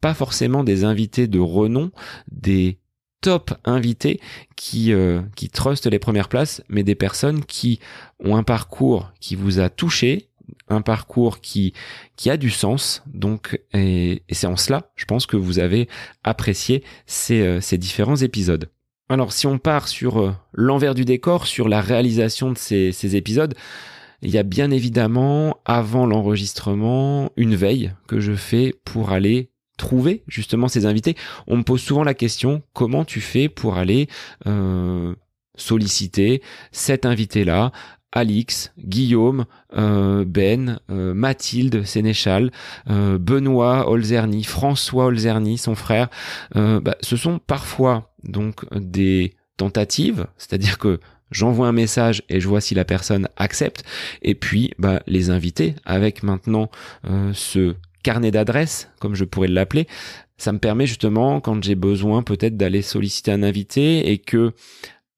pas 0.00 0.14
forcément 0.14 0.64
des 0.64 0.84
invités 0.84 1.28
de 1.28 1.38
renom, 1.38 1.90
des 2.30 2.78
top 3.20 3.54
invités 3.64 4.20
qui 4.56 4.92
euh, 4.92 5.22
qui 5.36 5.48
trustent 5.48 5.86
les 5.86 5.98
premières 5.98 6.28
places, 6.28 6.62
mais 6.68 6.82
des 6.82 6.96
personnes 6.96 7.44
qui 7.44 7.78
ont 8.18 8.36
un 8.36 8.42
parcours 8.42 9.12
qui 9.20 9.36
vous 9.36 9.60
a 9.60 9.70
touché, 9.70 10.28
un 10.68 10.82
parcours 10.82 11.40
qui 11.40 11.72
qui 12.16 12.30
a 12.30 12.36
du 12.36 12.50
sens. 12.50 13.02
Donc, 13.06 13.60
et, 13.74 14.22
c'est 14.30 14.46
en 14.46 14.56
cela, 14.56 14.90
je 14.96 15.04
pense 15.04 15.26
que 15.26 15.36
vous 15.36 15.58
avez 15.58 15.88
apprécié 16.24 16.82
ces, 17.06 17.40
euh, 17.40 17.60
ces 17.60 17.78
différents 17.78 18.16
épisodes. 18.16 18.70
Alors, 19.08 19.32
si 19.32 19.46
on 19.46 19.58
part 19.58 19.88
sur 19.88 20.20
euh, 20.20 20.32
l'envers 20.52 20.94
du 20.94 21.04
décor, 21.04 21.46
sur 21.46 21.68
la 21.68 21.80
réalisation 21.80 22.50
de 22.50 22.58
ces, 22.58 22.92
ces 22.92 23.16
épisodes, 23.16 23.54
il 24.22 24.30
y 24.30 24.38
a 24.38 24.44
bien 24.44 24.70
évidemment, 24.70 25.58
avant 25.64 26.06
l'enregistrement, 26.06 27.30
une 27.36 27.56
veille 27.56 27.92
que 28.06 28.20
je 28.20 28.34
fais 28.34 28.72
pour 28.84 29.10
aller 29.10 29.50
trouver 29.76 30.22
justement 30.28 30.68
ces 30.68 30.86
invités. 30.86 31.16
On 31.48 31.56
me 31.56 31.62
pose 31.62 31.80
souvent 31.80 32.04
la 32.04 32.14
question, 32.14 32.62
comment 32.72 33.04
tu 33.04 33.20
fais 33.20 33.48
pour 33.48 33.76
aller 33.76 34.08
euh, 34.46 35.14
solliciter 35.56 36.40
cet 36.70 37.04
invité-là 37.04 37.72
Alix, 38.12 38.72
Guillaume, 38.78 39.46
euh, 39.76 40.24
Ben, 40.26 40.78
euh, 40.90 41.14
Mathilde 41.14 41.84
Sénéchal, 41.84 42.52
euh, 42.90 43.18
Benoît 43.18 43.90
Olzerny, 43.90 44.44
François 44.44 45.06
Olzerny, 45.06 45.58
son 45.58 45.74
frère. 45.74 46.08
Bah, 46.54 46.96
ce 47.00 47.16
sont 47.16 47.38
parfois 47.38 48.14
donc 48.24 48.64
des 48.74 49.34
tentatives, 49.56 50.26
c'est-à-dire 50.36 50.78
que 50.78 51.00
j'envoie 51.30 51.68
un 51.68 51.72
message 51.72 52.22
et 52.28 52.40
je 52.40 52.48
vois 52.48 52.60
si 52.60 52.74
la 52.74 52.84
personne 52.84 53.28
accepte. 53.36 53.84
Et 54.20 54.34
puis 54.34 54.72
bah, 54.78 55.02
les 55.06 55.30
invités 55.30 55.74
avec 55.84 56.22
maintenant 56.22 56.70
ce 57.32 57.74
carnet 58.02 58.30
d'adresses, 58.30 58.90
comme 59.00 59.14
je 59.14 59.24
pourrais 59.24 59.48
l'appeler, 59.48 59.86
ça 60.36 60.52
me 60.52 60.58
permet 60.58 60.86
justement, 60.86 61.40
quand 61.40 61.62
j'ai 61.62 61.76
besoin 61.76 62.22
peut-être 62.22 62.56
d'aller 62.56 62.82
solliciter 62.82 63.30
un 63.32 63.42
invité 63.42 64.10
et 64.10 64.18
que 64.18 64.52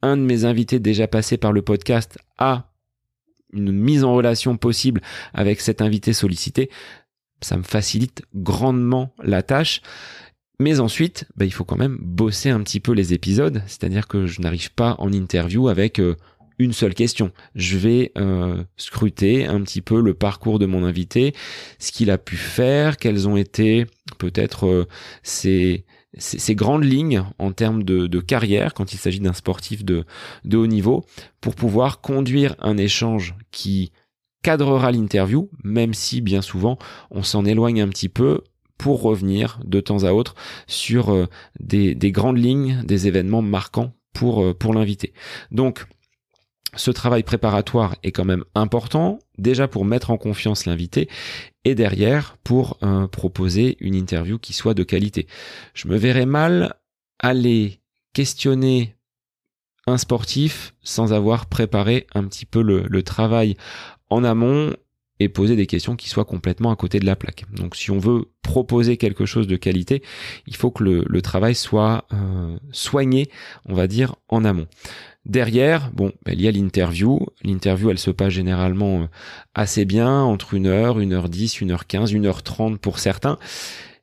un 0.03 0.19
de 0.19 0.23
mes 0.23 0.45
invités 0.45 0.79
déjà 0.79 1.09
passé 1.09 1.39
par 1.39 1.53
le 1.53 1.63
podcast 1.63 2.19
a 2.37 2.74
une 3.55 3.73
mise 3.73 4.05
en 4.05 4.15
relation 4.15 4.57
possible 4.57 5.01
avec 5.33 5.61
cet 5.61 5.81
invité 5.81 6.13
sollicité, 6.13 6.71
ça 7.41 7.57
me 7.57 7.63
facilite 7.63 8.23
grandement 8.35 9.15
la 9.23 9.43
tâche. 9.43 9.81
Mais 10.61 10.81
ensuite, 10.81 11.27
bah, 11.37 11.45
il 11.45 11.53
faut 11.53 11.65
quand 11.65 11.77
même 11.77 11.99
bosser 12.01 12.51
un 12.51 12.63
petit 12.63 12.81
peu 12.81 12.93
les 12.93 13.13
épisodes, 13.13 13.63
c'est-à-dire 13.67 14.07
que 14.07 14.27
je 14.27 14.41
n'arrive 14.41 14.73
pas 14.73 14.95
en 14.99 15.13
interview 15.13 15.69
avec 15.69 15.99
euh, 15.99 16.17
une 16.59 16.73
seule 16.73 16.95
question. 16.95 17.33
Je 17.55 17.77
vais 17.77 18.13
euh, 18.17 18.63
scruter 18.77 19.47
un 19.47 19.61
petit 19.63 19.81
peu 19.81 20.01
le 20.01 20.15
parcours 20.15 20.59
de 20.59 20.67
mon 20.67 20.85
invité, 20.85 21.35
ce 21.79 21.91
qu'il 21.91 22.11
a 22.11 22.19
pu 22.19 22.37
faire, 22.37 22.97
quelles 22.99 23.29
ont 23.29 23.37
été 23.37 23.87
peut-être 24.19 24.67
euh, 24.67 24.87
ses, 25.25 25.85
ces 26.19 26.55
grandes 26.55 26.85
lignes 26.85 27.25
en 27.39 27.53
termes 27.53 27.83
de, 27.83 28.21
carrière 28.21 28.75
quand 28.75 28.93
il 28.93 28.99
s'agit 28.99 29.21
d'un 29.21 29.33
sportif 29.33 29.85
de, 29.85 30.05
haut 30.53 30.67
niveau 30.67 31.05
pour 31.41 31.55
pouvoir 31.55 32.01
conduire 32.01 32.55
un 32.59 32.77
échange 32.77 33.35
qui 33.51 33.93
cadrera 34.43 34.93
l'interview, 34.93 35.51
même 35.63 35.95
si 35.95 36.21
bien 36.21 36.43
souvent 36.43 36.79
on 37.11 37.23
s'en 37.23 37.45
éloigne 37.45 37.81
un 37.81 37.89
petit 37.89 38.09
peu 38.09 38.43
pour 38.79 39.03
revenir 39.03 39.61
de 39.65 39.81
temps 39.81 40.05
à 40.05 40.13
autre 40.13 40.35
sur 40.67 41.11
euh, 41.11 41.27
des, 41.61 41.95
des 41.95 42.13
grandes 42.13 42.39
lignes, 42.39 42.83
des 42.85 43.07
événements 43.07 43.41
marquants 43.41 43.95
pour, 44.13 44.43
euh, 44.43 44.55
pour 44.55 44.75
l'invité. 44.75 45.13
Donc, 45.51 45.87
ce 46.77 46.91
travail 46.91 47.23
préparatoire 47.23 47.95
est 48.03 48.13
quand 48.13 48.25
même 48.25 48.45
important, 48.55 49.19
déjà 49.39 49.69
pour 49.69 49.85
mettre 49.85 50.11
en 50.11 50.17
confiance 50.17 50.67
l'invité, 50.67 51.09
et 51.65 51.75
derrière 51.75 52.37
pour 52.45 52.79
euh, 52.83 53.07
proposer 53.07 53.77
une 53.81 53.95
interview 53.95 54.39
qui 54.39 54.53
soit 54.53 54.75
de 54.75 54.83
qualité. 54.83 55.27
Je 55.73 55.89
me 55.89 55.97
verrais 55.97 56.27
mal 56.27 56.75
aller 57.19 57.81
questionner 58.13 58.95
un 59.87 59.99
sportif 59.99 60.75
sans 60.83 61.13
avoir 61.13 61.47
préparé 61.47 62.07
un 62.15 62.25
petit 62.25 62.47
peu 62.47 62.63
le, 62.63 63.03
travail 63.03 63.57
en 64.09 64.25
amont 64.25 64.75
et 65.21 65.29
poser 65.29 65.57
des 65.57 65.67
questions 65.67 65.95
qui 65.95 66.09
soient 66.09 66.25
complètement 66.25 66.71
à 66.71 66.77
côté 66.77 66.99
de 66.99 67.07
la 67.07 67.17
plaque. 67.17 67.45
Donc 67.53 67.77
si 67.77 67.91
on 67.91 67.99
veut 67.99 68.25
proposer 68.43 68.97
quelque 68.97 69.27
chose 69.27 69.47
de 69.47 69.57
qualité, 69.57 70.03
il 70.47 70.57
faut 70.57 70.71
que 70.71 70.83
le, 70.83 71.23
travail 71.23 71.55
soit 71.55 72.07
euh, 72.13 72.57
soigné, 72.73 73.31
on 73.67 73.75
va 73.75 73.87
dire, 73.87 74.17
en 74.29 74.45
amont. 74.45 74.67
Derrière, 75.27 75.91
bon, 75.93 76.13
bah, 76.25 76.33
il 76.35 76.43
y 76.43 76.49
a 76.49 76.51
l'interview. 76.51 77.27
L'interview, 77.43 77.91
elle 77.91 77.99
se 77.99 78.11
passe 78.11 78.33
généralement 78.35 79.03
euh, 79.03 79.07
assez 79.55 79.85
bien, 79.85 80.21
entre 80.21 80.55
une 80.55 80.67
heure, 80.67 81.01
une 81.01 81.15
heure 81.15 81.29
dix, 81.29 81.61
une 81.61 81.71
heure 81.71 81.87
quinze, 81.87 82.13
une 82.13 82.27
heure 82.27 82.43
trente 82.43 82.79
pour 82.79 82.99
certains. 82.99 83.39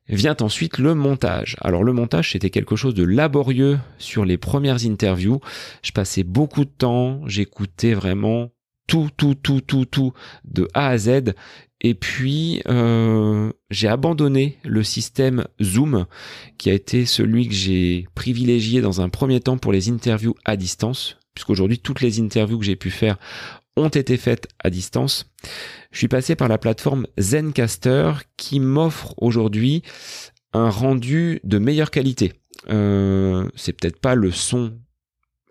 Vient 0.08 0.36
ensuite 0.42 0.78
le 0.78 0.96
montage. 0.96 1.56
Alors 1.62 1.84
le 1.84 1.94
montage, 1.94 2.32
c'était 2.32 2.50
quelque 2.50 2.76
chose 2.76 2.96
de 2.96 3.04
laborieux 3.04 3.80
sur 3.98 4.26
les 4.26 4.38
premières 4.38 4.84
interviews. 4.86 5.40
Je 5.84 5.92
passais 5.92 6.24
beaucoup 6.24 6.66
de 6.66 6.72
temps, 6.72 7.22
j'écoutais 7.28 7.94
vraiment 7.94 8.50
tout, 8.88 9.10
tout, 9.16 9.36
tout, 9.36 9.62
tout, 9.62 9.86
tout 9.86 10.14
de 10.44 10.68
A 10.74 10.90
à 10.90 10.98
Z. 10.98 11.34
Et 11.82 11.96
puis, 11.96 12.62
euh, 12.68 13.52
j'ai 13.72 13.88
abandonné 13.88 14.58
le 14.64 14.84
système 14.84 15.46
Zoom, 15.62 16.06
qui 16.60 16.70
a 16.70 16.74
été 16.74 17.06
celui 17.06 17.48
que 17.48 17.56
j'ai 17.56 18.08
privilégié 18.14 18.82
dans 18.82 19.02
un 19.02 19.10
premier 19.10 19.40
temps 19.40 19.58
pour 19.58 19.74
les 19.74 19.90
interviews 19.90 20.36
à 20.46 20.56
distance, 20.56 21.18
puisqu'aujourd'hui, 21.34 21.80
toutes 21.80 22.02
les 22.02 22.20
interviews 22.20 22.60
que 22.60 22.66
j'ai 22.66 22.76
pu 22.76 22.92
faire 22.92 23.18
ont 23.76 23.90
été 23.90 24.18
faites 24.18 24.48
à 24.64 24.70
distance. 24.70 25.32
Je 25.92 25.98
suis 25.98 26.08
passé 26.08 26.36
par 26.36 26.48
la 26.48 26.60
plateforme 26.60 27.08
Zencaster, 27.20 28.12
qui 28.38 28.60
m'offre 28.60 29.16
aujourd'hui 29.18 29.82
un 30.54 30.70
rendu 30.70 31.40
de 31.44 31.58
meilleure 31.58 31.90
qualité. 31.90 32.34
Euh, 32.70 33.50
c'est 33.56 33.74
peut-être 33.74 34.00
pas 34.00 34.14
le 34.14 34.30
son, 34.30 34.78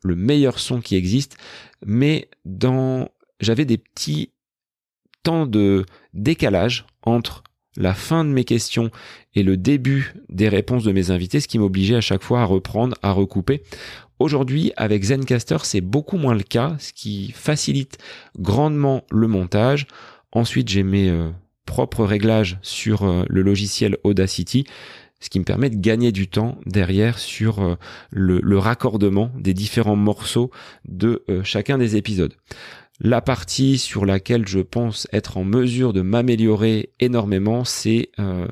le 0.05 0.15
meilleur 0.15 0.61
son 0.61 0.81
qui 0.81 0.95
existe, 0.95 1.37
mais 1.85 2.29
dans 2.45 3.09
j'avais 3.41 3.65
des 3.65 3.79
petits 3.79 4.33
temps 5.23 5.47
de 5.47 5.85
décalage 6.15 6.87
entre 7.03 7.43
la 7.77 7.95
fin 7.95 8.25
de 8.25 8.31
mes 8.31 8.45
questions 8.45 8.91
et 9.35 9.43
le 9.43 9.57
début 9.57 10.15
des 10.29 10.49
réponses 10.49 10.85
de 10.85 10.93
mes 10.93 11.11
invités, 11.11 11.41
ce 11.41 11.49
qui 11.49 11.59
m'obligeait 11.59 11.97
à 11.97 12.01
chaque 12.01 12.23
fois 12.23 12.41
à 12.41 12.45
reprendre, 12.45 12.97
à 13.03 13.13
recouper. 13.13 13.63
Aujourd'hui, 14.19 14.73
avec 14.77 15.03
Zencaster, 15.03 15.57
c'est 15.63 15.81
beaucoup 15.81 16.19
moins 16.19 16.35
le 16.35 16.43
cas, 16.43 16.77
ce 16.79 16.93
qui 16.93 17.33
facilite 17.33 17.97
grandement 18.39 19.03
le 19.11 19.27
montage. 19.29 19.87
Ensuite, 20.33 20.69
j'ai 20.69 20.83
mes 20.83 21.09
euh, 21.09 21.31
propres 21.65 22.05
réglages 22.05 22.59
sur 22.61 23.05
euh, 23.05 23.25
le 23.29 23.41
logiciel 23.41 23.97
Audacity, 24.05 24.67
ce 25.21 25.31
qui 25.31 25.39
me 25.39 25.45
permet 25.45 25.71
de 25.71 25.81
gagner 25.81 26.13
du 26.13 26.29
temps 26.29 26.59
derrière 26.67 27.19
sur 27.19 27.61
euh, 27.61 27.77
le, 28.11 28.59
raccordement 28.59 29.31
des 29.39 29.55
différents 29.55 29.97
morceaux 29.97 30.51
de 30.87 31.25
chacun 31.43 31.79
des 31.79 31.97
épisodes. 31.97 32.35
La 33.03 33.23
partie 33.23 33.79
sur 33.79 34.05
laquelle 34.05 34.47
je 34.47 34.59
pense 34.59 35.09
être 35.11 35.39
en 35.39 35.45
mesure 35.45 35.95
de 35.95 36.03
m'améliorer 36.03 36.91
énormément, 37.01 37.65
c'est 37.65 38.11
euh, 38.19 38.47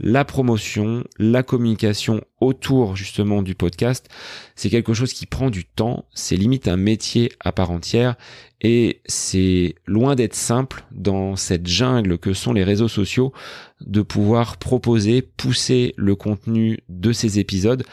la 0.00 0.24
promotion, 0.24 1.04
la 1.18 1.44
communication 1.44 2.20
autour 2.40 2.96
justement 2.96 3.42
du 3.42 3.54
podcast. 3.54 4.08
C'est 4.56 4.70
quelque 4.70 4.92
chose 4.92 5.12
qui 5.12 5.26
prend 5.26 5.50
du 5.50 5.64
temps, 5.64 6.06
c'est 6.14 6.34
limite 6.34 6.66
un 6.66 6.76
métier 6.76 7.30
à 7.38 7.52
part 7.52 7.70
entière 7.70 8.16
et 8.60 9.02
c'est 9.06 9.76
loin 9.86 10.16
d'être 10.16 10.34
simple 10.34 10.82
dans 10.90 11.36
cette 11.36 11.68
jungle 11.68 12.18
que 12.18 12.32
sont 12.32 12.52
les 12.52 12.64
réseaux 12.64 12.88
sociaux 12.88 13.32
de 13.80 14.02
pouvoir 14.02 14.56
proposer, 14.56 15.22
pousser 15.22 15.94
le 15.96 16.16
contenu 16.16 16.80
de 16.88 17.12
ces 17.12 17.38
épisodes 17.38 17.84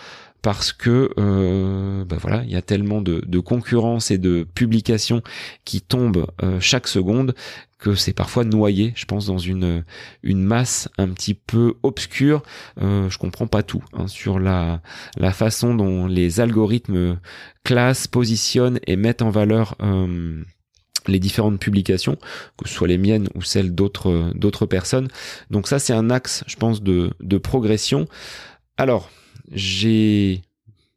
parce 0.41 0.71
que 0.71 1.11
euh, 1.17 2.05
bah 2.05 2.17
voilà, 2.19 2.43
il 2.43 2.49
y 2.49 2.55
a 2.55 2.61
tellement 2.61 3.01
de, 3.01 3.39
concurrence 3.39 4.11
et 4.11 4.17
de 4.17 4.47
publications 4.53 5.21
qui 5.65 5.81
tombent 5.81 6.27
euh, 6.43 6.59
chaque 6.59 6.87
seconde 6.87 7.33
que 7.79 7.95
c'est 7.95 8.13
parfois 8.13 8.43
noyé, 8.43 8.93
je 8.95 9.05
pense, 9.05 9.25
dans 9.25 9.37
une 9.37 9.83
une 10.21 10.43
masse 10.43 10.89
un 10.97 11.07
petit 11.09 11.33
peu 11.33 11.75
obscure. 11.81 12.43
Euh, 12.81 13.09
je 13.09 13.17
comprends 13.17 13.47
pas 13.47 13.63
tout 13.63 13.83
hein, 13.93 14.07
sur 14.07 14.37
la 14.39 14.81
la 15.17 15.31
façon 15.31 15.73
dont 15.73 16.05
les 16.05 16.41
algorithmes 16.41 17.19
classent, 17.63 18.07
positionnent 18.07 18.79
et 18.85 18.97
mettent 18.97 19.21
en 19.21 19.29
valeur 19.29 19.75
euh, 19.81 20.43
les 21.07 21.19
différentes 21.19 21.59
publications, 21.59 22.17
que 22.57 22.67
ce 22.67 22.75
soit 22.75 22.87
les 22.87 22.97
miennes 22.97 23.29
ou 23.33 23.41
celles 23.41 23.73
d'autres 23.73 24.31
d'autres 24.35 24.65
personnes. 24.65 25.07
Donc 25.49 25.67
ça, 25.67 25.79
c'est 25.79 25.93
un 25.93 26.09
axe, 26.09 26.43
je 26.47 26.57
pense, 26.57 26.83
de 26.83 27.11
de 27.21 27.37
progression. 27.37 28.07
Alors, 28.77 29.09
j'ai 29.51 30.41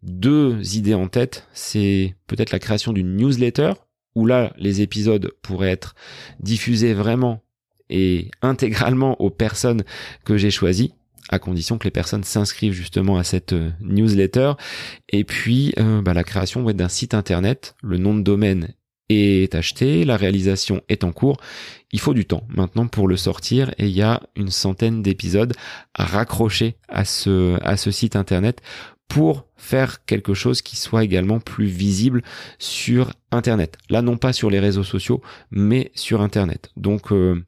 deux 0.03 0.77
idées 0.77 0.95
en 0.95 1.09
tête. 1.09 1.47
C'est 1.53 2.15
peut-être 2.27 2.53
la 2.53 2.59
création 2.59 2.93
d'une 2.93 3.17
newsletter, 3.17 3.73
où 4.15 4.27
là, 4.27 4.53
les 4.57 4.81
épisodes 4.81 5.33
pourraient 5.43 5.71
être 5.71 5.95
diffusés 6.41 6.95
vraiment 6.95 7.43
et 7.89 8.31
intégralement 8.41 9.21
aux 9.21 9.31
personnes 9.31 9.85
que 10.25 10.37
j'ai 10.37 10.51
choisies 10.51 10.95
à 11.29 11.39
condition 11.39 11.79
que 11.79 11.85
les 11.85 11.91
personnes 11.91 12.25
s'inscrivent 12.25 12.73
justement 12.73 13.17
à 13.17 13.25
cette 13.25 13.53
euh, 13.53 13.71
newsletter. 13.81 14.53
Et 15.09 15.25
puis, 15.25 15.73
euh, 15.79 16.03
bah, 16.03 16.15
la 16.15 16.25
création 16.25 16.63
d'un 16.65 16.89
site 16.89 17.15
internet, 17.15 17.75
le 17.83 17.97
nom 17.97 18.15
de 18.15 18.23
domaine 18.23 18.75
acheté, 19.53 20.05
la 20.05 20.17
réalisation 20.17 20.83
est 20.89 21.05
en 21.05 21.13
cours. 21.13 21.39
Il 21.93 22.01
faut 22.01 22.15
du 22.15 22.25
temps 22.25 22.45
maintenant 22.49 22.87
pour 22.87 23.09
le 23.09 23.17
sortir 23.17 23.71
et 23.79 23.87
il 23.87 23.93
y 23.93 24.03
a 24.03 24.23
une 24.37 24.51
centaine 24.51 25.03
d'épisodes 25.03 25.55
à 25.95 26.05
raccrocher 26.05 26.77
à 26.89 27.05
ce, 27.05 27.59
à 27.63 27.77
ce 27.77 27.91
site 27.91 28.17
internet 28.17 28.61
pour 29.09 29.47
faire 29.57 30.05
quelque 30.07 30.33
chose 30.33 30.63
qui 30.63 30.77
soit 30.77 31.05
également 31.05 31.39
plus 31.39 31.67
visible 31.67 32.23
sur 32.59 33.13
internet. 33.31 33.77
Là 33.91 34.01
non 34.01 34.17
pas 34.17 34.33
sur 34.33 34.49
les 34.49 34.61
réseaux 34.61 34.85
sociaux 34.85 35.21
mais 35.51 35.93
sur 35.95 36.23
internet. 36.23 36.71
Donc 36.77 37.13
euh, 37.13 37.45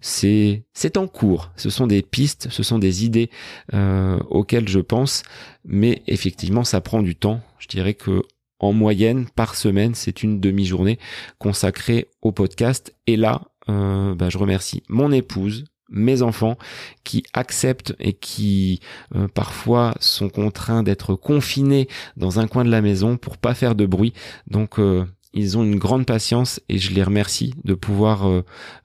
c'est 0.00 0.62
c'est 0.74 0.96
en 0.96 1.08
cours. 1.08 1.50
Ce 1.56 1.70
sont 1.70 1.86
des 1.86 2.02
pistes, 2.02 2.48
ce 2.50 2.62
sont 2.62 2.78
des 2.78 3.04
idées 3.04 3.30
euh, 3.74 4.18
auxquelles 4.30 4.68
je 4.68 4.80
pense, 4.80 5.22
mais 5.64 6.02
effectivement 6.06 6.64
ça 6.64 6.80
prend 6.80 7.02
du 7.02 7.16
temps. 7.16 7.40
Je 7.58 7.68
dirais 7.68 7.94
que 7.94 8.22
en 8.62 8.72
moyenne 8.72 9.26
par 9.34 9.56
semaine, 9.56 9.94
c'est 9.94 10.22
une 10.22 10.40
demi-journée 10.40 10.98
consacrée 11.38 12.08
au 12.22 12.32
podcast. 12.32 12.94
Et 13.06 13.16
là, 13.16 13.42
euh, 13.68 14.14
bah, 14.14 14.28
je 14.30 14.38
remercie 14.38 14.82
mon 14.88 15.12
épouse, 15.12 15.64
mes 15.90 16.22
enfants 16.22 16.56
qui 17.04 17.24
acceptent 17.32 17.94
et 17.98 18.12
qui 18.12 18.80
euh, 19.14 19.28
parfois 19.28 19.94
sont 20.00 20.30
contraints 20.30 20.82
d'être 20.82 21.14
confinés 21.16 21.88
dans 22.16 22.38
un 22.38 22.46
coin 22.46 22.64
de 22.64 22.70
la 22.70 22.80
maison 22.80 23.16
pour 23.16 23.36
pas 23.36 23.54
faire 23.54 23.74
de 23.74 23.84
bruit. 23.84 24.14
Donc 24.46 24.78
euh, 24.78 25.04
ils 25.34 25.58
ont 25.58 25.64
une 25.64 25.78
grande 25.78 26.06
patience 26.06 26.60
et 26.68 26.78
je 26.78 26.92
les 26.92 27.02
remercie 27.02 27.54
de 27.64 27.74
pouvoir, 27.74 28.26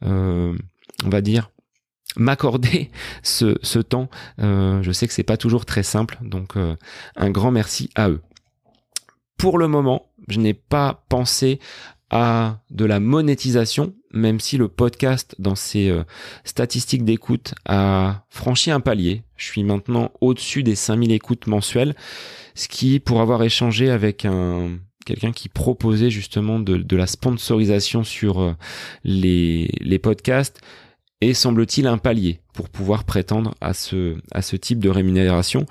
on 0.02 0.56
va 1.04 1.22
dire, 1.22 1.52
m'accorder 2.16 2.90
ce, 3.24 3.58
ce 3.62 3.80
temps. 3.80 4.10
je 4.40 4.92
sais 4.94 5.08
que 5.08 5.14
c'est 5.14 5.24
pas 5.24 5.38
toujours 5.38 5.66
très 5.66 5.84
simple, 5.84 6.18
donc 6.22 6.56
un 7.18 7.30
grand 7.30 7.52
merci 7.52 7.90
à 7.96 8.10
eux 8.10 8.22
pour 9.38 9.58
le 9.58 9.68
moment, 9.68 10.10
je 10.28 10.40
n'ai 10.40 10.54
pas 10.54 11.04
pensé 11.10 11.60
à 12.10 12.60
de 12.70 12.86
la 12.86 13.00
monétisation, 13.00 13.94
même 14.12 14.40
si 14.40 14.58
le 14.58 14.70
podcast 14.70 15.36
dans 15.40 15.56
ses 15.56 15.90
euh, 15.90 16.04
statistiques 16.46 17.04
d'écoute 17.04 17.54
a 17.66 18.24
franchi 18.30 18.72
un 18.72 18.80
palier. 18.80 19.24
Je 19.36 19.46
suis 19.46 19.64
maintenant 19.64 20.12
au-dessus 20.22 20.64
des 20.64 20.76
5000 20.76 21.12
écoutes 21.12 21.48
mensuelles, 21.48 21.96
ce 22.56 22.68
qui, 22.68 23.00
pour 23.00 23.22
avoir 23.22 23.44
échangé 23.44 23.90
avec 23.90 24.26
un 24.26 24.78
quelqu'un 25.06 25.32
qui 25.32 25.48
proposait 25.48 26.10
justement 26.10 26.60
de, 26.60 26.96
la 26.98 27.08
sponsorisation 27.08 28.04
sur 28.04 28.42
euh, 28.42 28.54
les 29.06 30.00
podcasts, 30.04 30.60
et 31.22 31.34
semble-t-il 31.34 31.88
un 31.88 31.98
palier 31.98 32.42
pour 32.54 32.70
pouvoir 32.70 33.04
prétendre 33.04 33.56
à 33.60 33.74
ce, 33.74 34.18
à 34.32 34.42
ce 34.42 34.56
type 34.56 34.80
de 34.80 34.90
rémunération. 34.90 35.66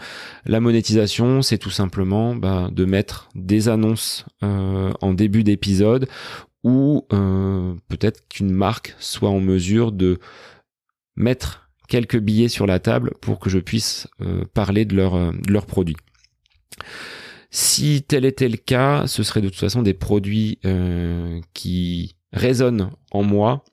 La 0.45 0.61
monétisation, 0.61 1.43
c'est 1.43 1.59
tout 1.59 1.71
simplement 1.71 2.35
bah, 2.35 2.69
de 2.73 2.85
mettre 2.85 3.29
des 3.35 3.69
annonces 3.69 4.25
euh, 4.43 4.93
en 5.01 5.15
début 5.15 5.45
d'épisode 5.45 6.09
ou 6.65 7.07
euh, 7.13 7.75
peut-être 7.89 8.27
qu'une 8.29 8.51
marque 8.51 8.97
soit 8.99 9.31
en 9.31 9.41
mesure 9.41 9.93
de 9.93 10.19
mettre 11.15 11.71
quelques 11.89 12.19
billets 12.19 12.49
sur 12.49 12.67
la 12.67 12.81
table 12.81 13.13
pour 13.21 13.39
que 13.39 13.49
je 13.49 13.61
puisse 13.61 14.09
euh, 14.21 14.45
parler 14.53 14.85
de 14.85 14.97
leur, 14.97 15.33
de 15.33 15.53
leurs 15.53 15.67
produits. 15.67 15.97
Si 17.51 18.03
tel 18.03 18.25
était 18.25 18.49
le 18.49 18.57
cas, 18.57 19.07
ce 19.07 19.23
serait 19.23 19.41
de 19.41 19.49
toute 19.49 19.61
façon 19.61 19.83
des 19.83 19.95
produits 19.95 20.59
qui 21.55 22.17
résonnent 22.33 22.91
en 23.13 23.23
moi 23.23 23.65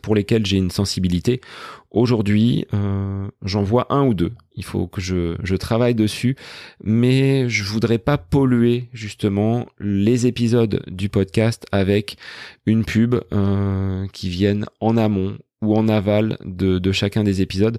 pour 0.00 0.14
lesquels 0.14 0.46
j'ai 0.46 0.56
une 0.56 0.70
sensibilité. 0.70 1.40
Aujourd'hui, 1.90 2.66
euh, 2.72 3.28
j'en 3.42 3.62
vois 3.62 3.86
un 3.92 4.06
ou 4.06 4.14
deux. 4.14 4.32
Il 4.54 4.64
faut 4.64 4.86
que 4.86 5.00
je, 5.00 5.36
je 5.42 5.56
travaille 5.56 5.94
dessus, 5.94 6.36
mais 6.82 7.48
je 7.48 7.64
voudrais 7.64 7.98
pas 7.98 8.16
polluer 8.16 8.88
justement 8.92 9.66
les 9.78 10.26
épisodes 10.26 10.82
du 10.86 11.08
podcast 11.08 11.66
avec 11.72 12.16
une 12.64 12.84
pub 12.84 13.16
euh, 13.32 14.06
qui 14.12 14.30
vienne 14.30 14.66
en 14.80 14.96
amont 14.96 15.36
ou 15.60 15.76
en 15.76 15.88
aval 15.88 16.38
de, 16.44 16.78
de 16.78 16.92
chacun 16.92 17.24
des 17.24 17.42
épisodes 17.42 17.78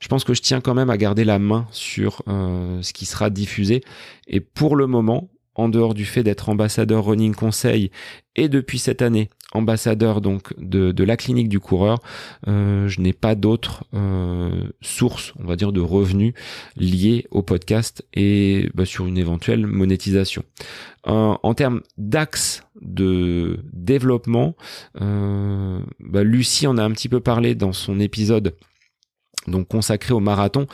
je 0.00 0.08
pense 0.08 0.24
que 0.24 0.34
je 0.34 0.40
tiens 0.40 0.60
quand 0.60 0.74
même 0.74 0.90
à 0.90 0.96
garder 0.96 1.24
la 1.24 1.38
main 1.38 1.66
sur 1.70 2.22
euh, 2.26 2.80
ce 2.82 2.92
qui 2.92 3.04
sera 3.04 3.28
diffusé. 3.28 3.82
Et 4.26 4.40
pour 4.40 4.74
le 4.74 4.86
moment, 4.86 5.28
en 5.60 5.68
dehors 5.68 5.94
du 5.94 6.04
fait 6.04 6.22
d'être 6.22 6.48
ambassadeur 6.48 7.04
running 7.04 7.34
conseil 7.34 7.90
et 8.36 8.48
depuis 8.48 8.78
cette 8.78 9.02
année 9.02 9.28
ambassadeur 9.52 10.20
donc 10.20 10.54
de, 10.58 11.04
la 11.04 11.16
clinique 11.16 11.48
du 11.48 11.60
coureur, 11.60 11.98
euh, 12.46 12.86
je 12.86 13.00
n'ai 13.00 13.12
pas 13.12 13.34
d'autres 13.34 13.84
euh, 13.94 14.68
sources, 14.80 15.34
on 15.38 15.44
va 15.44 15.56
dire, 15.56 15.72
de 15.72 15.80
revenus 15.80 16.34
liés 16.76 17.26
au 17.30 17.42
podcast 17.42 18.06
et 18.14 18.70
bah, 18.74 18.86
sur 18.86 19.06
une 19.06 19.18
éventuelle 19.18 19.66
monétisation. 19.66 20.44
Euh, 21.08 21.34
en 21.42 21.54
termes 21.54 21.80
d'axe 21.98 22.62
de 22.80 23.60
développement, 23.72 24.54
bah, 24.94 26.22
Lucie 26.22 26.66
en 26.66 26.78
a 26.78 26.84
un 26.84 26.92
petit 26.92 27.08
peu 27.08 27.20
parlé 27.20 27.54
dans 27.54 27.72
son 27.72 28.00
épisode 28.00 28.54
donc 29.46 29.68
consacré 29.68 30.14
au 30.14 30.20
marathon. 30.20 30.66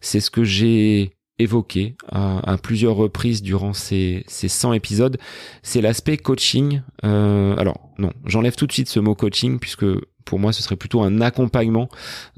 C'est 0.00 0.20
ce 0.20 0.30
que 0.30 0.44
j'ai 0.44 1.14
évoqué 1.38 1.96
à, 2.10 2.56
plusieurs 2.62 2.94
reprises 2.94 3.42
durant 3.42 3.72
ces, 3.72 4.24
ces 4.28 4.48
100 4.48 4.74
épisodes, 4.74 5.18
c'est 5.62 5.80
l'aspect 5.80 6.16
coaching. 6.16 6.82
Euh, 7.04 7.56
alors 7.56 7.90
non, 7.98 8.12
j'enlève 8.24 8.54
tout 8.54 8.66
de 8.66 8.72
suite 8.72 8.88
ce 8.88 9.00
mot 9.00 9.14
coaching 9.14 9.58
puisque 9.58 9.86
pour 10.24 10.38
moi 10.38 10.52
ce 10.52 10.62
serait 10.62 10.76
plutôt 10.76 11.02
un 11.02 11.20
accompagnement 11.20 11.88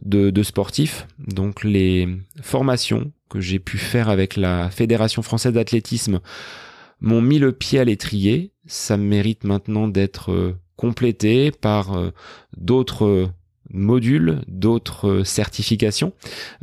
de, 0.03 0.30
de 0.30 0.42
sportifs. 0.42 1.07
Donc 1.18 1.62
les 1.62 2.09
formations 2.40 3.12
que 3.28 3.40
j'ai 3.40 3.59
pu 3.59 3.78
faire 3.78 4.09
avec 4.09 4.36
la 4.36 4.70
Fédération 4.70 5.22
française 5.22 5.53
d'athlétisme 5.53 6.20
m'ont 7.01 7.22
mis 7.22 7.38
le 7.38 7.53
pied 7.53 7.78
à 7.78 7.84
l'étrier. 7.84 8.53
Ça 8.66 8.97
mérite 8.97 9.44
maintenant 9.44 9.88
d'être 9.88 10.32
euh, 10.32 10.57
complété 10.76 11.51
par 11.51 11.97
euh, 11.97 12.11
d'autres 12.57 13.30
modules, 13.70 14.40
d'autres 14.48 15.22
certifications. 15.24 16.12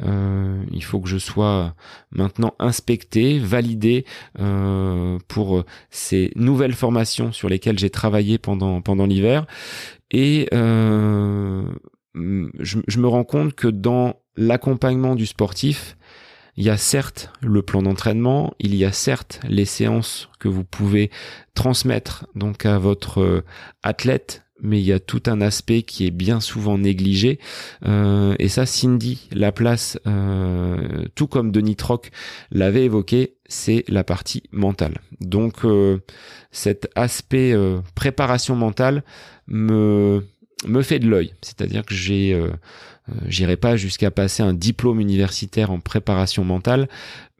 Euh, 0.03 0.63
il 0.71 0.83
faut 0.83 0.99
que 0.99 1.09
je 1.09 1.17
sois 1.17 1.75
maintenant 2.11 2.53
inspecté, 2.59 3.39
validé 3.39 4.05
euh, 4.39 5.17
pour 5.27 5.63
ces 5.89 6.31
nouvelles 6.35 6.73
formations 6.73 7.31
sur 7.31 7.49
lesquelles 7.49 7.79
j'ai 7.79 7.89
travaillé 7.89 8.37
pendant 8.37 8.81
pendant 8.81 9.05
l'hiver. 9.05 9.45
Et 10.11 10.47
euh, 10.53 11.65
je, 12.15 12.79
je, 12.87 12.99
me 12.99 13.07
rends 13.07 13.23
compte 13.23 13.53
que 13.55 13.67
dans 13.67 14.21
l'accompagnement 14.35 15.15
du 15.15 15.25
sportif, 15.25 15.97
il 16.55 16.63
y 16.63 16.69
a 16.69 16.77
certes 16.77 17.31
le 17.41 17.63
plan 17.63 17.81
d'entraînement, 17.81 18.53
il 18.59 18.75
y 18.75 18.85
a 18.85 18.91
certes 18.91 19.39
les 19.49 19.65
séances 19.65 20.29
que 20.39 20.47
vous 20.47 20.63
pouvez 20.63 21.09
transmettre 21.55 22.27
donc 22.35 22.67
à 22.67 22.77
votre 22.77 23.43
athlète 23.81 24.43
mais 24.63 24.79
il 24.79 24.85
y 24.85 24.93
a 24.93 24.99
tout 24.99 25.21
un 25.27 25.41
aspect 25.41 25.83
qui 25.83 26.07
est 26.07 26.11
bien 26.11 26.39
souvent 26.39 26.77
négligé. 26.77 27.39
Euh, 27.85 28.35
et 28.39 28.47
ça, 28.47 28.65
Cindy 28.65 29.27
la 29.31 29.51
place, 29.51 29.99
euh, 30.07 31.05
tout 31.15 31.27
comme 31.27 31.51
Denis 31.51 31.75
Troc 31.75 32.11
l'avait 32.51 32.85
évoqué, 32.85 33.35
c'est 33.45 33.83
la 33.87 34.03
partie 34.03 34.43
mentale. 34.51 34.99
Donc 35.19 35.65
euh, 35.65 35.99
cet 36.51 36.89
aspect 36.95 37.53
préparation 37.93 38.55
mentale 38.55 39.03
me 39.47 40.25
me 40.67 40.81
fait 40.81 40.99
de 40.99 41.07
l'œil. 41.07 41.33
C'est-à-dire 41.41 41.85
que 41.85 41.93
j'ai 41.93 42.39
j'irai 43.27 43.57
pas 43.57 43.75
jusqu'à 43.75 44.11
passer 44.11 44.43
un 44.43 44.53
diplôme 44.53 45.01
universitaire 45.01 45.71
en 45.71 45.79
préparation 45.79 46.45
mentale, 46.45 46.87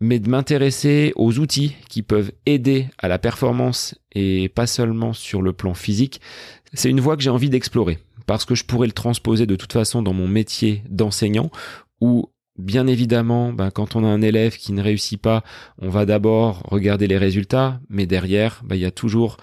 mais 0.02 0.20
de 0.20 0.30
m'intéresser 0.30 1.14
aux 1.16 1.40
outils 1.40 1.76
qui 1.88 2.02
peuvent 2.02 2.34
aider 2.46 2.88
à 2.98 3.08
la 3.08 3.18
performance 3.18 3.96
et 4.12 4.50
pas 4.50 4.68
seulement 4.68 5.14
sur 5.14 5.42
le 5.42 5.54
plan 5.54 5.74
physique, 5.74 6.20
c'est 6.74 6.90
une 6.90 7.00
voie 7.00 7.16
que 7.16 7.24
j'ai 7.24 7.30
envie 7.30 7.50
d'explorer 7.50 8.00
parce 8.26 8.46
que 8.46 8.56
je 8.56 8.66
pourrais 8.66 8.88
le 8.88 8.94
transposer 8.94 9.46
de 9.46 9.56
toute 9.56 9.74
façon 9.74 10.02
dans 10.02 10.14
mon 10.14 10.28
métier 10.28 10.84
d'enseignant 10.90 11.50
où 12.02 12.30
Bien 12.60 12.86
évidemment, 12.86 13.52
ben, 13.52 13.72
quand 13.72 13.96
on 13.96 14.04
a 14.04 14.08
un 14.08 14.22
élève 14.22 14.58
qui 14.58 14.74
ne 14.74 14.84
réussit 14.84 15.20
pas, 15.20 15.44
on 15.80 15.90
va 15.90 16.06
d'abord 16.06 16.62
regarder 16.70 17.08
les 17.08 17.18
résultats, 17.18 17.80
mais 17.90 18.06
derrière, 18.06 18.62
ben, 18.64 18.76
il 18.76 18.82
y 18.82 18.86
a 18.86 18.92
toujours 18.92 19.38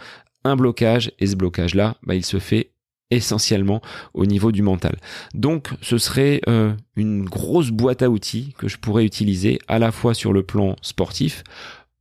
un 0.45 0.55
blocage, 0.55 1.11
et 1.19 1.27
ce 1.27 1.35
blocage-là, 1.35 1.97
ben, 2.05 2.15
il 2.15 2.25
se 2.25 2.39
fait 2.39 2.71
essentiellement 3.11 3.81
au 4.15 4.27
niveau 4.27 4.53
du 4.53 4.63
mental. 4.63 4.97
Donc 5.35 5.71
ce 5.83 5.99
serait 5.99 6.41
euh, 6.49 6.73
une 6.97 7.25
grosse 7.25 7.71
boîte 7.71 8.03
à 8.03 8.11
outils 8.11 8.55
que 8.59 8.69
je 8.69 8.79
pourrais 8.79 9.05
utiliser 9.05 9.59
à 9.69 9.79
la 9.79 9.93
fois 9.93 10.15
sur 10.15 10.33
le 10.33 10.43
plan 10.43 10.77
sportif, 10.83 11.43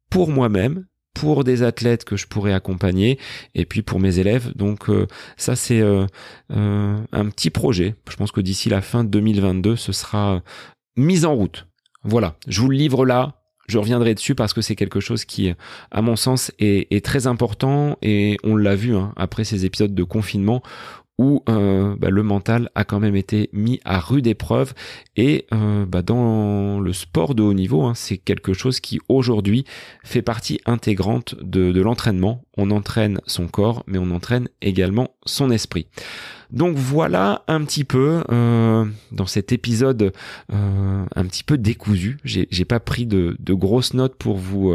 pour 0.10 0.30
moi-même, 0.30 0.86
pour 1.14 1.44
des 1.44 1.64
athlètes 1.64 2.06
que 2.06 2.16
je 2.16 2.28
pourrais 2.28 2.54
accompagner 2.54 3.20
et 3.56 3.66
puis 3.66 3.82
pour 3.82 4.00
mes 4.00 4.20
élèves. 4.20 4.54
Donc 4.56 4.90
euh, 4.90 5.08
ça 5.38 5.56
c'est 5.56 5.82
euh, 5.82 6.06
un 6.50 7.30
petit 7.30 7.50
projet. 7.50 7.96
Je 8.10 8.16
pense 8.16 8.32
que 8.32 8.42
d'ici 8.42 8.70
la 8.70 8.82
fin 8.82 9.04
de 9.04 9.10
2022 9.10 9.76
ce 9.76 9.92
sera 9.92 10.42
mis 10.96 11.26
en 11.26 11.36
route. 11.36 11.68
Voilà, 12.04 12.38
je 12.48 12.62
vous 12.62 12.70
le 12.70 12.78
livre 12.78 13.06
là, 13.06 13.40
je 13.70 13.78
reviendrai 13.78 14.16
dessus 14.16 14.36
parce 14.36 14.54
que 14.54 14.62
c'est 14.62 14.76
quelque 14.76 15.00
chose 15.00 15.26
qui, 15.26 15.54
à 15.92 16.02
mon 16.02 16.16
sens, 16.16 16.52
est, 16.60 17.06
très 17.06 17.28
important 17.28 17.98
et 18.02 18.38
on 18.44 18.56
l'a 18.56 18.76
vu 18.76 18.96
hein, 18.96 19.14
après 19.16 19.44
ces 19.44 19.66
épisodes 19.66 19.94
de 19.94 20.04
confinement 20.04 20.62
où 21.20 21.44
euh, 21.50 21.98
bah, 21.98 22.10
le 22.10 22.24
mental 22.24 22.70
a 22.76 22.86
quand 22.86 23.02
même 23.02 23.18
été 23.18 23.50
mis 23.52 23.82
à 23.84 24.00
rude 24.00 24.26
épreuve 24.26 24.74
et 25.18 25.48
euh, 25.54 25.86
bah, 25.86 26.02
dans 26.02 26.80
le 26.80 26.94
sport 26.94 27.36
de 27.36 27.44
haut 27.44 27.54
niveau, 27.54 27.84
hein, 27.84 27.94
c'est 27.94 28.18
quelque 28.18 28.54
chose 28.54 28.80
qui 28.80 29.02
aujourd'hui 29.10 29.66
fait 30.02 30.22
partie 30.22 30.62
intégrante 30.66 31.36
de, 31.42 31.82
l'entraînement. 31.82 32.46
On 32.56 32.72
entraîne 32.72 33.20
son 33.26 33.48
corps, 33.48 33.84
mais 33.86 33.98
on 33.98 34.12
entraîne 34.12 34.48
également 34.62 35.10
son 35.26 35.52
esprit. 35.52 35.88
Donc 36.52 36.78
voilà 36.78 37.44
un 37.48 37.64
petit 37.66 37.84
peu 37.84 38.24
euh, 38.32 38.86
dans 39.12 39.28
cet 39.28 39.52
épisode 39.52 40.14
euh, 40.54 41.06
un 41.14 41.26
petit 41.26 41.44
peu 41.44 41.58
décousu. 41.58 42.18
J'ai, 42.24 42.66
pas 42.66 42.80
pris 42.80 43.06
de, 43.06 43.36
grosses 43.50 43.94
notes 43.94 44.16
pour 44.16 44.38
vous 44.38 44.74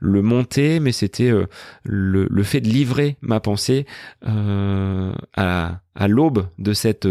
le 0.00 0.22
monter, 0.22 0.78
mais 0.78 0.92
c'était 0.92 1.32
le, 1.84 2.26
le, 2.30 2.42
fait 2.42 2.60
de 2.60 2.68
livrer 2.68 3.16
ma 3.22 3.40
pensée 3.40 3.86
à, 4.22 5.80
à 5.96 6.08
l'aube 6.08 6.46
de 6.58 6.72
cette 6.72 7.08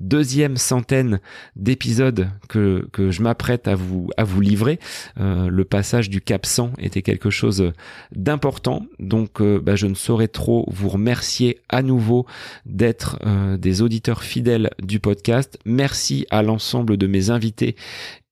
deuxième 0.00 0.56
centaine 0.56 1.20
d'épisodes 1.56 2.28
que, 2.48 2.86
que 2.92 3.10
je 3.10 3.22
m'apprête 3.22 3.68
à 3.68 3.74
vous, 3.74 4.10
à 4.16 4.24
vous 4.24 4.40
livrer. 4.40 4.78
Euh, 5.18 5.48
le 5.48 5.64
passage 5.64 6.08
du 6.08 6.20
cap 6.20 6.46
100 6.46 6.72
était 6.78 7.02
quelque 7.02 7.30
chose 7.30 7.72
d'important. 8.14 8.86
Donc 8.98 9.40
euh, 9.40 9.60
bah, 9.60 9.76
je 9.76 9.86
ne 9.86 9.94
saurais 9.94 10.28
trop 10.28 10.64
vous 10.68 10.88
remercier 10.88 11.60
à 11.68 11.82
nouveau 11.82 12.26
d'être 12.66 13.18
euh, 13.26 13.56
des 13.56 13.82
auditeurs 13.82 14.22
fidèles 14.22 14.70
du 14.82 15.00
podcast. 15.00 15.58
Merci 15.64 16.26
à 16.30 16.42
l'ensemble 16.42 16.96
de 16.96 17.06
mes 17.06 17.30
invités 17.30 17.76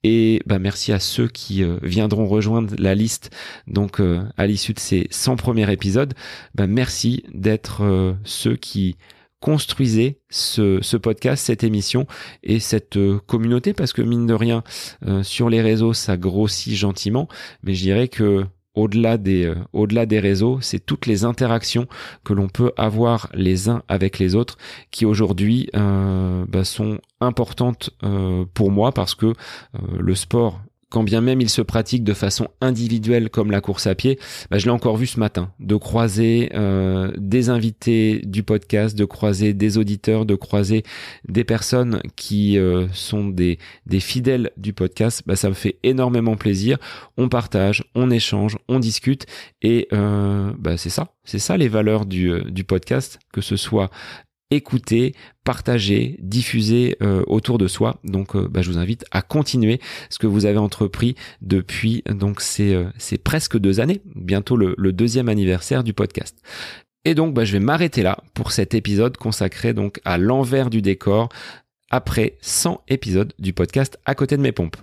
et 0.04 0.40
bah, 0.46 0.61
merci 0.61 0.92
à 0.92 1.00
ceux 1.00 1.26
qui 1.26 1.64
viendront 1.82 2.26
rejoindre 2.26 2.74
la 2.78 2.94
liste 2.94 3.34
donc 3.66 4.00
à 4.36 4.46
l'issue 4.46 4.72
de 4.72 4.78
ces 4.78 5.09
100 5.11 5.36
premiers 5.36 5.70
épisodes. 5.72 6.14
Bah, 6.54 6.68
merci 6.68 7.24
d'être 7.34 8.14
ceux 8.22 8.54
qui 8.54 8.96
construisez 9.41 10.20
ce, 10.30 10.97
podcast, 10.97 11.45
cette 11.47 11.64
émission 11.64 12.07
et 12.43 12.61
cette 12.61 12.97
euh, 12.97 13.18
communauté 13.26 13.72
parce 13.72 13.93
que 13.93 14.03
mine 14.03 14.26
de 14.26 14.34
rien, 14.34 14.62
euh, 15.07 15.22
sur 15.22 15.51
les 15.51 15.61
réseaux, 15.61 15.93
ça 15.93 16.16
grossit 16.16 16.74
gentiment, 16.74 17.28
mais 17.62 17.74
je 17.74 17.82
dirais 17.82 18.09
que 18.09 18.47
au-delà 18.74 19.16
des, 19.16 19.45
euh, 19.45 19.55
au-delà 19.72 20.05
des 20.07 20.20
réseaux, 20.20 20.59
c'est 20.61 20.84
toutes 20.84 21.07
les 21.07 21.24
interactions 21.24 21.87
que 22.24 22.34
l'on 22.34 22.49
peut 22.49 22.72
avoir 22.76 23.28
les 23.34 23.68
uns 23.68 23.82
avec 23.89 24.18
les 24.18 24.34
autres 24.34 24.59
qui 24.91 25.07
aujourd'hui 25.07 25.70
bah, 25.72 26.64
sont 26.64 26.99
importantes 27.20 27.91
pour 28.53 28.70
moi 28.70 28.93
parce 28.93 29.14
que 29.14 29.32
le 29.99 30.14
sport 30.14 30.61
quand 30.91 31.03
bien 31.03 31.20
même 31.20 31.41
il 31.41 31.49
se 31.49 31.62
pratique 31.62 32.05
de 32.05 32.14
façon 32.14 32.49
individuelle 32.61 33.28
comme 33.30 33.51
la 33.51 33.61
course 33.61 33.87
à 33.87 33.95
pied, 33.95 34.18
bah, 34.51 34.59
je 34.59 34.66
l'ai 34.66 34.70
encore 34.70 34.97
vu 34.97 35.07
ce 35.07 35.18
matin, 35.18 35.53
de 35.59 35.74
croiser 35.76 36.51
euh, 36.55 37.12
des 37.16 37.49
invités 37.49 38.20
du 38.24 38.43
podcast, 38.43 38.97
de 38.97 39.05
croiser 39.05 39.53
des 39.53 39.78
auditeurs, 39.78 40.26
de 40.26 40.34
croiser 40.34 40.84
des 41.28 41.45
personnes 41.45 42.01
qui 42.14 42.59
euh, 42.59 42.87
sont 42.93 43.26
des, 43.26 43.59
fidèles 43.99 44.51
du 44.57 44.72
podcast, 44.72 45.22
bah, 45.26 45.37
ça 45.37 45.49
me 45.49 45.55
fait 45.55 45.78
énormément 45.82 46.37
plaisir. 46.37 46.78
On 47.16 47.28
partage, 47.28 47.82
on 47.95 48.11
échange, 48.11 48.59
on 48.68 48.78
discute. 48.78 49.26
Et 49.62 49.89
euh, 49.93 50.53
bah, 50.59 50.76
c'est 50.76 50.91
ça, 50.91 51.14
c'est 51.24 51.39
ça 51.39 51.57
les 51.57 51.68
valeurs 51.68 52.07
du 52.07 52.64
podcast, 52.64 53.18
que 53.32 53.41
ce 53.41 53.57
soit 53.57 53.91
écouter, 54.51 55.14
partager, 55.44 56.16
diffuser 56.20 56.97
euh, 57.03 57.22
autour 57.26 57.59
de 57.59 57.66
soi. 57.66 57.99
Donc, 58.05 58.36
euh, 58.36 58.49
bah, 58.49 58.62
je 58.62 58.70
vous 58.70 58.78
invite 58.78 59.05
à 59.11 59.22
continuer 59.22 59.80
ce 60.11 60.18
que 60.18 60.26
vous 60.26 60.47
avez 60.47 60.59
entrepris 60.59 61.16
depuis 61.42 62.03
donc 62.09 62.40
c'est 62.40 62.74
euh, 62.74 62.90
presque 63.24 63.59
deux 63.59 63.80
années, 63.80 64.01
bientôt 64.14 64.57
le, 64.57 64.74
deuxième 64.92 65.28
anniversaire 65.28 65.84
du 65.84 65.92
podcast. 65.92 66.38
Et 67.05 67.14
donc, 67.14 67.34
bah, 67.34 67.44
je 67.44 67.53
vais 67.53 67.61
m'arrêter 67.61 68.03
là 68.03 68.18
pour 68.34 68.53
cet 68.53 68.74
épisode 68.74 69.16
consacré 69.16 69.74
donc 69.74 70.01
à 70.05 70.18
l'envers 70.18 70.70
du 70.70 70.82
décor 70.82 71.28
après 71.90 72.36
100 72.40 72.82
épisodes 72.88 73.32
du 73.38 73.53
podcast 73.53 73.99
à 74.05 74.14
côté 74.14 74.36
de 74.36 74.42
mes 74.42 74.53
pompes. 74.53 74.76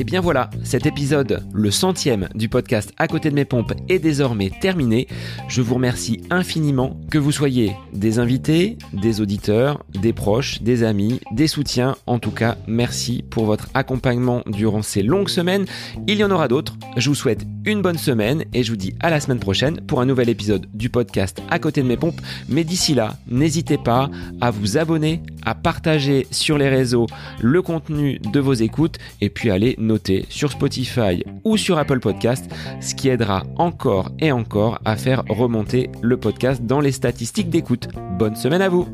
Et 0.00 0.04
bien 0.04 0.22
voilà, 0.22 0.48
cet 0.64 0.86
épisode, 0.86 1.44
le 1.52 1.70
centième 1.70 2.30
du 2.34 2.48
podcast 2.48 2.90
À 2.96 3.06
côté 3.06 3.28
de 3.28 3.34
mes 3.34 3.44
pompes, 3.44 3.74
est 3.90 3.98
désormais 3.98 4.48
terminé. 4.48 5.06
Je 5.46 5.60
vous 5.60 5.74
remercie 5.74 6.22
infiniment 6.30 6.98
que 7.10 7.18
vous 7.18 7.32
soyez 7.32 7.76
des 7.92 8.18
invités, 8.18 8.78
des 8.94 9.20
auditeurs, 9.20 9.84
des 9.92 10.14
proches, 10.14 10.62
des 10.62 10.84
amis, 10.84 11.20
des 11.32 11.48
soutiens. 11.48 11.96
En 12.06 12.18
tout 12.18 12.30
cas, 12.30 12.56
merci 12.66 13.22
pour 13.28 13.44
votre 13.44 13.68
accompagnement 13.74 14.40
durant 14.46 14.80
ces 14.80 15.02
longues 15.02 15.28
semaines. 15.28 15.66
Il 16.06 16.16
y 16.16 16.24
en 16.24 16.30
aura 16.30 16.48
d'autres. 16.48 16.78
Je 16.96 17.10
vous 17.10 17.14
souhaite 17.14 17.44
une 17.66 17.82
bonne 17.82 17.98
semaine 17.98 18.46
et 18.54 18.62
je 18.62 18.70
vous 18.70 18.78
dis 18.78 18.94
à 19.00 19.10
la 19.10 19.20
semaine 19.20 19.38
prochaine 19.38 19.82
pour 19.82 20.00
un 20.00 20.06
nouvel 20.06 20.30
épisode 20.30 20.66
du 20.72 20.88
podcast 20.88 21.42
À 21.50 21.58
côté 21.58 21.82
de 21.82 21.88
mes 21.88 21.98
pompes. 21.98 22.22
Mais 22.48 22.64
d'ici 22.64 22.94
là, 22.94 23.18
n'hésitez 23.28 23.76
pas 23.76 24.08
à 24.40 24.50
vous 24.50 24.78
abonner, 24.78 25.22
à 25.44 25.54
partager 25.54 26.26
sur 26.30 26.56
les 26.56 26.70
réseaux 26.70 27.06
le 27.42 27.60
contenu 27.60 28.18
de 28.32 28.40
vos 28.40 28.54
écoutes 28.54 28.96
et 29.20 29.28
puis 29.28 29.50
aller 29.50 29.76
sur 30.28 30.52
Spotify 30.52 31.24
ou 31.44 31.56
sur 31.56 31.78
Apple 31.78 32.00
Podcast, 32.00 32.50
ce 32.80 32.94
qui 32.94 33.08
aidera 33.08 33.44
encore 33.56 34.10
et 34.18 34.32
encore 34.32 34.80
à 34.84 34.96
faire 34.96 35.24
remonter 35.28 35.90
le 36.02 36.16
podcast 36.16 36.62
dans 36.64 36.80
les 36.80 36.92
statistiques 36.92 37.50
d'écoute. 37.50 37.88
Bonne 38.18 38.36
semaine 38.36 38.62
à 38.62 38.68
vous 38.68 38.86